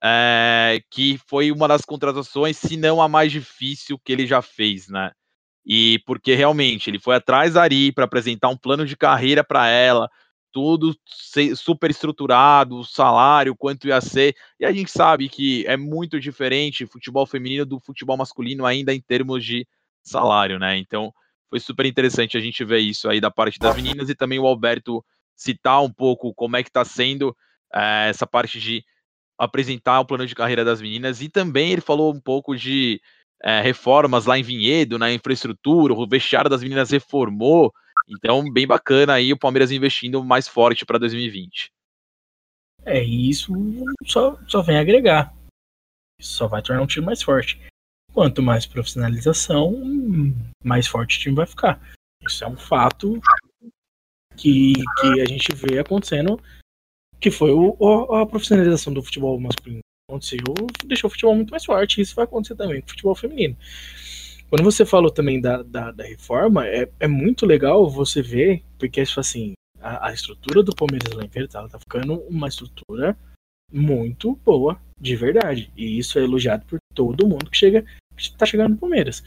é, 0.03 0.81
que 0.89 1.19
foi 1.27 1.51
uma 1.51 1.67
das 1.67 1.81
contratações, 1.81 2.57
se 2.57 2.77
não 2.77 3.01
a 3.01 3.07
mais 3.07 3.31
difícil 3.31 3.99
que 3.99 4.11
ele 4.11 4.27
já 4.27 4.41
fez, 4.41 4.87
né? 4.87 5.11
E 5.65 5.99
porque 6.05 6.33
realmente 6.33 6.89
ele 6.89 6.99
foi 6.99 7.15
atrás 7.15 7.55
da 7.55 7.63
Ari 7.63 7.91
para 7.91 8.05
apresentar 8.05 8.49
um 8.49 8.57
plano 8.57 8.85
de 8.85 8.95
carreira 8.95 9.43
para 9.43 9.67
ela, 9.67 10.09
tudo 10.51 10.95
super 11.55 11.91
estruturado, 11.91 12.77
o 12.77 12.85
salário, 12.85 13.55
quanto 13.55 13.87
ia 13.87 13.99
ser. 13.99 14.35
E 14.59 14.65
a 14.65 14.71
gente 14.71 14.89
sabe 14.89 15.27
que 15.27 15.65
é 15.67 15.75
muito 15.75 16.19
diferente 16.19 16.85
futebol 16.85 17.25
feminino 17.25 17.65
do 17.65 17.79
futebol 17.79 18.15
masculino, 18.15 18.65
ainda 18.65 18.93
em 18.93 19.01
termos 19.01 19.43
de 19.43 19.67
salário, 20.01 20.57
né? 20.57 20.77
Então 20.77 21.13
foi 21.49 21.59
super 21.59 21.85
interessante 21.85 22.37
a 22.37 22.39
gente 22.39 22.63
ver 22.63 22.79
isso 22.79 23.09
aí 23.09 23.19
da 23.19 23.31
parte 23.31 23.59
das 23.59 23.75
meninas 23.75 24.09
e 24.09 24.15
também 24.15 24.39
o 24.39 24.47
Alberto 24.47 25.03
citar 25.37 25.83
um 25.83 25.91
pouco 25.91 26.33
como 26.33 26.57
é 26.57 26.63
que 26.63 26.69
está 26.69 26.83
sendo 26.83 27.37
é, 27.73 28.09
essa 28.09 28.25
parte 28.25 28.59
de 28.59 28.83
apresentar 29.37 29.99
o 29.99 30.05
plano 30.05 30.25
de 30.25 30.33
carreira 30.33 30.65
das 30.65 30.81
meninas 30.81 31.21
e 31.21 31.29
também 31.29 31.71
ele 31.71 31.81
falou 31.81 32.11
um 32.11 32.19
pouco 32.19 32.55
de 32.55 32.99
é, 33.43 33.61
reformas 33.61 34.25
lá 34.25 34.37
em 34.37 34.43
Vinhedo, 34.43 34.97
na 34.97 35.13
infraestrutura, 35.13 35.93
o 35.93 36.07
vestiário 36.07 36.49
das 36.49 36.63
meninas 36.63 36.89
reformou, 36.89 37.71
então 38.09 38.51
bem 38.51 38.65
bacana 38.65 39.13
aí 39.13 39.31
o 39.31 39.37
Palmeiras 39.37 39.71
investindo 39.71 40.23
mais 40.23 40.47
forte 40.47 40.85
para 40.85 40.97
2020. 40.97 41.71
É, 42.83 43.03
isso 43.03 43.53
só, 44.05 44.39
só 44.47 44.61
vem 44.61 44.77
agregar. 44.77 45.33
Isso 46.19 46.31
só 46.31 46.47
vai 46.47 46.61
tornar 46.63 46.81
um 46.81 46.87
time 46.87 47.05
mais 47.05 47.21
forte. 47.21 47.59
Quanto 48.11 48.41
mais 48.41 48.65
profissionalização, 48.65 49.73
mais 50.63 50.87
forte 50.87 51.17
o 51.17 51.21
time 51.21 51.35
vai 51.35 51.45
ficar. 51.45 51.79
Isso 52.23 52.43
é 52.43 52.47
um 52.47 52.57
fato 52.57 53.21
que, 54.37 54.73
que 55.01 55.21
a 55.21 55.25
gente 55.25 55.53
vê 55.53 55.79
acontecendo, 55.79 56.39
que 57.19 57.31
foi 57.31 57.51
o, 57.51 57.75
a 58.13 58.25
profissionalização 58.25 58.93
do 58.93 59.03
futebol 59.03 59.39
masculino. 59.39 59.81
Aconteceu, 60.09 60.53
deixou 60.85 61.09
o 61.09 61.11
futebol 61.11 61.35
muito 61.35 61.51
mais 61.51 61.65
forte, 61.65 61.97
e 61.97 62.01
isso 62.01 62.15
vai 62.15 62.23
acontecer 62.23 62.55
também 62.55 62.79
com 62.79 62.87
o 62.87 62.89
futebol 62.91 63.15
feminino. 63.15 63.57
Quando 64.49 64.63
você 64.63 64.85
falou 64.85 65.11
também 65.11 65.41
da, 65.41 65.61
da, 65.61 65.91
da 65.91 66.03
reforma, 66.05 66.65
é, 66.65 66.89
é 66.99 67.07
muito 67.07 67.45
legal 67.45 67.89
você 67.89 68.21
ver, 68.21 68.63
porque 68.79 69.03
tipo 69.03 69.19
assim, 69.19 69.53
a, 69.81 70.07
a 70.07 70.13
estrutura 70.13 70.63
do 70.63 70.73
Palmeiras 70.73 71.11
lá 71.11 71.23
em 71.23 71.27
Verde, 71.27 71.57
ela 71.57 71.67
tá 71.67 71.77
ficando 71.79 72.21
uma 72.21 72.47
estrutura 72.47 73.17
muito 73.71 74.39
boa, 74.45 74.79
de 74.99 75.15
verdade. 75.15 75.71
E 75.75 75.97
isso 75.97 76.17
é 76.17 76.23
elogiado 76.23 76.65
por 76.65 76.79
todo 76.93 77.27
mundo 77.27 77.49
que 77.49 77.57
chega, 77.57 77.85
que 78.15 78.37
tá 78.37 78.45
chegando 78.45 78.71
no 78.71 78.77
Palmeiras. 78.77 79.21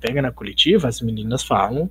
Pega 0.00 0.22
na 0.22 0.32
coletiva, 0.32 0.88
as 0.88 1.02
meninas 1.02 1.42
falam 1.42 1.90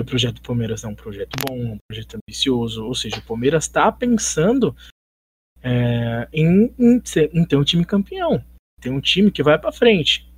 o 0.00 0.04
projeto 0.04 0.42
Palmeiras 0.42 0.84
é 0.84 0.88
um 0.88 0.94
projeto 0.94 1.36
bom, 1.46 1.74
um 1.74 1.78
projeto 1.88 2.16
ambicioso, 2.16 2.84
ou 2.84 2.94
seja, 2.94 3.18
o 3.18 3.26
Palmeiras 3.26 3.64
está 3.64 3.90
pensando 3.92 4.74
é, 5.62 6.28
em, 6.32 6.74
em, 6.78 7.02
em, 7.32 7.44
ter 7.44 7.56
um 7.56 7.64
time 7.64 7.84
campeão, 7.84 8.44
ter 8.80 8.90
um 8.90 9.00
time 9.00 9.30
que 9.30 9.42
vai 9.42 9.58
para 9.58 9.72
frente. 9.72 10.28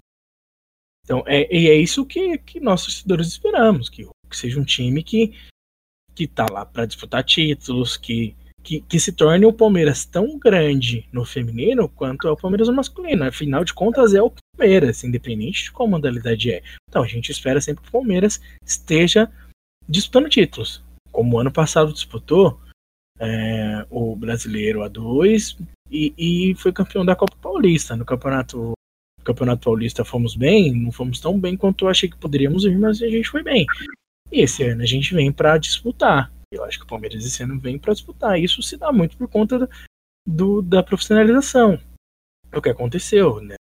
Então, 1.04 1.22
é, 1.26 1.48
e 1.54 1.68
é 1.68 1.74
isso 1.74 2.04
que, 2.04 2.36
que 2.38 2.60
nós 2.60 2.82
torcedores 2.82 3.28
esperamos, 3.28 3.88
que, 3.88 4.04
que 4.28 4.36
seja 4.36 4.61
um 4.61 4.64
time 4.64 5.02
que 5.02 5.32
que 6.16 6.24
está 6.24 6.46
lá 6.50 6.64
para 6.64 6.86
disputar 6.86 7.22
títulos, 7.22 7.98
que, 7.98 8.34
que, 8.62 8.80
que, 8.80 8.98
se 8.98 9.12
torne 9.12 9.44
o 9.44 9.52
Palmeiras 9.52 10.07
tão 10.07 10.38
grande 10.38 11.07
no 11.12 11.26
feminino 11.26 11.90
quanto 11.90 12.26
é 12.26 12.30
o 12.30 12.36
Palmeiras 12.36 12.68
no 12.68 12.74
masculino. 12.74 13.22
Afinal 13.22 13.62
de 13.62 13.74
contas, 13.74 14.14
é 14.14 14.22
o 14.22 14.32
Palmeiras, 14.57 15.04
independente 15.04 15.64
de 15.64 15.72
qual 15.72 15.86
modalidade 15.86 16.50
é. 16.50 16.62
Então, 16.88 17.02
a 17.02 17.07
gente 17.07 17.30
espera 17.30 17.61
sempre 17.61 17.82
que 17.82 17.90
o 17.90 17.92
Palmeiras 17.92 18.40
esteja 18.64 19.30
disputando 19.89 20.28
títulos. 20.28 20.82
Como 21.11 21.39
ano 21.39 21.53
passado 21.53 21.93
disputou 21.93 22.61
é, 23.18 23.87
o 23.91 24.14
brasileiro 24.14 24.80
A2 24.80 25.59
e, 25.91 26.12
e, 26.18 26.55
foi 26.57 26.72
campeão 26.72 27.05
da 27.05 27.16
Copa 27.16 27.37
Paulista 27.41 27.97
no 27.97 28.05
campeonato 28.05 28.74
Campeonato 29.24 29.64
Paulista 29.64 30.05
fomos 30.05 30.37
bem, 30.37 30.72
não 30.72 30.93
fomos 30.93 31.18
tão 31.18 31.39
bem 31.39 31.57
quanto 31.57 31.84
eu 31.84 31.89
achei 31.89 32.09
que 32.09 32.16
poderíamos 32.16 32.64
ir, 32.64 32.78
mas 32.78 33.03
a 33.03 33.09
gente 33.09 33.28
foi 33.28 33.43
bem. 33.43 33.66
E 34.30 34.41
esse 34.41 34.62
ano 34.62 34.82
a 34.82 34.87
gente 34.87 35.12
vem 35.12 35.32
para 35.32 35.59
disputar. 35.59 36.32
Eu 36.53 36.62
acho 36.62 36.78
que 36.78 36.84
o 36.84 36.89
Palmeiras 36.89 37.24
esse 37.24 37.43
ano 37.43 37.59
vem 37.59 37.76
para 37.76 37.93
disputar. 37.93 38.39
Isso 38.39 38.62
se 38.62 38.76
dá 38.76 38.93
muito 38.93 39.16
por 39.16 39.26
conta 39.26 39.68
do, 40.24 40.62
da 40.62 40.80
profissionalização. 40.80 41.80
É 42.53 42.57
o 42.57 42.62
que 42.62 42.68
aconteceu, 42.68 43.41
né? 43.41 43.57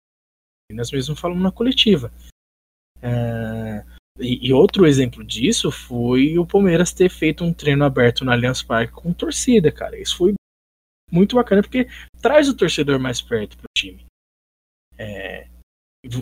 E 0.70 0.74
nós 0.74 0.92
mesmos 0.92 1.18
falamos 1.18 1.42
na 1.42 1.50
coletiva. 1.50 2.12
É... 3.02 3.84
E, 4.18 4.48
e, 4.48 4.52
outro 4.52 4.86
exemplo 4.86 5.22
disso 5.22 5.70
foi 5.70 6.38
o 6.38 6.46
Palmeiras 6.46 6.92
ter 6.92 7.10
feito 7.10 7.44
um 7.44 7.52
treino 7.52 7.84
aberto 7.84 8.24
no 8.24 8.32
Allianz 8.32 8.62
Parque 8.62 8.94
com 8.94 9.12
torcida, 9.12 9.70
cara. 9.70 9.98
Isso 9.98 10.16
foi 10.16 10.34
muito 11.10 11.36
bacana 11.36 11.62
porque 11.62 11.88
traz 12.20 12.48
o 12.48 12.56
torcedor 12.56 12.98
mais 12.98 13.20
perto 13.20 13.56
pro 13.56 13.66
time. 13.76 14.06
É, 14.98 15.46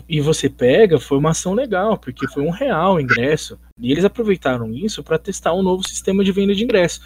e 0.07 0.19
você 0.19 0.49
pega, 0.49 0.99
foi 0.99 1.17
uma 1.17 1.31
ação 1.31 1.53
legal, 1.53 1.97
porque 1.97 2.27
foi 2.27 2.43
um 2.43 2.49
real 2.49 2.99
ingresso. 2.99 3.59
E 3.79 3.91
eles 3.91 4.05
aproveitaram 4.05 4.73
isso 4.73 5.03
para 5.03 5.19
testar 5.19 5.53
um 5.53 5.61
novo 5.61 5.87
sistema 5.87 6.23
de 6.23 6.31
venda 6.31 6.55
de 6.55 6.63
ingresso, 6.63 7.01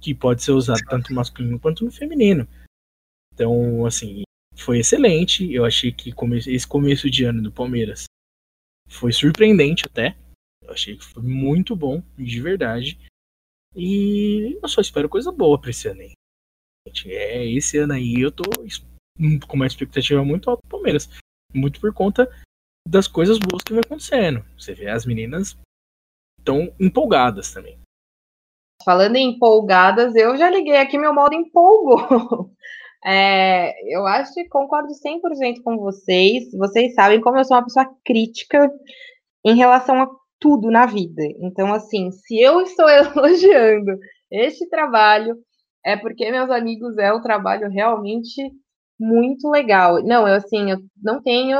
que 0.00 0.14
pode 0.14 0.42
ser 0.42 0.52
usado 0.52 0.80
tanto 0.88 1.10
no 1.10 1.16
masculino 1.16 1.58
quanto 1.58 1.84
no 1.84 1.90
feminino. 1.90 2.48
Então, 3.34 3.84
assim, 3.86 4.22
foi 4.56 4.78
excelente. 4.78 5.52
Eu 5.52 5.64
achei 5.64 5.92
que 5.92 6.14
esse 6.46 6.66
começo 6.66 7.10
de 7.10 7.24
ano 7.24 7.42
do 7.42 7.52
Palmeiras 7.52 8.04
foi 8.88 9.12
surpreendente 9.12 9.84
até. 9.86 10.16
Eu 10.62 10.72
achei 10.72 10.96
que 10.96 11.04
foi 11.04 11.22
muito 11.22 11.74
bom, 11.74 12.02
de 12.16 12.40
verdade. 12.40 12.98
E 13.74 14.58
eu 14.62 14.68
só 14.68 14.80
espero 14.80 15.08
coisa 15.08 15.32
boa 15.32 15.60
pra 15.60 15.70
esse 15.70 15.88
ano 15.88 16.02
aí. 16.02 16.12
É, 17.06 17.46
esse 17.46 17.78
ano 17.78 17.94
aí 17.94 18.20
eu 18.20 18.30
tô 18.30 18.44
com 19.46 19.56
uma 19.56 19.66
expectativa 19.66 20.24
muito 20.24 20.50
alta 20.50 20.62
do 20.64 20.70
Palmeiras. 20.70 21.08
Muito 21.54 21.80
por 21.80 21.92
conta 21.92 22.28
das 22.86 23.06
coisas 23.06 23.38
boas 23.38 23.62
que 23.62 23.72
vem 23.72 23.82
acontecendo. 23.84 24.44
Você 24.58 24.74
vê 24.74 24.88
as 24.88 25.06
meninas 25.06 25.56
estão 26.38 26.72
empolgadas 26.78 27.52
também. 27.52 27.78
Falando 28.84 29.16
em 29.16 29.30
empolgadas, 29.30 30.14
eu 30.16 30.36
já 30.36 30.50
liguei 30.50 30.76
aqui 30.76 30.98
meu 30.98 31.14
modo 31.14 31.34
empolgo. 31.34 32.50
É, 33.04 33.74
eu 33.92 34.06
acho 34.06 34.32
que 34.32 34.48
concordo 34.48 34.92
100% 34.92 35.62
com 35.64 35.76
vocês. 35.76 36.52
Vocês 36.52 36.94
sabem 36.94 37.20
como 37.20 37.36
eu 37.36 37.44
sou 37.44 37.56
uma 37.56 37.64
pessoa 37.64 37.92
crítica 38.04 38.70
em 39.44 39.56
relação 39.56 40.00
a 40.00 40.10
tudo 40.42 40.70
na 40.70 40.84
vida. 40.84 41.22
Então, 41.40 41.72
assim, 41.72 42.10
se 42.10 42.38
eu 42.38 42.60
estou 42.60 42.88
elogiando 42.90 43.96
este 44.30 44.68
trabalho, 44.68 45.36
é 45.86 45.96
porque, 45.96 46.30
meus 46.30 46.50
amigos, 46.50 46.98
é 46.98 47.12
um 47.12 47.22
trabalho 47.22 47.70
realmente 47.70 48.50
muito 48.98 49.48
legal. 49.48 50.02
Não, 50.02 50.26
eu 50.28 50.34
assim, 50.34 50.70
eu 50.70 50.78
não 51.02 51.22
tenho 51.22 51.58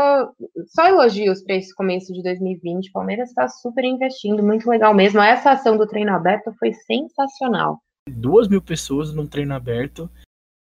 só 0.67 0.87
elogios 0.87 1.43
para 1.43 1.57
esse 1.57 1.75
começo 1.75 2.13
de 2.13 2.23
2020. 2.23 2.89
O 2.89 2.93
Palmeiras 2.93 3.29
está 3.31 3.49
super 3.49 3.85
investindo, 3.85 4.43
muito 4.43 4.69
legal 4.69 4.95
mesmo. 4.95 5.21
Essa 5.21 5.53
ação 5.53 5.77
do 5.77 5.87
treino 5.87 6.13
aberto 6.13 6.53
foi 6.59 6.73
sensacional. 6.73 7.79
Duas 8.09 8.49
mil 8.49 8.61
pessoas 8.61 9.15
no 9.15 9.27
treino 9.29 9.55
aberto, 9.55 10.11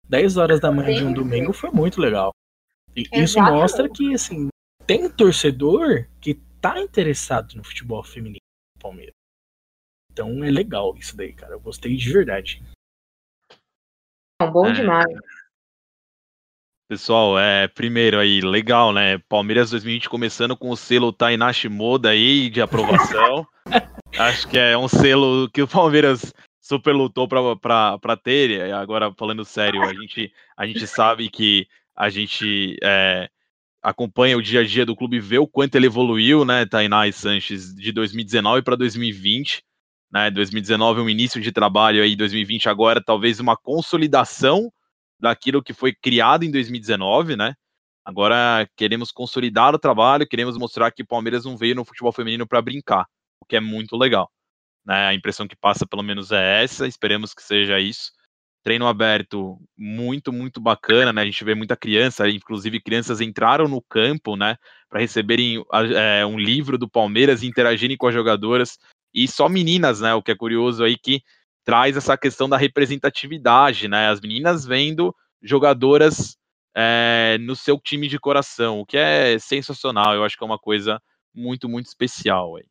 10 0.08 0.36
horas 0.36 0.60
da 0.60 0.70
manhã 0.70 0.94
de 0.94 1.04
um 1.04 1.12
domingo, 1.12 1.52
foi 1.52 1.70
muito 1.70 2.00
legal. 2.00 2.30
E 2.96 3.00
Exatamente. 3.00 3.24
isso 3.24 3.40
mostra 3.40 3.88
que, 3.88 4.14
assim, 4.14 4.48
tem 4.86 5.08
torcedor 5.08 6.06
que 6.20 6.40
tá 6.62 6.80
interessado 6.80 7.56
no 7.56 7.64
futebol 7.64 8.02
feminino 8.04 8.38
do 8.76 8.80
Palmeiras. 8.80 9.14
Então 10.12 10.44
é 10.44 10.50
legal 10.50 10.96
isso 10.96 11.16
daí, 11.16 11.32
cara. 11.32 11.54
Eu 11.54 11.60
gostei 11.60 11.96
de 11.96 12.12
verdade. 12.12 12.62
Bom 14.40 14.68
é. 14.68 14.72
demais. 14.72 15.12
Pessoal, 16.88 17.38
é, 17.38 17.66
primeiro 17.68 18.18
aí, 18.18 18.40
legal, 18.40 18.92
né? 18.92 19.18
Palmeiras 19.28 19.70
2020 19.70 20.08
começando 20.08 20.56
com 20.56 20.70
o 20.70 20.76
selo 20.76 21.12
Tainá 21.12 21.52
Shimoda 21.52 22.10
aí 22.10 22.50
de 22.50 22.60
aprovação. 22.60 23.46
Acho 24.18 24.46
que 24.48 24.58
é 24.58 24.76
um 24.76 24.88
selo 24.88 25.48
que 25.50 25.62
o 25.62 25.68
Palmeiras 25.68 26.34
super 26.60 26.92
lutou 26.92 27.26
para 27.26 28.16
ter. 28.22 28.72
Agora, 28.74 29.12
falando 29.14 29.44
sério, 29.44 29.82
a 29.82 29.94
gente, 29.94 30.32
a 30.54 30.66
gente 30.66 30.86
sabe 30.86 31.30
que 31.30 31.66
a 31.96 32.10
gente 32.10 32.76
é, 32.82 33.30
acompanha 33.82 34.36
o 34.36 34.42
dia 34.42 34.60
a 34.60 34.64
dia 34.64 34.86
do 34.86 34.96
clube, 34.96 35.18
vê 35.18 35.38
o 35.38 35.46
quanto 35.46 35.74
ele 35.74 35.86
evoluiu, 35.86 36.44
né, 36.44 36.64
Tainá 36.66 37.06
e 37.08 37.12
Sanches, 37.12 37.74
de 37.74 37.92
2019 37.92 38.62
para 38.62 38.76
2020. 38.76 39.62
Né, 40.12 40.30
2019 40.30 41.00
um 41.00 41.08
início 41.08 41.40
de 41.40 41.50
trabalho 41.50 42.02
aí, 42.02 42.14
2020 42.14 42.68
agora 42.68 43.02
talvez 43.02 43.40
uma 43.40 43.56
consolidação 43.56 44.70
daquilo 45.18 45.62
que 45.62 45.72
foi 45.72 45.94
criado 45.94 46.44
em 46.44 46.50
2019, 46.50 47.34
né? 47.34 47.54
Agora 48.04 48.68
queremos 48.76 49.10
consolidar 49.10 49.74
o 49.74 49.78
trabalho, 49.78 50.26
queremos 50.26 50.58
mostrar 50.58 50.90
que 50.90 51.02
o 51.02 51.06
Palmeiras 51.06 51.44
não 51.44 51.56
veio 51.56 51.74
no 51.76 51.84
futebol 51.84 52.12
feminino 52.12 52.46
para 52.46 52.60
brincar, 52.60 53.06
o 53.40 53.46
que 53.46 53.56
é 53.56 53.60
muito 53.60 53.96
legal. 53.96 54.30
Né? 54.84 55.06
A 55.06 55.14
impressão 55.14 55.46
que 55.46 55.56
passa, 55.56 55.86
pelo 55.86 56.02
menos, 56.02 56.32
é 56.32 56.62
essa. 56.62 56.86
Esperemos 56.86 57.32
que 57.34 57.42
seja 57.42 57.78
isso. 57.78 58.10
Treino 58.62 58.86
aberto, 58.86 59.58
muito, 59.76 60.32
muito 60.32 60.60
bacana, 60.60 61.12
né? 61.12 61.22
A 61.22 61.24
gente 61.24 61.44
vê 61.44 61.54
muita 61.54 61.76
criança, 61.76 62.28
inclusive 62.28 62.80
crianças 62.80 63.20
entraram 63.20 63.66
no 63.66 63.82
campo, 63.82 64.36
né? 64.36 64.56
Para 64.88 65.00
receberem 65.00 65.64
é, 65.96 66.24
um 66.24 66.38
livro 66.38 66.78
do 66.78 66.88
Palmeiras 66.88 67.42
e 67.42 67.46
interagirem 67.46 67.96
com 67.96 68.06
as 68.06 68.14
jogadoras. 68.14 68.78
E 69.12 69.26
só 69.26 69.48
meninas, 69.48 70.00
né? 70.00 70.14
O 70.14 70.22
que 70.22 70.30
é 70.30 70.36
curioso 70.36 70.84
aí 70.84 70.96
que 70.96 71.22
traz 71.64 71.96
essa 71.96 72.16
questão 72.16 72.48
da 72.48 72.56
representatividade, 72.56 73.88
né? 73.88 74.08
As 74.08 74.20
meninas 74.20 74.64
vendo 74.64 75.14
jogadoras 75.42 76.36
é, 76.74 77.36
no 77.40 77.56
seu 77.56 77.78
time 77.78 78.08
de 78.08 78.18
coração, 78.18 78.80
o 78.80 78.86
que 78.86 78.96
é 78.96 79.38
sensacional. 79.38 80.14
Eu 80.14 80.24
acho 80.24 80.36
que 80.36 80.44
é 80.44 80.46
uma 80.46 80.58
coisa 80.58 81.00
muito, 81.34 81.68
muito 81.68 81.86
especial 81.86 82.56
aí. 82.56 82.66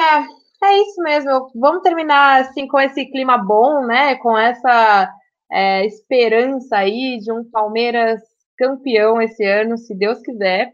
É, 0.00 0.41
é 0.64 0.78
isso 0.78 1.02
mesmo. 1.02 1.50
Vamos 1.54 1.82
terminar 1.82 2.42
assim 2.42 2.66
com 2.66 2.80
esse 2.80 3.06
clima 3.06 3.36
bom, 3.38 3.84
né? 3.86 4.16
Com 4.16 4.36
essa 4.36 5.08
é, 5.50 5.84
esperança 5.86 6.76
aí 6.76 7.18
de 7.18 7.32
um 7.32 7.44
Palmeiras 7.50 8.20
campeão 8.56 9.20
esse 9.20 9.44
ano, 9.44 9.76
se 9.76 9.94
Deus 9.94 10.20
quiser. 10.20 10.72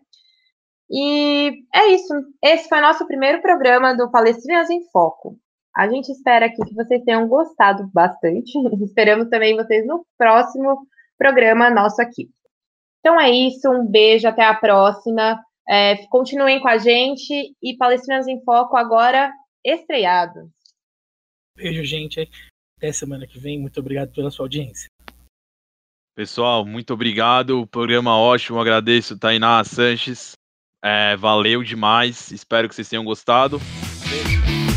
E 0.91 1.53
é 1.75 1.89
isso. 1.89 2.15
Esse 2.43 2.69
foi 2.69 2.81
nosso 2.81 3.07
primeiro 3.07 3.43
programa 3.43 3.95
do 3.97 4.11
Palestrinas 4.11 4.71
em 4.71 4.83
Foco. 4.91 5.37
A 5.77 5.89
gente 5.89 6.11
espera 6.11 6.47
aqui 6.47 6.63
que 6.65 6.75
vocês 6.75 7.03
tenham 7.05 7.29
gostado 7.29 7.89
bastante. 7.93 8.53
Esperamos 8.83 9.29
também 9.29 9.57
vocês 9.57 9.87
no 9.87 10.05
próximo 10.17 10.79
programa 11.17 11.71
nosso 11.71 12.01
aqui. 12.01 12.29
Então 13.01 13.21
é 13.21 13.31
isso, 13.31 13.71
um 13.71 13.87
beijo, 13.87 14.27
até 14.27 14.45
a 14.45 14.55
próxima. 14.55 15.41
É, 15.69 15.97
continuem 16.09 16.61
com 16.61 16.69
a 16.69 16.79
gente 16.79 17.55
e 17.63 17.77
Palestinas 17.77 18.27
em 18.27 18.43
Foco 18.43 18.77
agora 18.77 19.31
estreado. 19.75 20.51
Beijo, 21.57 21.85
gente. 21.85 22.29
Até 22.77 22.93
semana 22.93 23.27
que 23.27 23.39
vem. 23.39 23.59
Muito 23.59 23.81
obrigado 23.81 24.13
pela 24.13 24.31
sua 24.31 24.45
audiência. 24.45 24.89
Pessoal, 26.15 26.65
muito 26.65 26.93
obrigado. 26.93 27.61
O 27.61 27.67
programa 27.67 28.17
ótimo. 28.17 28.61
Agradeço, 28.61 29.19
Tainá 29.19 29.63
Sanches. 29.65 30.33
É, 30.83 31.17
valeu 31.17 31.63
demais. 31.63 32.31
Espero 32.31 32.69
que 32.69 32.75
vocês 32.75 32.89
tenham 32.89 33.05
gostado. 33.05 33.59
Beijo. 34.09 34.68